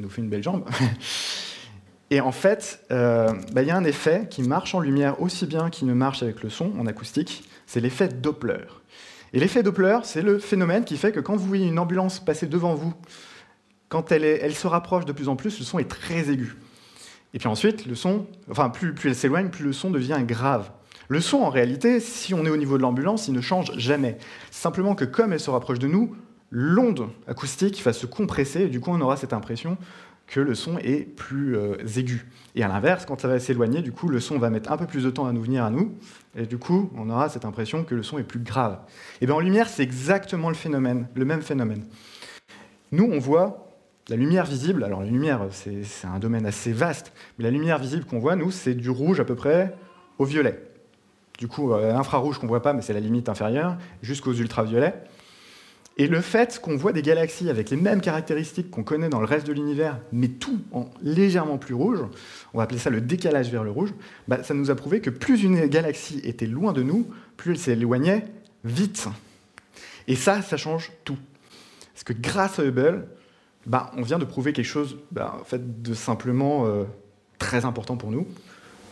nous 0.00 0.08
fait 0.10 0.20
une 0.20 0.28
belle 0.28 0.42
jambe. 0.42 0.64
Et 2.10 2.20
en 2.20 2.32
fait, 2.32 2.84
euh, 2.90 3.32
bah, 3.52 3.62
il 3.62 3.68
y 3.68 3.70
a 3.70 3.76
un 3.76 3.84
effet 3.84 4.26
qui 4.28 4.42
marche 4.42 4.74
en 4.74 4.80
lumière 4.80 5.22
aussi 5.22 5.46
bien 5.46 5.70
qu'il 5.70 5.86
ne 5.86 5.94
marche 5.94 6.22
avec 6.22 6.42
le 6.42 6.50
son 6.50 6.72
en 6.78 6.86
acoustique, 6.86 7.44
c'est 7.64 7.80
l'effet 7.80 8.08
Doppler. 8.08 8.66
Et 9.32 9.38
l'effet 9.38 9.62
Doppler, 9.62 9.98
c'est 10.02 10.20
le 10.20 10.38
phénomène 10.38 10.84
qui 10.84 10.96
fait 10.96 11.12
que 11.12 11.20
quand 11.20 11.36
vous 11.36 11.46
voyez 11.46 11.66
une 11.66 11.78
ambulance 11.78 12.18
passer 12.18 12.46
devant 12.46 12.74
vous, 12.74 12.92
quand 13.88 14.10
elle, 14.10 14.54
se 14.54 14.66
rapproche 14.66 15.04
de 15.04 15.12
plus 15.12 15.28
en 15.28 15.36
plus, 15.36 15.58
le 15.58 15.64
son 15.64 15.78
est 15.78 15.88
très 15.88 16.28
aigu. 16.30 16.56
Et 17.34 17.38
puis 17.38 17.48
ensuite, 17.48 17.86
le 17.86 17.94
son, 17.94 18.26
enfin, 18.50 18.68
plus, 18.68 18.94
plus 18.94 19.10
elle 19.10 19.16
s'éloigne, 19.16 19.48
plus 19.48 19.64
le 19.64 19.72
son 19.72 19.90
devient 19.90 20.20
grave. 20.22 20.70
Le 21.08 21.20
son, 21.20 21.38
en 21.38 21.50
réalité, 21.50 22.00
si 22.00 22.34
on 22.34 22.44
est 22.44 22.50
au 22.50 22.56
niveau 22.56 22.78
de 22.78 22.82
l'ambulance, 22.82 23.28
il 23.28 23.34
ne 23.34 23.40
change 23.40 23.72
jamais. 23.78 24.18
Simplement 24.50 24.94
que 24.94 25.04
comme 25.04 25.32
elle 25.32 25.40
se 25.40 25.50
rapproche 25.50 25.78
de 25.78 25.86
nous, 25.88 26.16
l'onde 26.52 27.08
acoustique 27.26 27.82
va 27.82 27.92
se 27.92 28.06
compresser 28.06 28.62
et 28.62 28.68
du 28.68 28.78
coup, 28.78 28.90
on 28.92 29.00
aura 29.00 29.16
cette 29.16 29.32
impression 29.32 29.78
que 30.26 30.38
le 30.38 30.54
son 30.54 30.78
est 30.78 31.02
plus 31.02 31.56
euh, 31.56 31.76
aigu. 31.96 32.26
Et 32.54 32.62
à 32.62 32.68
l'inverse, 32.68 33.06
quand 33.06 33.20
ça 33.20 33.28
va 33.28 33.40
s'éloigner, 33.40 33.82
du 33.82 33.90
coup, 33.90 34.08
le 34.08 34.20
son 34.20 34.38
va 34.38 34.50
mettre 34.50 34.70
un 34.70 34.76
peu 34.76 34.86
plus 34.86 35.04
de 35.04 35.10
temps 35.10 35.26
à 35.26 35.32
nous 35.32 35.42
venir 35.42 35.64
à 35.64 35.70
nous, 35.70 35.92
et 36.36 36.46
du 36.46 36.58
coup, 36.58 36.90
on 36.96 37.10
aura 37.10 37.28
cette 37.28 37.44
impression 37.44 37.84
que 37.84 37.94
le 37.94 38.02
son 38.02 38.18
est 38.18 38.22
plus 38.22 38.38
grave. 38.38 38.78
Et 39.20 39.26
bien 39.26 39.34
en 39.34 39.40
lumière, 39.40 39.68
c'est 39.68 39.82
exactement 39.82 40.48
le 40.48 40.54
phénomène, 40.54 41.08
le 41.14 41.24
même 41.24 41.42
phénomène. 41.42 41.84
Nous, 42.92 43.08
on 43.10 43.18
voit 43.18 43.72
la 44.08 44.16
lumière 44.16 44.44
visible, 44.44 44.84
alors 44.84 45.00
la 45.00 45.06
lumière, 45.06 45.46
c'est 45.50 46.06
un 46.06 46.18
domaine 46.18 46.46
assez 46.46 46.72
vaste, 46.72 47.12
mais 47.38 47.44
la 47.44 47.50
lumière 47.50 47.78
visible 47.78 48.04
qu'on 48.04 48.18
voit, 48.18 48.36
nous, 48.36 48.50
c'est 48.50 48.74
du 48.74 48.90
rouge 48.90 49.20
à 49.20 49.24
peu 49.24 49.34
près 49.34 49.74
au 50.18 50.24
violet. 50.24 50.62
Du 51.38 51.48
coup, 51.48 51.72
euh, 51.72 51.92
l'infrarouge 51.92 52.38
qu'on 52.38 52.46
ne 52.46 52.50
voit 52.50 52.62
pas, 52.62 52.72
mais 52.72 52.82
c'est 52.82 52.92
la 52.92 53.00
limite 53.00 53.28
inférieure, 53.28 53.76
jusqu'aux 54.02 54.34
ultraviolets. 54.34 54.94
Et 55.98 56.06
le 56.06 56.20
fait 56.20 56.58
qu'on 56.62 56.76
voit 56.76 56.92
des 56.92 57.02
galaxies 57.02 57.50
avec 57.50 57.68
les 57.70 57.76
mêmes 57.76 58.00
caractéristiques 58.00 58.70
qu'on 58.70 58.82
connaît 58.82 59.10
dans 59.10 59.20
le 59.20 59.26
reste 59.26 59.46
de 59.46 59.52
l'univers, 59.52 60.00
mais 60.10 60.28
tout 60.28 60.60
en 60.72 60.88
légèrement 61.02 61.58
plus 61.58 61.74
rouge, 61.74 62.00
on 62.54 62.58
va 62.58 62.64
appeler 62.64 62.78
ça 62.78 62.88
le 62.88 63.00
décalage 63.00 63.50
vers 63.50 63.62
le 63.62 63.70
rouge, 63.70 63.92
bah, 64.26 64.42
ça 64.42 64.54
nous 64.54 64.70
a 64.70 64.74
prouvé 64.74 65.00
que 65.00 65.10
plus 65.10 65.42
une 65.42 65.66
galaxie 65.66 66.20
était 66.24 66.46
loin 66.46 66.72
de 66.72 66.82
nous, 66.82 67.06
plus 67.36 67.52
elle 67.52 67.58
s'éloignait 67.58 68.24
vite. 68.64 69.08
Et 70.08 70.16
ça, 70.16 70.40
ça 70.40 70.56
change 70.56 70.92
tout. 71.04 71.18
Parce 71.92 72.04
que 72.04 72.14
grâce 72.14 72.58
à 72.58 72.64
Hubble, 72.64 73.06
bah, 73.66 73.92
on 73.96 74.02
vient 74.02 74.18
de 74.18 74.24
prouver 74.24 74.52
quelque 74.52 74.64
chose 74.64 74.98
bah, 75.10 75.42
fait, 75.44 75.82
de 75.82 75.94
simplement 75.94 76.66
euh, 76.66 76.84
très 77.38 77.64
important 77.64 77.96
pour 77.96 78.10
nous, 78.10 78.26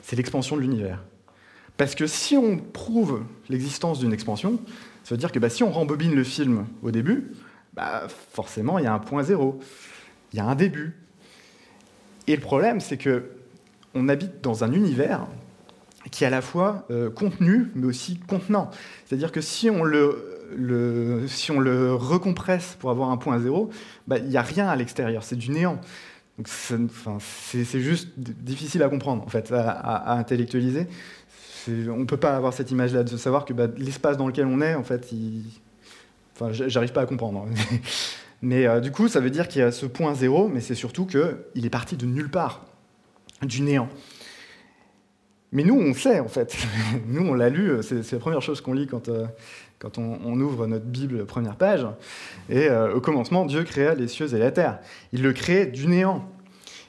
c'est 0.03 0.17
l'expansion 0.17 0.57
de 0.57 0.61
l'univers. 0.61 1.03
Parce 1.77 1.95
que 1.95 2.07
si 2.07 2.37
on 2.37 2.59
prouve 2.59 3.23
l'existence 3.49 4.01
d'une 4.01 4.13
expansion, 4.13 4.61
ça 5.11 5.17
veut 5.17 5.19
dire 5.19 5.33
que 5.33 5.41
bah, 5.41 5.51
si 5.51 5.65
on 5.65 5.73
rembobine 5.73 6.15
le 6.15 6.23
film 6.23 6.67
au 6.85 6.93
début, 6.93 7.33
bah, 7.75 8.07
forcément, 8.33 8.79
il 8.79 8.85
y 8.85 8.87
a 8.87 8.95
un 8.95 9.01
point 9.01 9.25
zéro. 9.25 9.59
Il 10.33 10.37
y 10.37 10.41
a 10.41 10.45
un 10.45 10.55
début. 10.55 10.95
Et 12.29 12.37
le 12.37 12.41
problème, 12.41 12.79
c'est 12.79 12.97
que 12.97 13.25
on 13.93 14.09
habite 14.09 14.41
dans 14.41 14.63
un 14.63 14.73
univers 14.73 15.27
qui 16.13 16.23
est 16.23 16.29
à 16.29 16.31
la 16.31 16.41
fois 16.41 16.87
euh, 16.93 17.11
contenu, 17.11 17.73
mais 17.75 17.89
aussi 17.89 18.21
contenant. 18.21 18.71
C'est-à-dire 19.05 19.33
que 19.33 19.41
si 19.41 19.69
on 19.69 19.83
le, 19.83 21.25
si 21.27 21.51
on 21.51 21.59
le 21.59 21.93
recompresse 21.93 22.77
pour 22.79 22.91
avoir 22.91 23.11
un 23.11 23.17
point 23.17 23.41
zéro, 23.41 23.69
bah, 24.07 24.19
il 24.19 24.29
n'y 24.29 24.37
a 24.37 24.43
rien 24.43 24.69
à 24.69 24.77
l'extérieur, 24.77 25.25
c'est 25.25 25.35
du 25.35 25.51
néant. 25.51 25.81
C'est 26.47 27.81
juste 27.81 28.11
difficile 28.17 28.85
à 28.85 28.89
comprendre, 28.89 29.25
en 29.25 29.29
fait, 29.29 29.53
à 29.53 30.15
intellectualiser 30.15 30.87
on 31.69 31.99
ne 31.99 32.05
peut 32.05 32.17
pas 32.17 32.37
avoir 32.37 32.53
cette 32.53 32.71
image-là 32.71 33.03
de 33.03 33.17
savoir 33.17 33.45
que 33.45 33.53
bah, 33.53 33.67
l'espace 33.77 34.17
dans 34.17 34.27
lequel 34.27 34.47
on 34.47 34.61
est, 34.61 34.75
en 34.75 34.85
fait, 34.85 35.09
j'arrive 36.51 36.93
pas 36.93 37.03
à 37.03 37.07
comprendre. 37.07 37.47
mais 38.43 38.67
euh, 38.67 38.81
du 38.81 38.91
coup, 38.91 39.09
ça 39.09 39.21
veut 39.21 39.31
dire 39.31 39.49
qu'il 39.49 39.61
y 39.61 39.65
a 39.65 39.73
ce 39.73 39.87
point 39.87 40.15
zéro, 40.15 40.49
mais 40.49 40.61
c'est 40.61 40.75
surtout 40.75 41.07
qu'il 41.07 41.65
est 41.65 41.71
parti 41.71 41.97
de 41.97 42.07
nulle 42.07 42.31
part, 42.31 42.65
du 43.43 43.63
néant. 43.63 43.89
Mais 45.53 45.65
nous, 45.65 45.79
on 45.79 45.95
sait, 45.95 46.21
en 46.21 46.29
fait. 46.29 46.57
nous, 47.07 47.27
on 47.27 47.35
l'a 47.35 47.49
lu, 47.49 47.83
c'est 47.83 48.13
la 48.13 48.19
première 48.19 48.43
chose 48.43 48.61
qu'on 48.61 48.73
lit 48.73 48.87
quand, 48.87 49.09
euh, 49.09 49.27
on, 49.97 50.41
ouvre 50.41 50.67
notre 50.67 50.85
Bible, 50.85 51.27
première 51.27 51.57
page. 51.57 51.87
Et 52.49 52.69
euh, 52.69 52.95
au 52.95 53.01
commencement, 53.01 53.45
Dieu 53.45 53.65
créa 53.65 53.95
les 53.95 54.09
cieux 54.09 54.33
et 54.35 54.39
la 54.39 54.53
terre. 54.53 54.79
Il 55.13 55.23
le 55.23 55.33
crée 55.33 55.67
du 55.67 55.89
néant. 55.89 56.29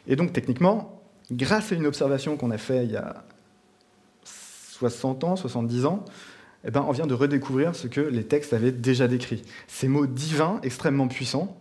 Et 0.08 0.16
donc, 0.16 0.34
techniquement, 0.34 1.02
grâce 1.32 1.72
à 1.72 1.76
une 1.76 1.88
observation 1.88 2.38
qu'on 2.38 2.52
a 2.52 2.58
faite 2.58 2.86
il 2.86 2.92
y 2.92 2.98
a 2.98 3.24
60 4.90 5.24
ans, 5.24 5.36
70 5.36 5.86
ans, 5.86 6.06
eh 6.66 6.72
ben, 6.72 6.84
on 6.88 6.92
vient 6.92 7.06
de 7.06 7.14
redécouvrir 7.14 7.76
ce 7.76 7.88
que 7.88 8.02
les 8.02 8.24
textes 8.24 8.54
avaient 8.54 8.72
déjà 8.72 9.08
décrit. 9.08 9.44
Ces 9.68 9.88
mots 9.88 10.08
divins, 10.08 10.60
extrêmement 10.64 11.08
puissants, 11.08 11.56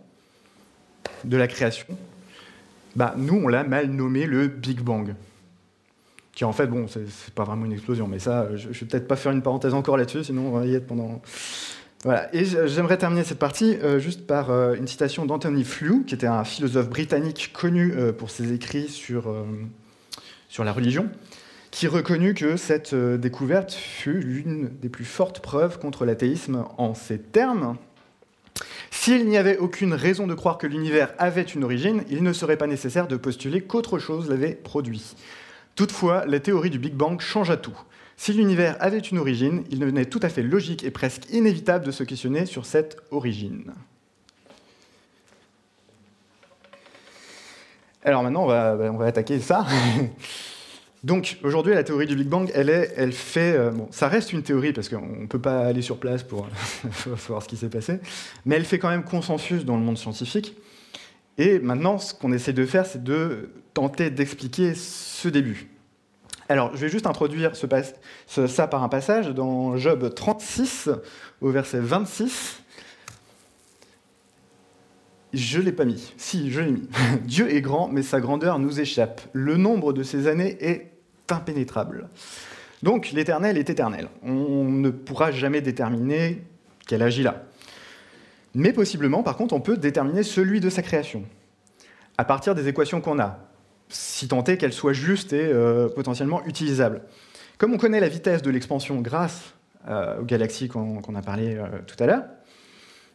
de 1.23 1.37
la 1.37 1.47
création, 1.47 1.85
bah, 2.95 3.13
nous, 3.17 3.35
on 3.35 3.47
l'a 3.47 3.63
mal 3.63 3.87
nommé 3.91 4.25
le 4.25 4.47
Big 4.47 4.81
Bang. 4.81 5.15
Qui 6.33 6.45
en 6.45 6.51
fait, 6.51 6.65
bon, 6.65 6.87
c'est 6.87 7.33
pas 7.35 7.43
vraiment 7.43 7.65
une 7.65 7.73
explosion, 7.73 8.07
mais 8.07 8.19
ça, 8.19 8.55
je, 8.55 8.69
ne 8.69 8.73
vais 8.73 8.85
peut-être 8.85 9.07
pas 9.07 9.15
faire 9.15 9.31
une 9.31 9.43
parenthèse 9.43 9.73
encore 9.73 9.97
là-dessus, 9.97 10.23
sinon 10.23 10.47
on 10.47 10.59
va 10.59 10.65
y 10.65 10.73
être 10.73 10.87
pendant. 10.87 11.21
Voilà. 12.03 12.33
Et 12.33 12.45
j'aimerais 12.45 12.97
terminer 12.97 13.23
cette 13.23 13.37
partie 13.37 13.75
euh, 13.75 13.99
juste 13.99 14.25
par 14.25 14.49
euh, 14.49 14.73
une 14.73 14.87
citation 14.87 15.25
d'Anthony 15.25 15.63
Flew, 15.63 16.03
qui 16.05 16.15
était 16.15 16.27
un 16.27 16.43
philosophe 16.43 16.89
britannique 16.89 17.51
connu 17.53 17.93
euh, 17.93 18.13
pour 18.13 18.31
ses 18.31 18.53
écrits 18.53 18.87
sur, 18.87 19.31
sur 20.49 20.63
la 20.63 20.71
religion, 20.71 21.09
qui 21.71 21.87
reconnut 21.87 22.33
que 22.33 22.57
cette 22.57 22.93
euh, 22.93 23.17
découverte 23.17 23.71
fut 23.71 24.19
l'une 24.19 24.69
des 24.81 24.89
plus 24.89 25.05
fortes 25.05 25.39
preuves 25.39 25.79
contre 25.79 26.05
l'athéisme 26.05 26.65
en 26.77 26.93
ces 26.93 27.17
termes. 27.17 27.77
S'il 28.91 29.27
n'y 29.27 29.37
avait 29.37 29.57
aucune 29.57 29.93
raison 29.93 30.27
de 30.27 30.33
croire 30.33 30.57
que 30.57 30.67
l'univers 30.67 31.13
avait 31.17 31.41
une 31.41 31.63
origine, 31.63 32.03
il 32.09 32.23
ne 32.23 32.33
serait 32.33 32.57
pas 32.57 32.67
nécessaire 32.67 33.07
de 33.07 33.15
postuler 33.15 33.61
qu'autre 33.61 33.97
chose 33.97 34.29
l'avait 34.29 34.53
produit. 34.53 35.15
Toutefois, 35.75 36.25
la 36.27 36.41
théorie 36.41 36.69
du 36.69 36.77
Big 36.77 36.93
Bang 36.93 37.19
change 37.21 37.49
à 37.49 37.57
tout. 37.57 37.77
Si 38.17 38.33
l'univers 38.33 38.75
avait 38.79 38.99
une 38.99 39.17
origine, 39.17 39.63
il 39.71 39.79
devenait 39.79 40.05
tout 40.05 40.19
à 40.21 40.29
fait 40.29 40.43
logique 40.43 40.83
et 40.83 40.91
presque 40.91 41.31
inévitable 41.31 41.85
de 41.85 41.91
se 41.91 42.03
questionner 42.03 42.45
sur 42.45 42.65
cette 42.65 42.97
origine. 43.09 43.71
Alors 48.03 48.23
maintenant, 48.23 48.43
on 48.43 48.47
va, 48.47 48.77
on 48.77 48.97
va 48.97 49.05
attaquer 49.05 49.39
ça. 49.39 49.65
Donc 51.03 51.39
aujourd'hui, 51.43 51.73
la 51.73 51.83
théorie 51.83 52.05
du 52.05 52.15
Big 52.15 52.27
Bang, 52.27 52.51
elle, 52.53 53.11
fait, 53.11 53.57
euh, 53.57 53.71
bon, 53.71 53.87
ça 53.89 54.07
reste 54.07 54.33
une 54.33 54.43
théorie 54.43 54.71
parce 54.71 54.87
qu'on 54.87 55.21
ne 55.21 55.25
peut 55.25 55.41
pas 55.41 55.65
aller 55.65 55.81
sur 55.81 55.97
place 55.97 56.21
pour 56.23 56.47
voir 57.27 57.41
ce 57.41 57.47
qui 57.47 57.57
s'est 57.57 57.69
passé, 57.69 57.99
mais 58.45 58.55
elle 58.55 58.65
fait 58.65 58.77
quand 58.77 58.89
même 58.89 59.03
consensus 59.03 59.65
dans 59.65 59.77
le 59.77 59.81
monde 59.81 59.97
scientifique. 59.97 60.55
Et 61.39 61.57
maintenant, 61.59 61.97
ce 61.97 62.13
qu'on 62.13 62.31
essaie 62.33 62.53
de 62.53 62.65
faire, 62.65 62.85
c'est 62.85 63.03
de 63.03 63.49
tenter 63.73 64.11
d'expliquer 64.11 64.75
ce 64.75 65.27
début. 65.27 65.69
Alors, 66.49 66.75
je 66.75 66.81
vais 66.81 66.89
juste 66.89 67.07
introduire 67.07 67.53
ça 68.27 68.67
par 68.67 68.83
un 68.83 68.89
passage 68.89 69.29
dans 69.29 69.77
Job 69.77 70.13
36, 70.13 70.89
au 71.39 71.49
verset 71.49 71.79
26. 71.79 72.61
Je 75.33 75.59
ne 75.59 75.63
l'ai 75.63 75.71
pas 75.71 75.85
mis. 75.85 76.13
Si, 76.17 76.51
je 76.51 76.59
l'ai 76.59 76.71
mis. 76.71 76.89
Dieu 77.23 77.51
est 77.51 77.61
grand, 77.61 77.87
mais 77.87 78.03
sa 78.03 78.19
grandeur 78.19 78.59
nous 78.59 78.81
échappe. 78.81 79.21
Le 79.31 79.55
nombre 79.55 79.93
de 79.93 80.03
ses 80.03 80.27
années 80.27 80.57
est 80.59 80.90
impénétrable. 81.31 82.09
Donc 82.83 83.11
l'éternel 83.11 83.57
est 83.57 83.69
éternel. 83.69 84.07
On 84.23 84.65
ne 84.65 84.89
pourra 84.89 85.31
jamais 85.31 85.61
déterminer 85.61 86.43
qu'elle 86.87 87.03
agit 87.03 87.23
là. 87.23 87.43
Mais 88.53 88.73
possiblement, 88.73 89.23
par 89.23 89.37
contre, 89.37 89.53
on 89.53 89.61
peut 89.61 89.77
déterminer 89.77 90.23
celui 90.23 90.59
de 90.59 90.69
sa 90.69 90.81
création, 90.81 91.23
à 92.17 92.25
partir 92.25 92.53
des 92.53 92.67
équations 92.67 92.99
qu'on 92.99 93.19
a, 93.19 93.39
si 93.89 94.27
tant 94.27 94.43
est 94.43 94.57
qu'elles 94.57 94.73
soient 94.73 94.93
justes 94.93 95.33
et 95.33 95.45
euh, 95.45 95.87
potentiellement 95.87 96.43
utilisables. 96.45 97.01
Comme 97.57 97.73
on 97.73 97.77
connaît 97.77 97.99
la 97.99 98.09
vitesse 98.09 98.41
de 98.41 98.49
l'expansion 98.49 98.99
grâce 99.01 99.53
euh, 99.87 100.19
aux 100.19 100.25
galaxies 100.25 100.67
qu'on 100.67 101.15
a 101.15 101.21
parlé 101.21 101.55
euh, 101.55 101.65
tout 101.87 102.01
à 102.03 102.07
l'heure, 102.07 102.23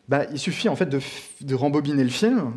bah, 0.09 0.25
il 0.33 0.39
suffit 0.39 0.69
en 0.69 0.77
fait 0.77 0.87
de, 0.87 1.01
de 1.41 1.55
rembobiner 1.55 2.05
le 2.05 2.11
film 2.11 2.55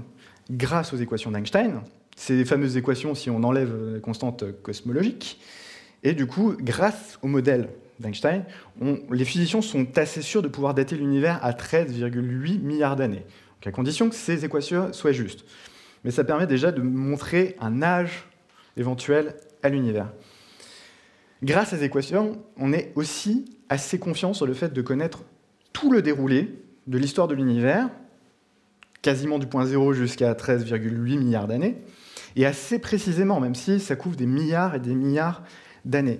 grâce 0.49 0.93
aux 0.93 0.97
équations 0.97 1.31
d'Einstein, 1.31 1.81
ces 2.19 2.43
fameuses 2.43 2.75
équations 2.75 3.15
si 3.15 3.29
on 3.29 3.43
enlève 3.43 3.93
les 3.93 4.01
constantes 4.01 4.43
cosmologiques. 4.61 5.39
Et 6.03 6.11
du 6.11 6.27
coup, 6.27 6.53
grâce 6.59 7.17
au 7.21 7.27
modèle 7.27 7.69
d'Einstein, 8.01 8.43
les 9.09 9.23
physiciens 9.23 9.61
sont 9.61 9.87
assez 9.97 10.21
sûrs 10.21 10.41
de 10.41 10.49
pouvoir 10.49 10.73
dater 10.73 10.97
l'univers 10.97 11.39
à 11.41 11.53
13,8 11.53 12.59
milliards 12.59 12.97
d'années, 12.97 13.25
à 13.65 13.71
condition 13.71 14.09
que 14.09 14.15
ces 14.15 14.43
équations 14.43 14.91
soient 14.91 15.13
justes. 15.13 15.45
Mais 16.03 16.11
ça 16.11 16.25
permet 16.25 16.45
déjà 16.45 16.73
de 16.73 16.81
montrer 16.81 17.55
un 17.61 17.81
âge 17.81 18.25
éventuel 18.75 19.35
à 19.63 19.69
l'univers. 19.69 20.11
Grâce 21.41 21.71
à 21.71 21.77
ces 21.77 21.85
équations, 21.85 22.43
on 22.57 22.73
est 22.73 22.91
aussi 22.95 23.45
assez 23.69 23.97
confiant 23.97 24.33
sur 24.33 24.45
le 24.45 24.53
fait 24.53 24.73
de 24.73 24.81
connaître 24.81 25.23
tout 25.71 25.89
le 25.89 26.01
déroulé 26.01 26.53
de 26.87 26.97
l'histoire 26.97 27.29
de 27.29 27.33
l'univers, 27.33 27.89
quasiment 29.01 29.39
du 29.39 29.47
point 29.47 29.65
zéro 29.65 29.93
jusqu'à 29.93 30.33
13,8 30.33 31.17
milliards 31.17 31.47
d'années, 31.47 31.77
et 32.35 32.45
assez 32.45 32.79
précisément, 32.79 33.39
même 33.39 33.55
si 33.55 33.79
ça 33.79 33.95
couvre 33.95 34.15
des 34.15 34.25
milliards 34.25 34.75
et 34.75 34.79
des 34.79 34.93
milliards 34.93 35.43
d'années. 35.85 36.19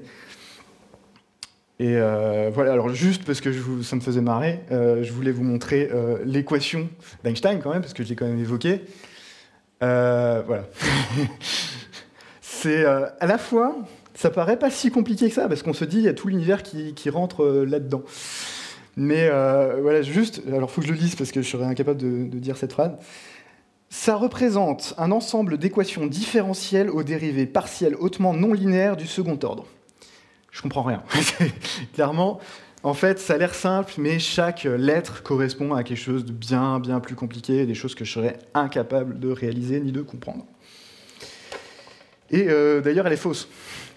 Et 1.80 1.96
euh, 1.96 2.52
voilà, 2.54 2.74
alors 2.74 2.90
juste 2.90 3.24
parce 3.24 3.40
que 3.40 3.52
ça 3.84 3.96
me 3.96 4.02
faisait 4.02 4.22
marrer, 4.22 4.60
euh, 4.72 5.02
je 5.02 5.14
voulais 5.14 5.32
vous 5.32 5.44
montrer 5.44 5.90
l'équation 6.26 6.90
d'Einstein 7.24 7.62
quand 7.62 7.72
même, 7.72 7.82
parce 7.82 7.94
que 7.94 8.04
je 8.04 8.10
l'ai 8.10 8.16
quand 8.16 8.28
même 8.28 8.40
évoqué. 8.40 8.82
voilà. 9.80 10.66
C'est 12.42 12.84
à 12.86 13.26
la 13.26 13.38
fois, 13.38 13.78
ça 14.14 14.30
paraît 14.30 14.60
pas 14.60 14.70
si 14.70 14.92
compliqué 14.92 15.30
que 15.30 15.36
ça, 15.36 15.48
parce 15.48 15.64
qu'on 15.64 15.72
se 15.72 15.86
dit, 15.86 16.00
il 16.00 16.04
y 16.04 16.10
a 16.10 16.14
tout 16.14 16.28
l'univers 16.28 16.62
qui, 16.64 17.10
rentre 17.10 17.46
là-dedans. 17.46 18.04
Mais 18.98 19.30
voilà, 19.30 20.02
juste, 20.02 20.42
alors 20.54 20.70
faut 20.70 20.82
que 20.82 20.88
je 20.88 20.92
le 20.92 21.00
lise 21.00 21.16
parce 21.16 21.32
que 21.32 21.42
je 21.42 21.48
serais 21.48 21.64
incapable 21.64 22.02
de 22.02 22.40
dire 22.40 22.58
cette 22.58 22.74
phrase. 22.74 22.92
Ça 23.90 24.16
représente 24.16 24.94
un 24.98 25.12
ensemble 25.12 25.58
d'équations 25.58 26.06
différentielles 26.06 26.90
aux 26.90 27.04
dérivées 27.04 27.48
partielles 27.48 27.96
hautement 27.96 28.34
non 28.34 28.54
linéaires 28.54 28.96
du 28.96 29.08
second 29.08 29.40
ordre. 29.44 29.66
Je 30.52 30.62
comprends 30.62 30.84
rien. 30.84 31.04
Clairement, 31.94 32.40
en 32.84 32.94
fait, 32.94 33.20
ça 33.20 33.34
a 33.34 33.38
l'air 33.38 33.56
simple, 33.56 33.94
mais 33.98 34.20
chaque 34.20 34.64
lettre 34.64 35.24
correspond 35.24 35.74
à 35.74 35.84
quelque 35.84 35.98
chose 35.98 36.24
de 36.24 36.32
bien, 36.32 36.80
bien 36.80 37.00
plus 37.00 37.16
compliqué, 37.16 37.66
des 37.66 37.74
choses 37.74 37.96
que 37.96 38.06
je 38.06 38.12
serais 38.12 38.38
incapable 38.54 39.20
de 39.20 39.30
réaliser 39.30 39.80
ni 39.80 39.92
de 39.92 40.02
comprendre. 40.02 40.46
Et 42.30 42.48
euh, 42.48 42.82
d'ailleurs, 42.82 43.08
elle 43.08 43.14
est 43.14 43.18
fausse. 43.18 43.50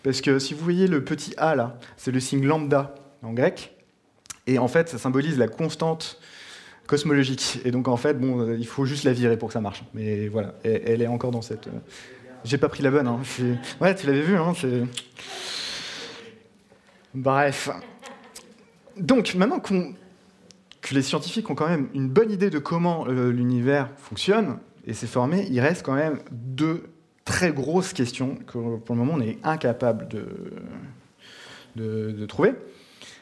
Parce 0.03 0.21
que 0.21 0.39
si 0.39 0.55
vous 0.55 0.65
voyez 0.65 0.89
le 0.89 1.05
petit 1.05 1.35
a 1.37 1.55
là, 1.55 1.79
c'est 1.97 2.11
le 2.11 2.19
signe 2.19 2.45
lambda 2.45 2.95
en 3.23 3.33
grec. 3.33 3.75
Et 4.47 4.59
en 4.59 4.69
fait, 4.69 4.89
ça 4.89 4.99
symbolise 4.99 5.39
la 5.39 5.49
constante 5.49 6.19
cosmologique. 6.87 7.61
Et 7.65 7.71
donc 7.71 7.89
en 7.89 7.97
fait, 7.97 8.15
bon, 8.15 8.55
il 8.55 8.67
faut 8.67 8.85
juste 8.85 9.05
la 9.05 9.13
virer 9.13 9.37
pour 9.37 9.49
que 9.49 9.53
ça 9.55 9.61
marche. 9.61 9.85
Mais 9.95 10.29
voilà, 10.29 10.55
elle, 10.65 11.03
est 11.03 11.07
encore 11.07 11.31
dans 11.31 11.43
cette. 11.43 11.69
Euh, 11.69 11.79
j'ai 12.45 12.59
pas 12.59 12.69
pris 12.69 12.83
la 12.83 12.91
bonne. 12.91 13.07
Hein. 13.07 13.21
Ouais, 13.81 13.95
tu 13.95 14.07
l'avais 14.07 14.23
vu. 14.23 14.37
Hein, 14.37 14.53
Bref. 17.15 17.71
Donc 18.97 19.35
maintenant 19.35 19.61
que 19.61 20.95
les 20.95 21.03
scientifiques 21.03 21.49
ont 21.51 21.55
quand 21.55 21.69
même 21.69 21.89
une 21.95 22.09
bonne 22.09 22.31
idée 22.31 22.51
de 22.51 22.59
comment 22.59 23.07
euh, 23.07 23.31
l'univers 23.31 23.89
fonctionne 23.97 24.59
et 24.87 24.93
s'est 24.93 25.07
formé, 25.07 25.47
il 25.51 25.61
reste 25.61 25.85
quand 25.85 25.95
même 25.95 26.21
deux 26.31 26.91
très 27.25 27.53
grosses 27.53 27.93
questions 27.93 28.35
que 28.35 28.77
pour 28.79 28.95
le 28.95 28.97
moment 28.97 29.15
on 29.17 29.21
est 29.21 29.39
incapable 29.45 30.09
de, 30.09 30.27
de 31.77 32.27
trouver. 32.27 32.55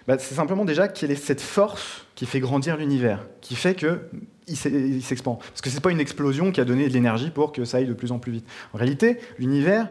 Bah, 0.07 0.17
c'est 0.19 0.35
simplement 0.35 0.65
déjà 0.65 0.89
quelle 0.89 1.11
est 1.11 1.17
cette 1.17 1.41
force 1.41 2.07
qui 2.15 2.27
fait 2.27 2.41
grandir 2.41 2.77
l'univers, 2.77 3.27
qui 3.41 3.55
fait 3.55 3.75
qu'il 3.75 5.03
s'expand. 5.03 5.39
Parce 5.39 5.61
que 5.61 5.71
ce 5.71 5.75
n'est 5.75 5.81
pas 5.81 5.91
une 5.91 6.01
explosion 6.01 6.53
qui 6.53 6.61
a 6.61 6.65
donné 6.65 6.89
de 6.89 6.93
l'énergie 6.93 7.31
pour 7.31 7.53
que 7.53 7.65
ça 7.65 7.79
aille 7.79 7.87
de 7.87 7.93
plus 7.93 8.13
en 8.13 8.19
plus 8.19 8.33
vite. 8.33 8.47
En 8.73 8.79
réalité, 8.79 9.19
l'univers 9.39 9.89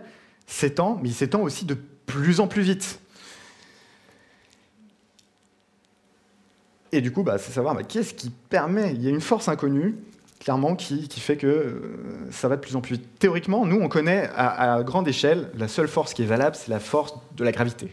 s'étend, 0.47 0.99
mais 1.01 1.09
il 1.09 1.13
s'étend 1.13 1.41
aussi 1.41 1.65
de 1.65 1.77
plus 2.05 2.39
en 2.39 2.47
plus 2.47 2.63
vite. 2.63 2.99
Et 6.91 7.01
du 7.01 7.11
coup, 7.11 7.21
bah, 7.21 7.37
c'est 7.37 7.51
savoir 7.51 7.75
bah, 7.75 7.83
qu'est-ce 7.83 8.15
qui 8.15 8.31
permet. 8.31 8.93
Il 8.95 9.03
y 9.03 9.07
a 9.07 9.11
une 9.11 9.21
force 9.21 9.47
inconnue, 9.47 9.95
clairement, 10.39 10.75
qui, 10.75 11.07
fait 11.19 11.37
que 11.37 11.45
euh, 11.45 12.31
ça 12.31 12.47
va 12.47 12.55
de 12.55 12.61
plus 12.61 12.75
en 12.75 12.81
plus 12.81 12.95
vite. 12.95 13.19
Théoriquement, 13.19 13.63
nous, 13.67 13.79
on 13.79 13.87
connaît 13.89 14.27
à 14.35 14.81
grande 14.83 15.07
échelle, 15.07 15.51
la 15.55 15.67
seule 15.67 15.87
force 15.87 16.15
qui 16.15 16.23
est 16.23 16.25
valable, 16.25 16.55
c'est 16.55 16.71
la 16.71 16.79
force 16.79 17.13
de 17.37 17.43
la 17.43 17.51
gravité. 17.51 17.91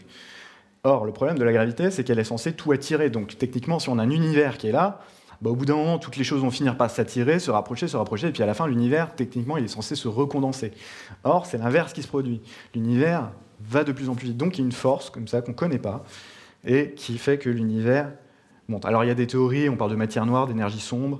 Or, 0.87 1.03
le 1.03 1.11
problème 1.11 1.37
de 1.37 1.43
la 1.43 1.51
gravité, 1.51 1.91
c'est 1.91 2.05
qu'elle 2.05 2.17
est 2.17 2.23
censée 2.23 2.53
tout 2.53 2.71
attirer. 2.71 3.09
Donc, 3.09 3.37
techniquement, 3.37 3.77
si 3.77 3.89
on 3.89 3.99
a 3.99 4.03
un 4.03 4.09
univers 4.09 4.57
qui 4.57 4.69
est 4.69 4.71
là, 4.71 5.01
bah, 5.41 5.49
au 5.49 5.55
bout 5.55 5.65
d'un 5.65 5.75
moment, 5.75 5.99
toutes 5.99 6.15
les 6.15 6.23
choses 6.23 6.39
vont 6.39 6.49
finir 6.49 6.77
par 6.77 6.89
s'attirer, 6.89 7.39
se 7.39 7.51
rapprocher, 7.51 7.89
se 7.89 7.97
rapprocher, 7.97 8.27
et 8.27 8.31
puis 8.31 8.41
à 8.41 8.45
la 8.45 8.53
fin, 8.53 8.67
l'univers, 8.67 9.13
techniquement, 9.13 9.57
il 9.57 9.65
est 9.65 9.67
censé 9.67 9.95
se 9.95 10.07
recondenser. 10.07 10.71
Or, 11.25 11.45
c'est 11.45 11.57
l'inverse 11.57 11.91
qui 11.91 12.03
se 12.03 12.07
produit. 12.07 12.41
L'univers 12.73 13.31
va 13.59 13.83
de 13.83 13.91
plus 13.91 14.07
en 14.07 14.15
plus 14.15 14.27
vite. 14.27 14.37
Donc, 14.37 14.57
il 14.57 14.61
y 14.61 14.63
a 14.63 14.65
une 14.65 14.71
force, 14.71 15.09
comme 15.09 15.27
ça, 15.27 15.41
qu'on 15.41 15.51
ne 15.51 15.57
connaît 15.57 15.77
pas, 15.77 16.05
et 16.65 16.91
qui 16.91 17.17
fait 17.17 17.37
que 17.37 17.49
l'univers 17.49 18.09
monte. 18.69 18.85
Alors, 18.85 19.03
il 19.03 19.07
y 19.07 19.11
a 19.11 19.15
des 19.15 19.27
théories, 19.27 19.67
on 19.67 19.75
parle 19.75 19.91
de 19.91 19.97
matière 19.97 20.25
noire, 20.25 20.47
d'énergie 20.47 20.79
sombre, 20.79 21.19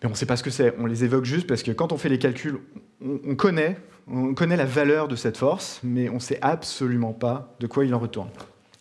mais 0.00 0.06
on 0.08 0.12
ne 0.12 0.16
sait 0.16 0.24
pas 0.24 0.36
ce 0.36 0.42
que 0.42 0.50
c'est. 0.50 0.74
On 0.78 0.86
les 0.86 1.04
évoque 1.04 1.26
juste 1.26 1.46
parce 1.46 1.62
que 1.62 1.72
quand 1.72 1.92
on 1.92 1.98
fait 1.98 2.08
les 2.08 2.18
calculs, 2.18 2.58
on 3.04 3.34
connaît, 3.34 3.76
on 4.08 4.34
connaît 4.34 4.56
la 4.56 4.64
valeur 4.64 5.08
de 5.08 5.16
cette 5.16 5.36
force, 5.36 5.80
mais 5.82 6.08
on 6.08 6.14
ne 6.14 6.18
sait 6.20 6.38
absolument 6.42 7.12
pas 7.12 7.54
de 7.60 7.66
quoi 7.66 7.84
il 7.84 7.94
en 7.94 7.98
retourne. 7.98 8.30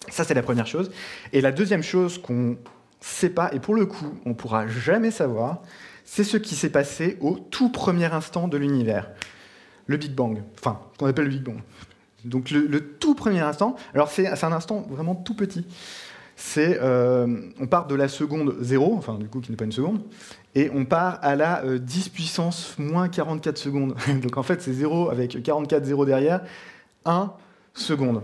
Ça, 0.09 0.23
c'est 0.23 0.33
la 0.33 0.41
première 0.41 0.67
chose. 0.67 0.91
Et 1.33 1.41
la 1.41 1.51
deuxième 1.51 1.83
chose 1.83 2.17
qu'on 2.17 2.33
ne 2.33 2.55
sait 2.99 3.29
pas, 3.29 3.53
et 3.53 3.59
pour 3.59 3.75
le 3.75 3.85
coup, 3.85 4.13
on 4.25 4.29
ne 4.29 4.33
pourra 4.33 4.67
jamais 4.67 5.11
savoir, 5.11 5.61
c'est 6.03 6.23
ce 6.23 6.37
qui 6.37 6.55
s'est 6.55 6.71
passé 6.71 7.17
au 7.21 7.37
tout 7.37 7.69
premier 7.69 8.11
instant 8.11 8.47
de 8.47 8.57
l'univers. 8.57 9.09
Le 9.85 9.97
Big 9.97 10.13
Bang. 10.13 10.41
Enfin, 10.57 10.79
qu'on 10.97 11.05
appelle 11.05 11.25
le 11.25 11.31
Big 11.31 11.43
Bang. 11.43 11.61
Donc 12.25 12.49
le, 12.51 12.79
tout 12.79 13.15
premier 13.15 13.39
instant, 13.39 13.75
alors 13.93 14.09
c'est 14.09 14.27
un 14.43 14.51
instant 14.51 14.85
vraiment 14.89 15.15
tout 15.15 15.35
petit. 15.35 15.65
C'est, 16.41 16.79
euh, 16.81 17.27
on 17.59 17.67
part 17.67 17.85
de 17.85 17.95
la 17.95 18.07
seconde 18.07 18.55
0, 18.61 18.95
enfin 18.97 19.15
du 19.15 19.27
coup 19.27 19.41
qui 19.41 19.51
n'est 19.51 19.57
pas 19.57 19.65
une 19.65 19.73
seconde, 19.73 19.99
et 20.55 20.71
on 20.73 20.85
part 20.85 21.19
à 21.21 21.35
la 21.35 21.61
10 21.77 22.07
euh, 22.07 22.09
puissance 22.11 22.75
moins 22.79 23.09
44 23.09 23.57
secondes. 23.57 23.93
Donc 24.23 24.37
en 24.37 24.43
fait, 24.43 24.61
c'est 24.61 24.71
0 24.71 25.09
avec 25.09 25.43
44 25.43 25.83
0 25.83 26.05
derrière, 26.05 26.41
1 27.03 27.33
seconde. 27.73 28.21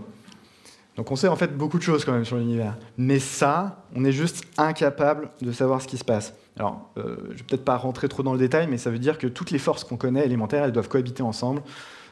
Donc 0.96 1.10
on 1.12 1.16
sait 1.16 1.28
en 1.28 1.36
fait 1.36 1.54
beaucoup 1.54 1.76
de 1.76 1.82
choses 1.82 2.06
quand 2.06 2.12
même 2.12 2.24
sur 2.24 2.38
l'univers. 2.38 2.78
Mais 2.96 3.18
ça, 3.18 3.84
on 3.94 4.02
est 4.02 4.12
juste 4.12 4.44
incapable 4.56 5.28
de 5.42 5.52
savoir 5.52 5.82
ce 5.82 5.86
qui 5.86 5.98
se 5.98 6.04
passe. 6.04 6.32
Alors, 6.58 6.90
euh, 6.96 7.16
je 7.32 7.36
vais 7.36 7.44
peut-être 7.46 7.66
pas 7.66 7.76
rentrer 7.76 8.08
trop 8.08 8.22
dans 8.22 8.32
le 8.32 8.38
détail, 8.38 8.66
mais 8.66 8.78
ça 8.78 8.88
veut 8.88 8.98
dire 8.98 9.18
que 9.18 9.26
toutes 9.26 9.50
les 9.50 9.58
forces 9.58 9.84
qu'on 9.84 9.98
connaît 9.98 10.24
élémentaires, 10.24 10.64
elles 10.64 10.72
doivent 10.72 10.88
cohabiter 10.88 11.22
ensemble. 11.22 11.60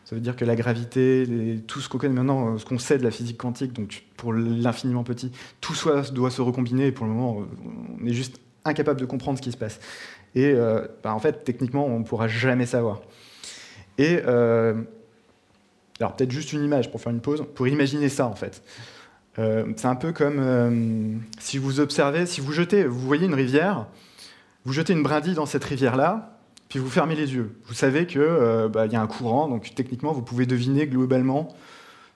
Ça 0.05 0.15
veut 0.15 0.21
dire 0.21 0.37
que 0.37 0.45
la 0.45 0.55
gravité, 0.55 1.63
tout 1.67 1.81
ce 1.81 1.89
qu'on 1.89 1.97
connaît 1.97 2.15
maintenant, 2.15 2.55
euh, 2.55 2.59
ce 2.59 2.67
qu'on 2.67 2.79
sait 2.79 2.99
de 2.99 3.05
la 3.05 3.11
physique 3.11 3.39
quantique, 3.39 3.73
donc 3.73 4.05
pour 4.17 4.35
l'infiniment 4.35 5.03
petit, 5.03 5.33
tout 5.63 5.75
doit 6.13 6.31
se 6.31 6.43
recombiner. 6.43 6.89
Et 6.89 6.93
pour 6.93 7.07
le 7.07 7.13
moment, 7.13 7.39
on 8.01 8.07
est 8.07 8.13
juste 8.13 8.39
incapable 8.67 9.01
de 9.01 9.07
comprendre 9.07 9.39
ce 9.39 9.43
qui 9.43 9.51
se 9.51 9.57
passe. 9.57 9.81
Et 10.35 10.53
euh, 10.53 10.87
bah, 11.03 11.15
en 11.15 11.21
fait, 11.21 11.45
techniquement, 11.45 11.87
on 11.87 12.01
ne 12.01 12.05
pourra 12.05 12.29
jamais 12.29 12.67
savoir. 12.67 13.01
Et 13.97 14.21
euh, 14.27 14.83
alors 16.01 16.17
peut-être 16.17 16.33
juste 16.33 16.53
une 16.53 16.65
image 16.65 16.91
pour 16.91 17.01
faire 17.01 17.13
une 17.13 17.21
pause, 17.21 17.45
pour 17.55 17.69
imaginer 17.69 18.09
ça 18.09 18.27
en 18.27 18.35
fait. 18.35 18.63
C'est 19.37 19.87
un 19.87 19.97
peu 19.97 20.13
comme 20.13 21.21
si 21.41 21.59
vous 21.59 21.81
observez, 21.81 22.25
si 22.25 22.41
vous 22.41 22.53
jetez, 22.53 22.85
vous 22.85 23.01
voyez 23.01 23.27
une 23.27 23.35
rivière, 23.35 23.89
vous 24.65 24.73
jetez 24.73 24.93
une 24.93 25.03
brindille 25.03 25.35
dans 25.35 25.47
cette 25.47 25.65
rivière-là, 25.65 26.34
puis 26.75 26.83
vous 26.83 26.91
fermez 26.91 27.15
les 27.15 27.33
yeux. 27.33 27.55
Vous 27.67 27.75
savez 27.75 28.05
qu'il 28.05 28.21
bah, 28.73 28.87
y 28.87 28.97
a 28.97 29.01
un 29.01 29.07
courant, 29.07 29.47
donc 29.47 29.73
techniquement 29.77 30.11
vous 30.11 30.23
pouvez 30.23 30.45
deviner 30.45 30.89
globalement 30.89 31.55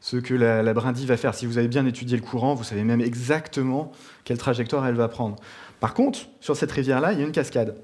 ce 0.01 0.17
que 0.17 0.35
la, 0.35 0.75
brindille 0.75 1.07
va 1.07 1.17
faire. 1.17 1.33
Si 1.33 1.47
vous 1.47 1.59
avez 1.59 1.69
bien 1.69 1.87
étudié 1.87 2.17
le 2.17 2.25
courant, 2.25 2.55
vous 2.55 2.65
savez 2.65 2.83
même 2.83 3.01
exactement 3.01 3.93
quelle 4.25 4.37
trajectoire 4.37 4.85
elle 4.85 4.97
va 4.97 5.07
prendre. 5.07 5.37
Par 5.79 5.95
contre, 5.95 6.27
sur 6.41 6.57
cette 6.57 6.73
rivière-là, 6.73 7.13
il 7.13 7.21
y 7.21 7.23
a 7.23 7.25
une 7.25 7.31
cascade. 7.31 7.77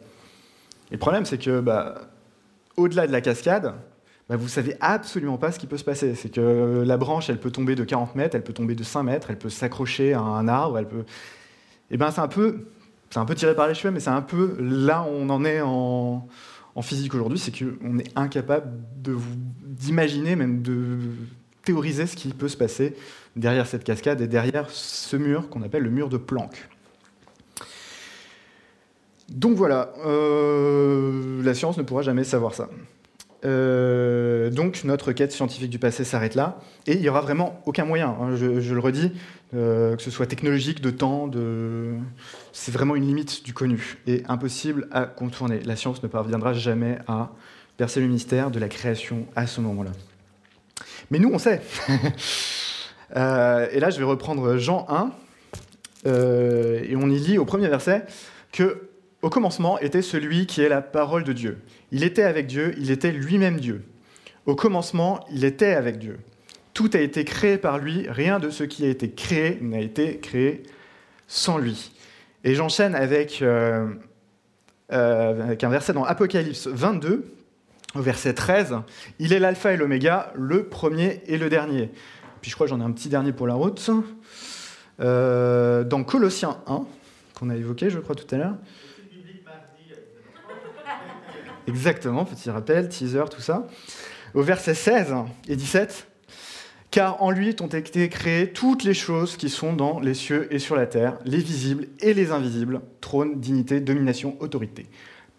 Et 0.90 0.94
le 0.94 0.98
problème, 0.98 1.24
c'est 1.26 1.38
que 1.38 1.60
bah, 1.60 1.94
au-delà 2.76 3.06
de 3.06 3.12
la 3.12 3.20
cascade, 3.20 3.76
bah, 4.28 4.34
vous 4.34 4.46
ne 4.46 4.50
savez 4.50 4.76
absolument 4.80 5.38
pas 5.38 5.52
ce 5.52 5.60
qui 5.60 5.68
peut 5.68 5.78
se 5.78 5.84
passer. 5.84 6.16
C'est 6.16 6.30
que 6.30 6.82
la 6.84 6.96
branche, 6.96 7.30
elle 7.30 7.38
peut 7.38 7.52
tomber 7.52 7.76
de 7.76 7.84
40 7.84 8.16
mètres, 8.16 8.34
elle 8.34 8.42
peut 8.42 8.52
tomber 8.52 8.74
de 8.74 8.82
5 8.82 9.04
mètres, 9.04 9.28
elle 9.30 9.38
peut 9.38 9.48
s'accrocher 9.48 10.12
à 10.12 10.22
un 10.22 10.48
arbre, 10.48 10.76
elle 10.76 10.88
peut... 10.88 11.04
Eh 11.92 11.98
ben, 11.98 12.10
c'est 12.10 12.20
un 12.20 12.26
peu, 12.26 12.66
c'est 13.10 13.20
un 13.20 13.26
peu 13.26 13.36
tiré 13.36 13.54
par 13.54 13.68
les 13.68 13.74
cheveux, 13.74 13.94
mais 13.94 14.00
c'est 14.00 14.10
un 14.10 14.22
peu 14.22 14.56
là 14.58 15.02
où 15.02 15.12
on 15.12 15.30
en 15.30 15.44
est 15.44 15.60
en, 15.60 16.26
en 16.74 16.82
physique 16.82 17.14
aujourd'hui, 17.14 17.38
c'est 17.38 17.52
qu'on 17.52 17.98
est 17.98 18.10
incapable 18.16 18.72
d'imaginer, 19.66 20.36
même 20.36 20.62
de 20.62 20.98
théoriser 21.64 22.06
ce 22.06 22.16
qui 22.16 22.28
peut 22.28 22.48
se 22.48 22.56
passer 22.56 22.94
derrière 23.36 23.66
cette 23.66 23.84
cascade 23.84 24.20
et 24.20 24.26
derrière 24.26 24.70
ce 24.70 25.16
mur 25.16 25.48
qu'on 25.48 25.62
appelle 25.62 25.82
le 25.82 25.90
mur 25.90 26.08
de 26.08 26.16
Planck. 26.16 26.68
Donc 29.28 29.56
voilà, 29.56 29.92
euh, 30.04 31.42
la 31.42 31.54
science 31.54 31.78
ne 31.78 31.82
pourra 31.82 32.02
jamais 32.02 32.24
savoir 32.24 32.54
ça. 32.54 32.68
Euh, 33.44 34.50
donc 34.50 34.84
notre 34.84 35.12
quête 35.12 35.32
scientifique 35.32 35.70
du 35.70 35.78
passé 35.78 36.04
s'arrête 36.04 36.34
là, 36.34 36.60
et 36.86 36.94
il 36.94 37.00
n'y 37.00 37.08
aura 37.08 37.20
vraiment 37.20 37.60
aucun 37.66 37.84
moyen, 37.84 38.08
hein, 38.08 38.36
je, 38.36 38.46
le 38.46 38.80
redis, 38.80 39.12
euh, 39.54 39.96
que 39.96 40.02
ce 40.02 40.10
soit 40.10 40.26
technologique, 40.26 40.80
de 40.80 40.90
temps, 40.90 41.26
de... 41.26 41.94
c'est 42.56 42.70
vraiment 42.70 42.94
une 42.94 43.04
limite 43.04 43.44
du 43.44 43.52
connu, 43.52 43.98
et 44.06 44.22
impossible 44.28 44.86
à 44.92 45.06
contourner. 45.06 45.60
La 45.64 45.74
science 45.74 46.02
ne 46.04 46.08
parviendra 46.08 46.54
jamais 46.54 46.98
à 47.08 47.32
percer 47.76 48.00
le 48.00 48.06
mystère 48.06 48.52
de 48.52 48.60
la 48.60 48.68
création 48.68 49.26
à 49.34 49.48
ce 49.48 49.60
moment-là. 49.60 49.90
Mais 51.10 51.18
nous, 51.18 51.30
on 51.32 51.38
sait. 51.38 51.60
et 53.10 53.18
là, 53.80 53.90
je 53.90 53.98
vais 53.98 54.04
reprendre 54.04 54.56
Jean 54.56 54.86
1, 54.88 55.10
et 56.06 56.94
on 56.96 57.10
y 57.10 57.18
lit 57.18 57.38
au 57.38 57.44
premier 57.44 57.66
verset 57.66 58.06
que 58.52 58.88
au 59.20 59.30
commencement 59.30 59.78
était 59.80 60.02
celui 60.02 60.46
qui 60.46 60.60
est 60.60 60.68
la 60.68 60.80
parole 60.80 61.24
de 61.24 61.32
Dieu. 61.32 61.58
Il 61.90 62.04
était 62.04 62.22
avec 62.22 62.46
Dieu, 62.46 62.74
il 62.78 62.90
était 62.90 63.10
lui-même 63.10 63.58
Dieu. 63.58 63.84
Au 64.46 64.54
commencement, 64.54 65.26
il 65.32 65.44
était 65.44 65.72
avec 65.72 65.98
Dieu. 65.98 66.18
Tout 66.72 66.90
a 66.92 66.98
été 66.98 67.24
créé 67.24 67.56
par 67.56 67.78
lui, 67.78 68.06
rien 68.08 68.38
de 68.38 68.50
ce 68.50 68.62
qui 68.62 68.84
a 68.84 68.88
été 68.88 69.10
créé 69.10 69.58
n'a 69.60 69.80
été 69.80 70.18
créé 70.18 70.62
sans 71.26 71.58
lui. 71.58 71.90
Et 72.44 72.54
j'enchaîne 72.54 72.94
avec, 72.94 73.40
euh, 73.40 73.88
euh, 74.92 75.42
avec 75.44 75.64
un 75.64 75.70
verset 75.70 75.94
dans 75.94 76.04
Apocalypse 76.04 76.66
22, 76.66 77.24
au 77.94 78.00
verset 78.00 78.34
13. 78.34 78.76
Il 79.18 79.32
est 79.32 79.38
l'alpha 79.38 79.72
et 79.72 79.78
l'oméga, 79.78 80.30
le 80.36 80.68
premier 80.68 81.22
et 81.26 81.38
le 81.38 81.48
dernier. 81.48 81.90
Puis 82.42 82.50
je 82.50 82.54
crois 82.54 82.66
que 82.66 82.70
j'en 82.70 82.80
ai 82.80 82.84
un 82.84 82.92
petit 82.92 83.08
dernier 83.08 83.32
pour 83.32 83.46
la 83.46 83.54
route. 83.54 83.90
Euh, 85.00 85.84
dans 85.84 86.04
Colossiens 86.04 86.58
1, 86.66 86.84
qu'on 87.34 87.48
a 87.48 87.56
évoqué, 87.56 87.88
je 87.88 87.98
crois, 87.98 88.14
tout 88.14 88.32
à 88.34 88.38
l'heure. 88.38 88.56
Exactement, 91.66 92.26
petit 92.26 92.50
rappel, 92.50 92.90
teaser, 92.90 93.24
tout 93.30 93.40
ça. 93.40 93.66
Au 94.34 94.42
verset 94.42 94.74
16 94.74 95.14
et 95.48 95.56
17, 95.56 96.06
car 96.94 97.20
en 97.24 97.32
lui 97.32 97.56
ont 97.60 97.66
été 97.66 98.08
créées 98.08 98.52
toutes 98.52 98.84
les 98.84 98.94
choses 98.94 99.36
qui 99.36 99.50
sont 99.50 99.72
dans 99.72 99.98
les 99.98 100.14
cieux 100.14 100.46
et 100.54 100.60
sur 100.60 100.76
la 100.76 100.86
terre, 100.86 101.18
les 101.24 101.38
visibles 101.38 101.88
et 101.98 102.14
les 102.14 102.30
invisibles, 102.30 102.82
trône, 103.00 103.40
dignité, 103.40 103.80
domination, 103.80 104.36
autorité. 104.38 104.86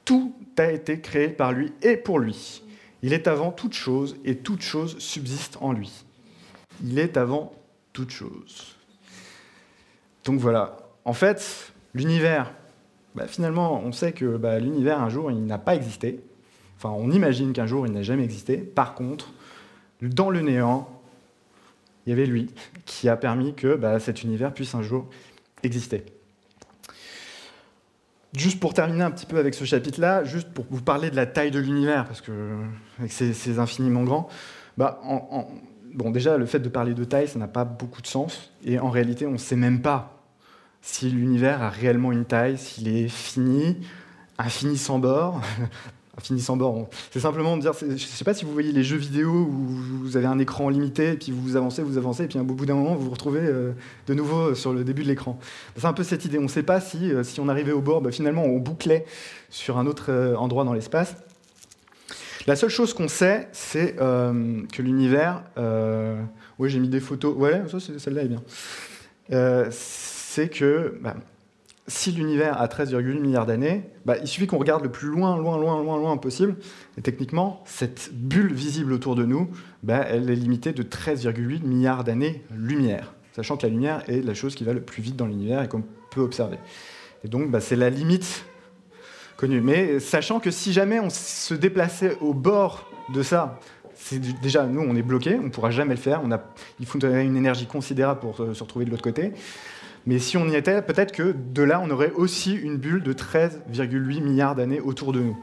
Tout 0.04 0.36
a 0.58 0.70
été 0.70 1.00
créé 1.00 1.30
par 1.30 1.54
lui 1.54 1.72
et 1.82 1.96
pour 1.96 2.20
lui. 2.20 2.62
Il 3.04 3.14
est 3.14 3.30
avant 3.30 3.54
toute 3.54 3.72
chose 3.72 4.18
et 4.26 4.36
toute 4.36 4.64
chose 4.64 5.00
subsiste 5.00 5.58
en 5.62 5.72
lui. 5.72 6.04
Il 6.84 7.00
est 7.00 7.16
avant 7.16 7.54
toute 7.94 8.10
chose. 8.12 8.76
Donc 10.26 10.42
voilà, 10.42 10.76
en 11.06 11.14
fait, 11.14 11.72
l'univers, 11.94 12.52
bah, 13.16 13.28
finalement, 13.28 13.82
on 13.82 13.94
sait 13.94 14.12
que 14.12 14.36
bah, 14.36 14.60
l'univers, 14.60 15.00
un 15.00 15.08
jour, 15.08 15.32
il 15.32 15.46
n'a 15.46 15.58
pas 15.58 15.76
existé. 15.76 16.20
Enfin, 16.76 16.90
on 16.90 17.12
imagine 17.12 17.54
qu'un 17.54 17.66
jour, 17.66 17.88
il 17.88 17.94
n'a 17.94 18.04
jamais 18.04 18.26
existé. 18.26 18.58
Par 18.58 18.94
contre, 18.94 19.32
dans 20.02 20.30
le 20.30 20.42
néant, 20.42 20.95
il 22.06 22.10
y 22.10 22.14
avait 22.14 22.26
lui 22.26 22.50
qui 22.86 23.10
a 23.10 23.18
permis 23.18 23.54
que 23.56 23.76
bah, 23.76 24.00
cet 24.00 24.24
univers 24.24 24.54
puisse 24.54 24.76
un 24.76 24.82
jour 24.82 25.10
exister. 25.64 26.06
Juste 28.36 28.60
pour 28.60 28.74
terminer 28.74 29.04
un 29.04 29.12
petit 29.12 29.26
peu 29.26 29.38
avec 29.38 29.54
ce 29.54 29.64
chapitre-là, 29.64 30.26
juste 30.26 30.50
pour 30.50 30.66
vous 30.70 30.82
parler 30.82 31.10
de 31.10 31.16
la 31.16 31.26
taille 31.26 31.52
de 31.52 31.60
l'univers, 31.60 32.06
parce 32.06 32.22
que 32.22 32.58
c'est 33.08 33.60
infiniment 33.60 34.04
grand, 34.04 34.28
bah, 34.78 35.02
bon, 35.94 36.12
déjà, 36.12 36.38
le 36.38 36.46
fait 36.46 36.60
de 36.60 36.68
parler 36.68 36.94
de 36.94 37.04
taille, 37.06 37.30
ça 37.30 37.40
n'a 37.40 37.48
pas 37.48 37.64
beaucoup 37.64 38.02
de 38.02 38.08
sens, 38.08 38.52
et 38.66 38.78
en 38.78 38.90
réalité, 38.90 39.26
on 39.26 39.32
ne 39.32 39.38
sait 39.38 39.56
même 39.56 39.82
pas 39.82 40.22
si 40.82 41.10
l'univers 41.10 41.64
a 41.64 41.70
réellement 41.70 42.12
une 42.12 42.26
taille, 42.26 42.58
s'il 42.58 42.90
est 42.90 43.08
fini, 43.08 43.78
infini 44.38 44.78
sans 44.78 45.00
bord, 45.00 45.42
finissant 46.22 46.58
bord. 46.58 46.88
C'est 47.12 47.20
simplement 47.20 47.58
de 47.58 47.62
dire, 47.62 47.74
je 47.80 47.86
ne 47.86 47.98
sais 47.98 48.24
pas 48.24 48.34
si 48.34 48.46
vous 48.46 48.54
voyez 48.54 48.72
les 48.72 48.84
jeux 48.84 48.98
vidéo 48.98 49.32
où 49.32 49.52
vous 50.04 50.18
avez 50.18 50.28
un 50.28 50.40
écran 50.40 50.70
limité, 50.70 51.12
et 51.12 51.16
puis 51.16 51.32
vous 51.32 51.56
avancez, 51.56 51.82
vous 51.82 51.98
avancez, 51.98 52.24
et 52.24 52.28
puis 52.28 52.40
au 52.40 52.44
bout 52.44 52.66
d'un 52.66 52.76
moment, 52.76 52.96
vous 52.96 53.06
vous 53.06 53.12
retrouvez 53.12 53.42
euh, 53.42 53.72
de 54.08 54.14
nouveau 54.14 54.56
sur 54.56 54.74
le 54.74 54.84
début 54.84 55.04
de 55.04 55.08
l'écran. 55.08 55.40
C'est 55.76 55.86
un 55.86 55.94
peu 55.94 56.04
cette 56.04 56.26
idée. 56.26 56.38
On 56.38 56.44
ne 56.44 56.48
sait 56.48 56.64
pas 56.64 56.80
si, 56.80 57.12
euh, 57.12 57.24
si 57.24 57.40
on 57.40 57.50
arrivait 57.50 57.72
au 57.72 57.82
bord, 57.82 58.02
bah, 58.02 58.12
finalement, 58.12 58.44
on 58.44 58.60
bouclait 58.60 59.06
sur 59.50 59.78
un 59.78 59.86
autre 59.86 60.06
euh, 60.10 60.36
endroit 60.36 60.64
dans 60.64 60.74
l'espace. 60.74 61.16
La 62.48 62.56
seule 62.56 62.70
chose 62.70 62.94
qu'on 62.94 63.08
sait, 63.08 63.48
c'est 63.54 63.96
que 63.96 64.82
l'univers. 64.84 65.42
oui, 66.60 66.70
j'ai 66.70 66.80
mis 66.80 66.90
des 66.90 67.00
photos. 67.00 67.36
Ouais, 67.36 67.64
celle-là 67.98 68.22
est 68.22 68.28
bien. 68.28 68.44
c'est 69.72 70.50
que. 70.50 71.00
Bah, 71.02 71.16
si 71.88 72.12
l'univers 72.12 72.60
a 72.60 72.66
13,8 72.68 73.20
milliards 73.20 73.46
d'années, 73.46 73.84
bah, 74.06 74.16
il 74.20 74.28
suffit 74.28 74.48
qu'on 74.48 74.58
regarde 74.58 74.84
le 74.84 74.92
plus 74.92 75.08
loin, 75.08 75.38
loin, 75.38 75.58
loin, 75.58 75.82
loin, 75.82 75.98
loin 75.98 76.18
possible. 76.18 76.56
Et 76.98 77.02
techniquement, 77.02 77.64
cette 77.66 78.10
bulle 78.14 78.54
visible 78.54 78.92
autour 78.92 79.16
de 79.16 79.24
nous, 79.24 79.52
bah, 79.84 80.04
elle 80.10 80.30
est 80.30 80.36
limitée 80.36 80.74
de 80.74 80.82
13,8 80.82 81.64
milliards 81.64 82.04
d'années-lumière, 82.04 83.14
sachant 83.34 83.56
que 83.56 83.68
la 83.68 83.70
lumière 83.72 84.04
est 84.08 84.26
la 84.26 84.34
chose 84.34 84.56
qui 84.56 84.64
va 84.64 84.74
le 84.74 84.82
plus 84.82 85.04
vite 85.04 85.16
dans 85.16 85.28
l'univers 85.28 85.62
et 85.62 85.68
qu'on 85.68 85.84
peut 86.10 86.22
observer. 86.22 86.58
Et 87.24 87.28
donc, 87.28 87.52
bah, 87.52 87.60
c'est 87.60 87.76
la 87.76 87.92
limite 87.92 88.46
connue. 89.38 89.62
Mais 89.62 90.00
sachant 90.00 90.40
que 90.40 90.50
si 90.50 90.74
jamais 90.74 91.00
on 91.00 91.12
se 91.12 91.54
déplaçait 91.54 92.18
au 92.20 92.34
bord 92.34 92.90
de 93.14 93.22
ça, 93.22 93.60
déjà, 94.42 94.66
nous, 94.66 94.82
on 94.82 94.96
est 94.96 95.04
bloqué, 95.04 95.38
on 95.40 95.44
ne 95.44 95.50
pourra 95.50 95.70
jamais 95.70 95.94
le 95.94 96.00
faire. 96.00 96.22
On 96.24 96.32
a, 96.32 96.42
il 96.80 96.88
faudrait 96.88 97.26
une 97.26 97.38
énergie 97.38 97.68
considérable 97.68 98.22
pour 98.22 98.38
se 98.38 98.64
retrouver 98.64 98.86
de 98.86 98.90
l'autre 98.90 99.04
côté. 99.04 99.34
Mais 100.06 100.20
si 100.20 100.38
on 100.38 100.48
y 100.48 100.56
était, 100.56 100.82
peut-être 100.82 101.12
que 101.12 101.34
de 101.34 101.64
là, 101.64 101.82
on 101.84 101.90
aurait 101.90 102.12
aussi 102.12 102.54
une 102.54 102.78
bulle 102.78 103.02
de 103.02 103.14
13,8 103.14 104.22
milliards 104.22 104.56
d'années 104.56 104.80
autour 104.80 105.14
de 105.14 105.20
nous. 105.20 105.38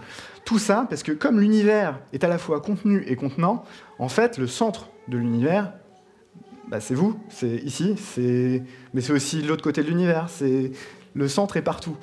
Tout 0.45 0.59
ça 0.59 0.87
parce 0.89 1.03
que 1.03 1.13
comme 1.13 1.41
l'univers 1.41 2.01
est 2.13 2.25
à 2.25 2.29
la 2.29 2.39
fois 2.39 2.61
contenu 2.61 3.05
et 3.07 3.17
contenant, 3.17 3.65
en 3.99 4.09
fait, 4.09 4.39
le 4.39 4.47
centre 4.47 4.89
de 5.09 5.19
l'univers, 5.19 5.73
bah, 6.69 6.81
c'est 6.81 6.95
vous, 6.95 7.19
c'est 7.29 7.57
ici, 7.57 7.97
mais 8.95 9.01
c'est 9.01 9.13
aussi 9.13 9.43
l'autre 9.43 9.63
côté 9.63 9.83
de 9.83 9.89
l'univers. 9.89 10.29
Le 11.15 11.29
centre 11.29 11.57
est 11.57 11.63
partout. 11.63 11.97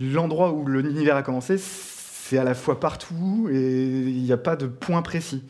L'endroit 0.00 0.52
où 0.52 0.66
l'univers 0.66 1.16
a 1.16 1.22
commencé, 1.22 1.58
c'est 1.58 2.38
à 2.38 2.44
la 2.44 2.54
fois 2.54 2.80
partout 2.80 3.48
et 3.52 3.58
il 3.58 4.22
n'y 4.22 4.32
a 4.32 4.38
pas 4.38 4.56
de 4.56 4.66
point 4.66 5.02
précis. 5.02 5.44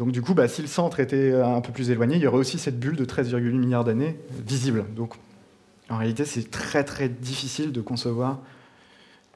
Donc 0.00 0.12
du 0.12 0.22
coup, 0.22 0.32
bah, 0.32 0.48
si 0.48 0.62
le 0.62 0.66
centre 0.66 0.98
était 0.98 1.34
un 1.34 1.60
peu 1.60 1.74
plus 1.74 1.90
éloigné, 1.90 2.16
il 2.16 2.22
y 2.22 2.26
aurait 2.26 2.38
aussi 2.38 2.58
cette 2.58 2.80
bulle 2.80 2.96
de 2.96 3.04
13,8 3.04 3.52
milliards 3.52 3.84
d'années 3.84 4.16
visible. 4.46 4.86
Donc 4.96 5.12
en 5.90 5.98
réalité, 5.98 6.24
c'est 6.24 6.50
très 6.50 6.84
très 6.84 7.10
difficile 7.10 7.70
de 7.70 7.82
concevoir 7.82 8.38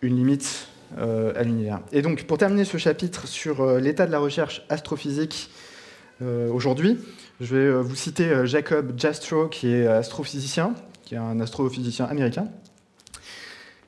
une 0.01 0.17
limite 0.17 0.69
euh, 0.97 1.35
à 1.37 1.43
l'univers. 1.43 1.81
Et 1.93 2.01
donc 2.01 2.25
pour 2.25 2.39
terminer 2.39 2.65
ce 2.65 2.79
chapitre 2.79 3.27
sur 3.27 3.61
euh, 3.61 3.79
l'état 3.79 4.07
de 4.07 4.11
la 4.11 4.19
recherche 4.19 4.63
astrophysique 4.71 5.51
euh, 6.23 6.49
aujourd'hui, 6.51 6.97
je 7.43 7.57
vais 7.57 7.83
vous 7.83 7.95
citer 7.95 8.47
Jacob 8.47 8.95
Jastrow, 8.97 9.49
qui 9.49 9.69
est 9.69 9.87
astrophysicien, 9.87 10.73
qui 11.03 11.15
est 11.15 11.19
un 11.19 11.41
astrophysicien 11.41 12.07
américain, 12.07 12.49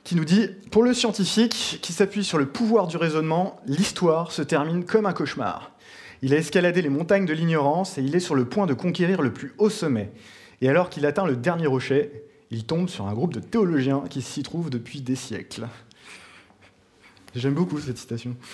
qui 0.03 0.15
nous 0.15 0.25
dit 0.25 0.47
Pour 0.69 0.83
le 0.83 0.93
scientifique 0.93 1.79
qui 1.81 1.91
s'appuie 1.91 2.23
sur 2.23 2.37
le 2.37 2.45
pouvoir 2.45 2.85
du 2.85 2.97
raisonnement, 2.97 3.59
l'histoire 3.65 4.31
se 4.31 4.43
termine 4.43 4.85
comme 4.85 5.07
un 5.07 5.13
cauchemar. 5.13 5.71
Il 6.21 6.33
a 6.33 6.37
escaladé 6.37 6.81
les 6.81 6.89
montagnes 6.89 7.25
de 7.25 7.33
l'ignorance 7.33 7.97
et 7.97 8.01
il 8.01 8.15
est 8.15 8.19
sur 8.19 8.35
le 8.35 8.45
point 8.45 8.65
de 8.65 8.73
conquérir 8.73 9.21
le 9.21 9.31
plus 9.31 9.53
haut 9.57 9.69
sommet. 9.69 10.11
Et 10.61 10.69
alors 10.69 10.89
qu'il 10.89 11.05
atteint 11.05 11.25
le 11.25 11.35
dernier 11.35 11.67
rocher, 11.67 12.23
il 12.49 12.65
tombe 12.65 12.89
sur 12.89 13.07
un 13.07 13.13
groupe 13.13 13.33
de 13.33 13.39
théologiens 13.39 14.03
qui 14.09 14.21
s'y 14.21 14.43
trouvent 14.43 14.69
depuis 14.69 15.01
des 15.01 15.15
siècles. 15.15 15.67
J'aime 17.35 17.53
beaucoup 17.53 17.79
cette 17.79 17.97
citation. 17.97 18.35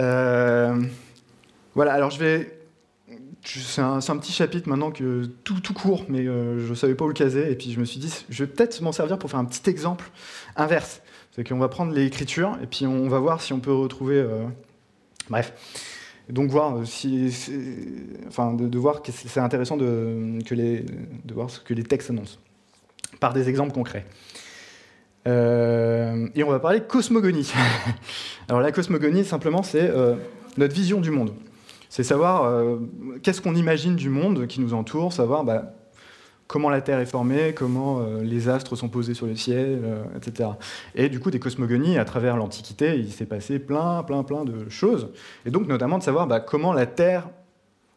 Euh, 0.00 0.82
voilà, 1.74 1.92
alors 1.92 2.10
je 2.10 2.18
vais. 2.18 2.58
C'est 3.44 3.82
un, 3.82 4.00
petit 4.00 4.32
chapitre 4.32 4.68
maintenant 4.68 4.90
que 4.90 5.26
tout, 5.44 5.60
tout 5.60 5.74
court, 5.74 6.06
mais 6.08 6.26
euh, 6.26 6.64
je 6.64 6.70
ne 6.70 6.74
savais 6.74 6.94
pas 6.94 7.04
où 7.04 7.08
le 7.08 7.14
caser. 7.14 7.52
Et 7.52 7.54
puis 7.54 7.70
je 7.70 7.78
me 7.78 7.84
suis 7.84 8.00
dit, 8.00 8.12
je 8.28 8.42
vais 8.42 8.50
peut-être 8.50 8.80
m'en 8.80 8.90
servir 8.90 9.18
pour 9.18 9.30
faire 9.30 9.38
un 9.38 9.44
petit 9.44 9.68
exemple 9.68 10.10
inverse. 10.56 11.02
C'est 11.36 11.46
qu'on 11.46 11.58
va 11.58 11.68
prendre 11.68 11.92
l'écriture 11.92 12.58
et 12.62 12.66
puis 12.66 12.86
on 12.86 13.08
va 13.08 13.20
voir 13.20 13.42
si 13.42 13.52
on 13.52 13.60
peut 13.60 13.72
retrouver. 13.72 14.16
Euh, 14.16 14.44
Bref. 15.30 15.52
Donc 16.28 16.50
voir 16.50 16.78
euh, 16.78 16.84
si, 16.84 17.30
enfin, 18.28 18.54
de, 18.54 18.78
voir 18.78 19.02
que 19.02 19.10
c'est 19.12 19.40
intéressant 19.40 19.76
de, 19.76 20.38
que 20.46 20.54
les, 20.54 20.84
de 21.24 21.34
voir 21.34 21.50
ce 21.50 21.60
que 21.60 21.74
les 21.74 21.82
textes 21.82 22.10
annoncent 22.10 22.38
par 23.20 23.32
des 23.32 23.48
exemples 23.48 23.72
concrets. 23.72 24.06
Euh, 25.28 26.28
et 26.34 26.42
on 26.42 26.50
va 26.50 26.58
parler 26.58 26.80
cosmogonie. 26.80 27.52
Alors 28.48 28.60
la 28.60 28.72
cosmogonie, 28.72 29.24
simplement, 29.24 29.62
c'est 29.62 29.90
euh, 29.90 30.14
notre 30.56 30.74
vision 30.74 31.00
du 31.00 31.10
monde. 31.10 31.32
C'est 31.88 32.04
savoir 32.04 32.78
qu'est-ce 33.22 33.42
qu'on 33.42 33.54
imagine 33.54 33.96
du 33.96 34.08
monde 34.08 34.46
qui 34.46 34.62
nous 34.62 34.72
entoure, 34.72 35.12
savoir 35.12 35.44
bah, 35.44 35.74
comment 36.46 36.70
la 36.70 36.80
Terre 36.80 37.00
est 37.00 37.06
formée, 37.06 37.54
comment 37.54 38.00
euh, 38.00 38.22
les 38.22 38.48
astres 38.48 38.76
sont 38.76 38.88
posés 38.88 39.14
sur 39.14 39.26
le 39.26 39.36
ciel, 39.36 39.80
euh, 39.84 40.04
etc. 40.16 40.50
Et 40.94 41.08
du 41.08 41.20
coup, 41.20 41.30
des 41.30 41.38
cosmogonies, 41.38 41.98
à 41.98 42.04
travers 42.04 42.36
l'Antiquité, 42.36 42.98
il 42.98 43.12
s'est 43.12 43.26
passé 43.26 43.58
plein, 43.58 44.02
plein, 44.02 44.22
plein 44.22 44.44
de 44.44 44.68
choses. 44.68 45.08
Et 45.46 45.50
donc, 45.50 45.66
notamment 45.66 45.98
de 45.98 46.02
savoir 46.02 46.26
bah, 46.26 46.40
comment 46.40 46.72
la 46.72 46.86
Terre, 46.86 47.28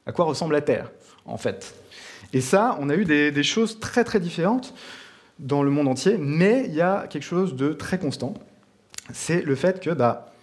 à 0.06 0.12
quoi 0.12 0.26
ressemble 0.26 0.54
la 0.54 0.62
Terre, 0.62 0.92
en 1.26 1.38
fait. 1.38 1.76
Et 2.34 2.42
ça, 2.42 2.78
on 2.80 2.90
a 2.90 2.96
eu 2.96 3.06
des, 3.06 3.44
choses 3.44 3.80
très, 3.80 4.04
très 4.04 4.20
différentes 4.20 4.74
dans 5.40 5.64
le 5.64 5.70
monde 5.70 5.88
entier, 5.88 6.18
mais 6.18 6.66
il 6.68 6.74
y 6.74 6.82
a 6.82 7.08
quelque 7.08 7.24
chose 7.24 7.56
de 7.56 7.74
très 7.74 8.00
constant. 8.00 8.34
C'est 9.14 9.42
le 9.42 9.56
fait 9.56 9.80
que, 9.80 9.90
bah, 9.92 10.34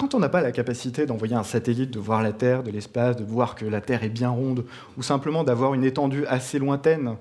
quand 0.00 0.14
on 0.14 0.18
n'a 0.18 0.30
pas 0.30 0.40
la 0.40 0.50
capacité 0.50 1.04
d'envoyer 1.04 1.34
un 1.36 1.42
satellite, 1.42 1.90
de 1.90 1.98
voir 1.98 2.22
la 2.22 2.32
Terre 2.32 2.62
de 2.62 2.70
l'espace, 2.70 3.16
de 3.16 3.24
voir 3.24 3.54
que 3.54 3.66
la 3.66 3.82
Terre 3.82 4.02
est 4.02 4.08
bien 4.08 4.30
ronde, 4.30 4.64
ou 4.96 5.02
simplement 5.02 5.44
d'avoir 5.44 5.74
une 5.74 5.84
étendue 5.84 6.24
assez 6.26 6.58
lointaine 6.58 7.16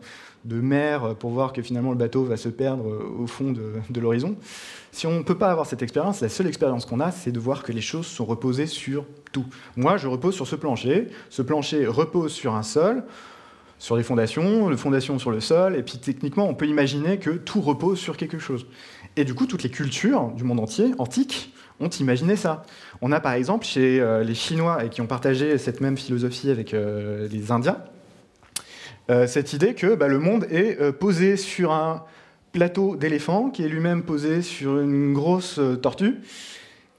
de 0.46 0.62
mer 0.62 1.16
pour 1.16 1.32
voir 1.32 1.52
que 1.52 1.62
finalement 1.62 1.92
le 1.92 1.98
bateau 1.98 2.24
va 2.24 2.38
se 2.38 2.48
perdre 2.48 2.86
au 3.20 3.28
fond 3.28 3.52
de, 3.52 4.00
l'horizon, 4.00 4.38
si 4.94 5.08
on 5.08 5.12
ne 5.12 5.24
peut 5.24 5.38
pas 5.38 5.52
avoir 5.52 5.66
cette 5.66 5.82
expérience, 5.82 6.22
la 6.22 6.30
seule 6.30 6.48
expérience 6.48 6.86
qu'on 6.86 7.02
a, 7.02 7.12
c'est 7.12 7.34
de 7.34 7.40
voir 7.40 7.64
que 7.64 7.74
les 7.74 7.82
choses 7.82 8.08
sont 8.08 8.24
reposées 8.24 8.66
sur 8.66 9.04
tout. 9.34 9.46
Moi, 9.76 9.98
je 9.98 10.08
repose 10.08 10.34
sur 10.34 10.48
ce 10.48 10.56
plancher, 10.56 11.10
ce 11.30 11.42
plancher 11.42 11.86
repose 11.86 12.32
sur 12.32 12.56
un 12.56 12.64
sol, 12.64 13.04
sur 13.78 13.98
les 13.98 14.04
fondations, 14.04 14.70
les 14.70 14.78
fondations 14.78 15.20
sur 15.20 15.32
le 15.32 15.42
sol, 15.42 15.76
et 15.76 15.84
puis 15.84 15.98
techniquement, 15.98 16.48
on 16.48 16.56
peut 16.56 16.68
imaginer 16.68 17.20
que 17.20 17.32
tout 17.32 17.60
repose 17.60 18.00
sur 18.00 18.16
quelque 18.16 18.40
chose. 18.40 18.68
Et 19.18 19.26
du 19.26 19.34
coup, 19.34 19.48
toutes 19.48 19.64
les 19.64 19.70
cultures 19.70 20.30
du 20.30 20.46
monde 20.46 20.62
entier, 20.62 20.94
antiques, 20.98 21.54
ont 21.80 21.90
imaginé 21.90 22.36
ça. 22.36 22.64
On 23.02 23.12
a 23.12 23.20
par 23.20 23.34
exemple 23.34 23.66
chez 23.66 24.00
euh, 24.00 24.24
les 24.24 24.36
Chinois, 24.36 24.86
et 24.86 24.90
qui 24.90 25.02
ont 25.02 25.08
partagé 25.08 25.58
cette 25.58 25.82
même 25.82 25.98
philosophie 25.98 26.50
avec 26.50 26.74
euh, 26.74 27.28
les 27.32 27.52
Indiens, 27.52 27.78
euh, 29.10 29.28
cette 29.28 29.54
idée 29.54 29.74
que 29.74 29.96
bah, 29.96 30.08
le 30.08 30.20
monde 30.20 30.46
est 30.52 30.92
posé 30.94 31.38
sur 31.38 31.72
un 31.72 32.04
plateau 32.52 32.96
d'éléphant, 32.96 33.50
qui 33.50 33.64
est 33.64 33.70
lui-même 33.70 34.04
posé 34.04 34.42
sur 34.42 34.80
une 34.80 35.14
grosse 35.14 35.60
tortue, 35.82 36.20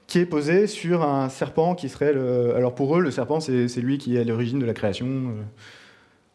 qui 0.07 0.19
est 0.19 0.25
posé 0.25 0.67
sur 0.67 1.03
un 1.03 1.29
serpent 1.29 1.75
qui 1.75 1.87
serait... 1.87 2.13
Le... 2.13 2.55
Alors 2.55 2.75
pour 2.75 2.97
eux, 2.97 3.01
le 3.01 3.11
serpent, 3.11 3.39
c'est 3.39 3.67
lui 3.77 3.97
qui 3.97 4.17
est 4.17 4.21
à 4.21 4.23
l'origine 4.23 4.59
de 4.59 4.65
la 4.65 4.73
création. 4.73 5.33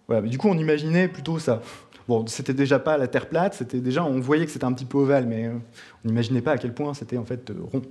Voilà, 0.09 0.27
du 0.27 0.39
coup, 0.39 0.49
on 0.49 0.57
imaginait 0.57 1.09
plutôt 1.09 1.39
ça. 1.39 1.61
Bon, 2.09 2.25
c'était 2.27 2.55
déjà 2.55 2.79
pas 2.79 2.97
la 2.99 3.09
Terre 3.09 3.29
plate, 3.29 3.55
c'était 3.55 3.81
déjà, 3.81 4.05
on 4.05 4.21
voyait 4.21 4.47
que 4.47 4.53
c'était 4.53 4.65
un 4.65 4.73
petit 4.73 4.85
peu 4.85 4.99
ovale, 4.99 5.27
mais 5.27 5.49
on 5.49 5.61
n'imaginait 6.09 6.41
pas 6.41 6.53
à 6.53 6.59
quel 6.59 6.73
point 6.73 6.95
c'était 6.95 7.17
en 7.17 7.25
fait 7.25 7.53
rond. 7.73 7.83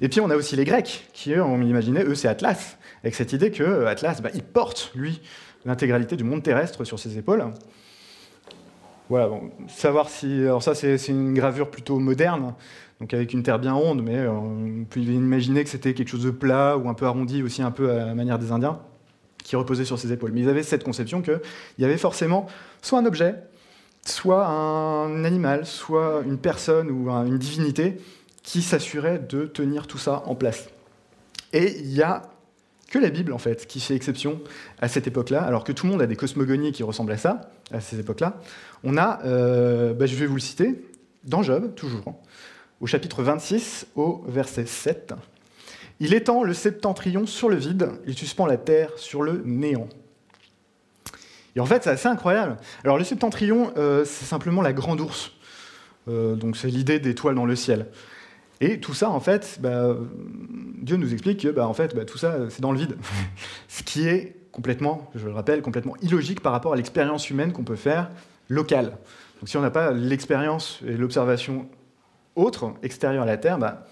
Et 0.00 0.08
puis 0.08 0.20
on 0.20 0.30
a 0.30 0.36
aussi 0.36 0.54
les 0.54 0.64
Grecs, 0.64 1.08
qui 1.12 1.32
eux, 1.32 1.42
on 1.42 1.60
imaginait, 1.60 2.04
eux, 2.04 2.14
c'est 2.14 2.28
Atlas, 2.28 2.78
avec 3.02 3.14
cette 3.16 3.32
idée 3.32 3.50
que 3.50 3.86
Atlas, 3.86 4.22
bah, 4.22 4.30
il 4.34 4.44
porte, 4.44 4.92
lui, 4.94 5.20
l'intégralité 5.64 6.16
du 6.16 6.24
monde 6.24 6.42
terrestre 6.42 6.84
sur 6.84 6.98
ses 6.98 7.18
épaules. 7.18 7.44
Voilà, 9.08 9.26
bon, 9.26 9.50
savoir 9.66 10.08
si. 10.08 10.42
Alors, 10.42 10.62
ça, 10.62 10.76
c'est 10.76 11.08
une 11.08 11.34
gravure 11.34 11.68
plutôt 11.68 11.98
moderne, 11.98 12.54
donc 13.00 13.12
avec 13.12 13.32
une 13.32 13.42
terre 13.42 13.58
bien 13.58 13.72
ronde, 13.72 14.02
mais 14.04 14.28
on 14.28 14.84
peut 14.88 15.00
imaginer 15.00 15.64
que 15.64 15.70
c'était 15.70 15.94
quelque 15.94 16.08
chose 16.08 16.22
de 16.22 16.30
plat 16.30 16.76
ou 16.76 16.88
un 16.88 16.94
peu 16.94 17.06
arrondi, 17.06 17.42
aussi 17.42 17.60
un 17.60 17.72
peu 17.72 17.90
à 17.90 18.06
la 18.06 18.14
manière 18.14 18.38
des 18.38 18.52
Indiens, 18.52 18.80
qui 19.50 19.56
reposait 19.56 19.84
sur 19.84 19.98
ses 19.98 20.12
épaules. 20.12 20.30
Mais 20.30 20.42
ils 20.42 20.48
avaient 20.48 20.62
cette 20.62 20.84
conception 20.84 21.22
qu'il 21.22 21.40
y 21.80 21.84
avait 21.84 21.98
forcément 21.98 22.46
soit 22.82 23.00
un 23.00 23.04
objet, 23.04 23.34
soit 24.06 24.46
un 24.46 25.24
animal, 25.24 25.66
soit 25.66 26.22
une 26.24 26.38
personne 26.38 26.88
ou 26.88 27.10
une 27.10 27.36
divinité 27.36 27.96
qui 28.44 28.62
s'assurait 28.62 29.18
de 29.18 29.46
tenir 29.46 29.88
tout 29.88 29.98
ça 29.98 30.22
en 30.26 30.36
place. 30.36 30.68
Et 31.52 31.80
il 31.80 31.92
y 31.92 32.00
a 32.00 32.22
que 32.90 33.00
la 33.00 33.10
Bible, 33.10 33.32
en 33.32 33.38
fait, 33.38 33.66
qui 33.66 33.80
fait 33.80 33.96
exception 33.96 34.40
à 34.80 34.86
cette 34.86 35.08
époque-là, 35.08 35.42
alors 35.42 35.64
que 35.64 35.72
tout 35.72 35.86
le 35.86 35.90
monde 35.90 36.02
a 36.02 36.06
des 36.06 36.16
cosmogonies 36.16 36.70
qui 36.70 36.84
ressemblent 36.84 37.10
à 37.10 37.18
ça, 37.18 37.50
à 37.72 37.80
ces 37.80 37.98
époques-là. 37.98 38.40
On 38.84 38.96
a, 38.96 39.20
euh, 39.24 39.94
bah, 39.94 40.06
je 40.06 40.14
vais 40.14 40.26
vous 40.26 40.36
le 40.36 40.40
citer, 40.40 40.80
dans 41.24 41.42
Job, 41.42 41.74
toujours, 41.74 42.20
au 42.80 42.86
chapitre 42.86 43.24
26, 43.24 43.88
au 43.96 44.22
verset 44.28 44.66
7. 44.66 45.14
Il 46.00 46.14
étend 46.14 46.42
le 46.42 46.54
septentrion 46.54 47.26
sur 47.26 47.48
le 47.48 47.56
vide, 47.56 47.90
il 48.06 48.16
suspend 48.16 48.46
la 48.46 48.56
terre 48.56 48.90
sur 48.96 49.22
le 49.22 49.42
néant. 49.44 49.88
Et 51.56 51.60
en 51.60 51.66
fait, 51.66 51.84
c'est 51.84 51.90
assez 51.90 52.08
incroyable. 52.08 52.56
Alors, 52.84 52.96
le 52.96 53.04
septentrion, 53.04 53.72
euh, 53.76 54.04
c'est 54.04 54.24
simplement 54.24 54.62
la 54.62 54.72
grande 54.72 55.00
ours. 55.00 55.32
Euh, 56.08 56.36
donc, 56.36 56.56
c'est 56.56 56.68
l'idée 56.68 57.00
d'étoiles 57.00 57.34
dans 57.34 57.44
le 57.44 57.56
ciel. 57.56 57.86
Et 58.60 58.78
tout 58.78 58.94
ça, 58.94 59.10
en 59.10 59.20
fait, 59.20 59.58
bah, 59.60 59.96
Dieu 60.80 60.96
nous 60.96 61.12
explique 61.12 61.40
que 61.40 61.48
bah, 61.48 61.66
en 61.66 61.74
fait, 61.74 61.94
bah, 61.94 62.04
tout 62.04 62.18
ça, 62.18 62.48
c'est 62.50 62.60
dans 62.60 62.72
le 62.72 62.78
vide. 62.78 62.96
Ce 63.68 63.82
qui 63.82 64.06
est 64.06 64.36
complètement, 64.52 65.10
je 65.14 65.26
le 65.26 65.32
rappelle, 65.32 65.62
complètement 65.62 65.96
illogique 66.02 66.40
par 66.40 66.52
rapport 66.52 66.72
à 66.72 66.76
l'expérience 66.76 67.30
humaine 67.30 67.52
qu'on 67.52 67.64
peut 67.64 67.76
faire 67.76 68.10
locale. 68.48 68.96
Donc 69.38 69.48
si 69.48 69.56
on 69.56 69.62
n'a 69.62 69.70
pas 69.70 69.92
l'expérience 69.92 70.80
et 70.86 70.96
l'observation 70.96 71.68
autre, 72.36 72.74
extérieure 72.82 73.22
à 73.22 73.26
la 73.26 73.36
Terre, 73.36 73.58
bah, 73.58 73.86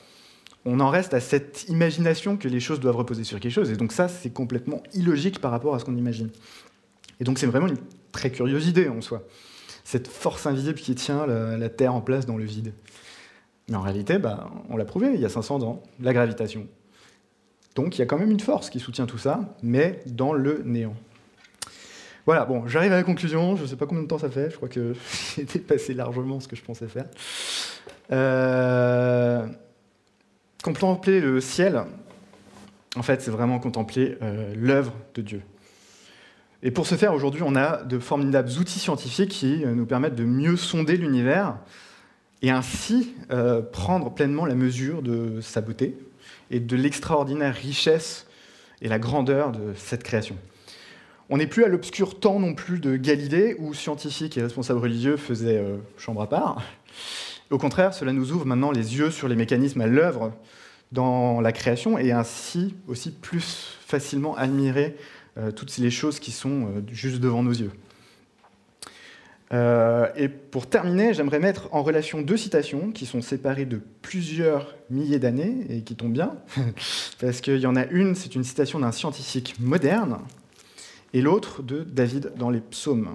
on 0.64 0.80
en 0.80 0.90
reste 0.90 1.14
à 1.14 1.20
cette 1.20 1.68
imagination 1.68 2.36
que 2.36 2.48
les 2.48 2.60
choses 2.60 2.80
doivent 2.80 2.96
reposer 2.96 3.24
sur 3.24 3.40
quelque 3.40 3.52
chose. 3.52 3.70
Et 3.70 3.76
donc 3.76 3.92
ça, 3.92 4.08
c'est 4.08 4.30
complètement 4.30 4.82
illogique 4.94 5.40
par 5.40 5.50
rapport 5.50 5.74
à 5.74 5.78
ce 5.78 5.84
qu'on 5.84 5.96
imagine. 5.96 6.30
Et 7.20 7.24
donc 7.24 7.38
c'est 7.38 7.46
vraiment 7.46 7.68
une 7.68 7.78
très 8.12 8.30
curieuse 8.30 8.66
idée 8.66 8.88
en 8.88 9.00
soi. 9.00 9.22
Cette 9.84 10.08
force 10.08 10.46
invisible 10.46 10.78
qui 10.78 10.94
tient 10.94 11.26
la, 11.26 11.68
Terre 11.68 11.94
en 11.94 12.00
place 12.00 12.26
dans 12.26 12.36
le 12.36 12.44
vide. 12.44 12.74
Mais 13.68 13.76
en 13.76 13.80
réalité, 13.80 14.18
bah, 14.18 14.50
on 14.68 14.76
l'a 14.76 14.84
prouvé 14.84 15.12
il 15.14 15.20
y 15.20 15.24
a 15.24 15.28
500 15.28 15.62
ans, 15.62 15.82
la 16.00 16.12
gravitation. 16.12 16.66
Donc 17.74 17.96
il 17.96 18.00
y 18.00 18.02
a 18.02 18.06
quand 18.06 18.18
même 18.18 18.30
une 18.30 18.40
force 18.40 18.70
qui 18.70 18.80
soutient 18.80 19.06
tout 19.06 19.18
ça, 19.18 19.54
mais 19.62 20.02
dans 20.06 20.32
le 20.32 20.62
néant. 20.64 20.94
Voilà, 22.26 22.44
bon, 22.44 22.66
j'arrive 22.66 22.92
à 22.92 22.96
la 22.96 23.04
conclusion, 23.04 23.56
je 23.56 23.62
ne 23.62 23.66
sais 23.66 23.76
pas 23.76 23.86
combien 23.86 24.02
de 24.02 24.08
temps 24.08 24.18
ça 24.18 24.28
fait, 24.28 24.50
je 24.50 24.56
crois 24.56 24.68
que 24.68 24.94
j'ai 25.36 25.44
dépassé 25.44 25.94
largement 25.94 26.40
ce 26.40 26.48
que 26.48 26.56
je 26.56 26.62
pensais 26.62 26.88
faire. 26.88 27.06
Euh, 28.12 29.46
contempler 30.72 31.20
le 31.20 31.40
ciel, 31.40 31.84
en 32.96 33.02
fait, 33.02 33.22
c'est 33.22 33.30
vraiment 33.30 33.58
contempler 33.58 34.18
euh, 34.22 34.52
l'œuvre 34.54 34.92
de 35.14 35.22
Dieu. 35.22 35.42
Et 36.62 36.70
pour 36.70 36.86
ce 36.86 36.96
faire, 36.96 37.14
aujourd'hui, 37.14 37.42
on 37.42 37.56
a 37.56 37.82
de 37.84 37.98
formidables 37.98 38.50
outils 38.58 38.78
scientifiques 38.78 39.30
qui 39.30 39.64
euh, 39.64 39.74
nous 39.74 39.86
permettent 39.86 40.14
de 40.14 40.24
mieux 40.24 40.56
sonder 40.56 40.96
l'univers, 40.96 41.56
et 42.42 42.50
ainsi 42.50 43.14
euh, 43.30 43.62
prendre 43.62 44.12
pleinement 44.14 44.46
la 44.46 44.54
mesure 44.54 45.02
de 45.02 45.40
sa 45.40 45.60
beauté 45.60 45.96
et 46.50 46.60
de 46.60 46.76
l'extraordinaire 46.76 47.54
richesse 47.54 48.26
et 48.80 48.88
la 48.88 48.98
grandeur 48.98 49.52
de 49.52 49.72
cette 49.74 50.02
création. 50.02 50.36
On 51.30 51.38
n'est 51.38 51.46
plus 51.46 51.64
à 51.64 51.68
l'obscur 51.68 52.20
temps 52.20 52.38
non 52.38 52.54
plus 52.54 52.78
de 52.78 52.96
Galilée, 52.96 53.56
où 53.58 53.74
scientifiques 53.74 54.36
et 54.36 54.42
responsables 54.42 54.80
religieux 54.80 55.16
faisaient 55.16 55.62
chambre 55.98 56.22
à 56.22 56.28
part. 56.28 56.62
Au 57.50 57.58
contraire, 57.58 57.94
cela 57.94 58.12
nous 58.12 58.32
ouvre 58.32 58.44
maintenant 58.44 58.70
les 58.70 58.96
yeux 58.98 59.10
sur 59.10 59.28
les 59.28 59.36
mécanismes 59.36 59.80
à 59.80 59.86
l'œuvre 59.86 60.32
dans 60.92 61.40
la 61.40 61.52
création 61.52 61.98
et 61.98 62.12
ainsi 62.12 62.74
aussi 62.86 63.10
plus 63.10 63.76
facilement 63.86 64.36
admirer 64.36 64.96
euh, 65.36 65.50
toutes 65.50 65.76
les 65.78 65.90
choses 65.90 66.20
qui 66.20 66.30
sont 66.30 66.82
juste 66.90 67.20
devant 67.20 67.42
nos 67.42 67.52
yeux. 67.52 67.72
Euh, 69.52 70.08
et 70.16 70.28
pour 70.28 70.66
terminer, 70.66 71.14
j'aimerais 71.14 71.38
mettre 71.38 71.68
en 71.72 71.82
relation 71.82 72.20
deux 72.20 72.36
citations 72.36 72.90
qui 72.90 73.06
sont 73.06 73.22
séparées 73.22 73.64
de 73.64 73.80
plusieurs 74.02 74.76
milliers 74.90 75.18
d'années 75.18 75.66
et 75.70 75.82
qui 75.82 75.94
tombent 75.94 76.12
bien, 76.12 76.36
parce 77.20 77.40
qu'il 77.40 77.58
y 77.58 77.66
en 77.66 77.76
a 77.76 77.86
une, 77.86 78.14
c'est 78.14 78.34
une 78.34 78.44
citation 78.44 78.80
d'un 78.80 78.92
scientifique 78.92 79.54
moderne, 79.58 80.18
et 81.14 81.22
l'autre 81.22 81.62
de 81.62 81.82
David 81.82 82.32
dans 82.36 82.50
les 82.50 82.60
psaumes. 82.60 83.08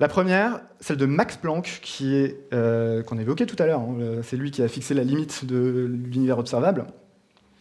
La 0.00 0.08
première, 0.08 0.60
celle 0.80 0.96
de 0.96 1.06
Max 1.06 1.36
Planck, 1.36 1.78
qui 1.82 2.16
est, 2.16 2.40
euh, 2.52 3.02
qu'on 3.02 3.18
évoquait 3.18 3.46
tout 3.46 3.60
à 3.60 3.66
l'heure, 3.66 3.80
hein, 3.80 3.96
c'est 4.22 4.36
lui 4.36 4.50
qui 4.50 4.62
a 4.62 4.68
fixé 4.68 4.92
la 4.92 5.04
limite 5.04 5.44
de 5.44 5.88
l'univers 5.88 6.38
observable, 6.38 6.86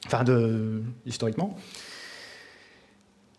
enfin 0.07 0.23
historiquement. 1.05 1.55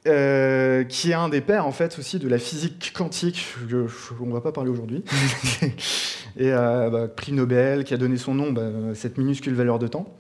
Euh, 0.06 0.84
qui 0.84 1.12
est 1.12 1.14
un 1.14 1.30
des 1.30 1.40
pères 1.40 1.66
en 1.66 1.72
fait 1.72 1.98
aussi 1.98 2.18
de 2.18 2.28
la 2.28 2.38
physique 2.38 2.92
quantique, 2.94 3.54
je, 3.66 3.78
on 4.20 4.26
ne 4.26 4.32
va 4.34 4.42
pas 4.42 4.52
parler 4.52 4.70
aujourd'hui, 4.70 5.02
et 6.36 6.52
euh, 6.52 6.90
bah, 6.90 7.08
prix 7.08 7.32
Nobel, 7.32 7.84
qui 7.84 7.94
a 7.94 7.96
donné 7.96 8.18
son 8.18 8.34
nom 8.34 8.52
bah, 8.52 8.68
à 8.90 8.94
cette 8.94 9.18
minuscule 9.18 9.54
valeur 9.54 9.78
de 9.78 9.88
temps. 9.88 10.14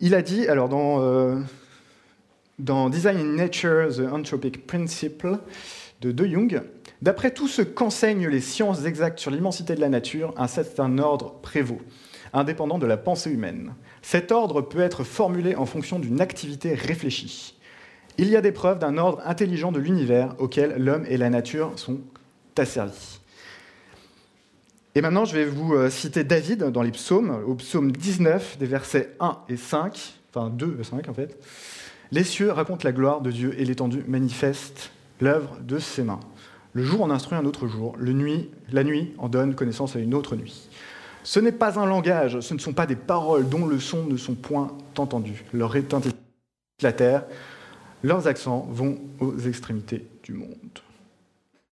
Il 0.00 0.14
a 0.14 0.22
dit, 0.22 0.48
alors 0.48 0.68
dans, 0.68 1.38
dans 2.58 2.90
Design 2.90 3.18
in 3.18 3.36
Nature, 3.36 3.94
The 3.94 4.12
Anthropic 4.12 4.66
Principle 4.66 5.38
de 6.00 6.10
De 6.10 6.26
Jung, 6.26 6.62
d'après 7.04 7.32
tout 7.32 7.48
ce 7.48 7.60
qu'enseignent 7.60 8.28
les 8.28 8.40
sciences 8.40 8.86
exactes 8.86 9.18
sur 9.18 9.30
l'immensité 9.30 9.74
de 9.74 9.80
la 9.80 9.90
nature, 9.90 10.32
un 10.38 10.48
certain 10.48 10.96
ordre 10.96 11.34
prévaut, 11.42 11.82
indépendant 12.32 12.78
de 12.78 12.86
la 12.86 12.96
pensée 12.96 13.30
humaine. 13.30 13.74
Cet 14.00 14.32
ordre 14.32 14.62
peut 14.62 14.80
être 14.80 15.04
formulé 15.04 15.54
en 15.54 15.66
fonction 15.66 15.98
d'une 15.98 16.22
activité 16.22 16.72
réfléchie. 16.72 17.58
Il 18.16 18.30
y 18.30 18.36
a 18.36 18.40
des 18.40 18.52
preuves 18.52 18.78
d'un 18.78 18.96
ordre 18.96 19.20
intelligent 19.26 19.70
de 19.70 19.80
l'univers 19.80 20.34
auquel 20.38 20.82
l'homme 20.82 21.04
et 21.06 21.18
la 21.18 21.28
nature 21.28 21.78
sont 21.78 22.00
asservis. 22.56 23.20
Et 24.94 25.02
maintenant, 25.02 25.26
je 25.26 25.34
vais 25.34 25.44
vous 25.44 25.74
euh, 25.74 25.90
citer 25.90 26.24
David 26.24 26.70
dans 26.70 26.82
les 26.82 26.92
psaumes, 26.92 27.42
au 27.46 27.54
psaume 27.56 27.92
19, 27.92 28.56
des 28.56 28.66
versets 28.66 29.14
1 29.20 29.40
et 29.50 29.58
5, 29.58 30.14
enfin 30.30 30.48
2 30.48 30.78
et 30.80 30.84
5 30.84 31.08
en 31.10 31.14
fait. 31.14 31.38
Les 32.12 32.24
cieux 32.24 32.50
racontent 32.50 32.84
la 32.84 32.92
gloire 32.92 33.20
de 33.20 33.30
Dieu 33.30 33.54
et 33.58 33.64
l'étendue 33.66 34.04
manifeste 34.08 34.90
l'œuvre 35.20 35.58
de 35.60 35.78
ses 35.78 36.02
mains. 36.02 36.20
Le 36.74 36.82
jour 36.82 37.02
en 37.02 37.10
instruit 37.10 37.38
un 37.38 37.44
autre 37.44 37.68
jour, 37.68 37.94
le 37.98 38.12
nuit, 38.12 38.50
la 38.72 38.82
nuit 38.82 39.14
en 39.18 39.28
donne 39.28 39.54
connaissance 39.54 39.94
à 39.94 40.00
une 40.00 40.12
autre 40.12 40.34
nuit. 40.34 40.68
Ce 41.22 41.38
n'est 41.40 41.52
pas 41.52 41.78
un 41.78 41.86
langage, 41.86 42.40
ce 42.40 42.52
ne 42.52 42.58
sont 42.58 42.72
pas 42.72 42.86
des 42.86 42.96
paroles 42.96 43.48
dont 43.48 43.66
le 43.66 43.78
son 43.78 44.04
ne 44.04 44.16
sont 44.16 44.34
point 44.34 44.76
entendus. 44.96 45.44
Leur 45.52 45.72
retentissement 45.72 46.18
la 46.82 46.92
terre, 46.92 47.24
leurs 48.02 48.26
accents 48.26 48.68
vont 48.70 48.98
aux 49.20 49.38
extrémités 49.38 50.04
du 50.24 50.32
monde. 50.34 50.83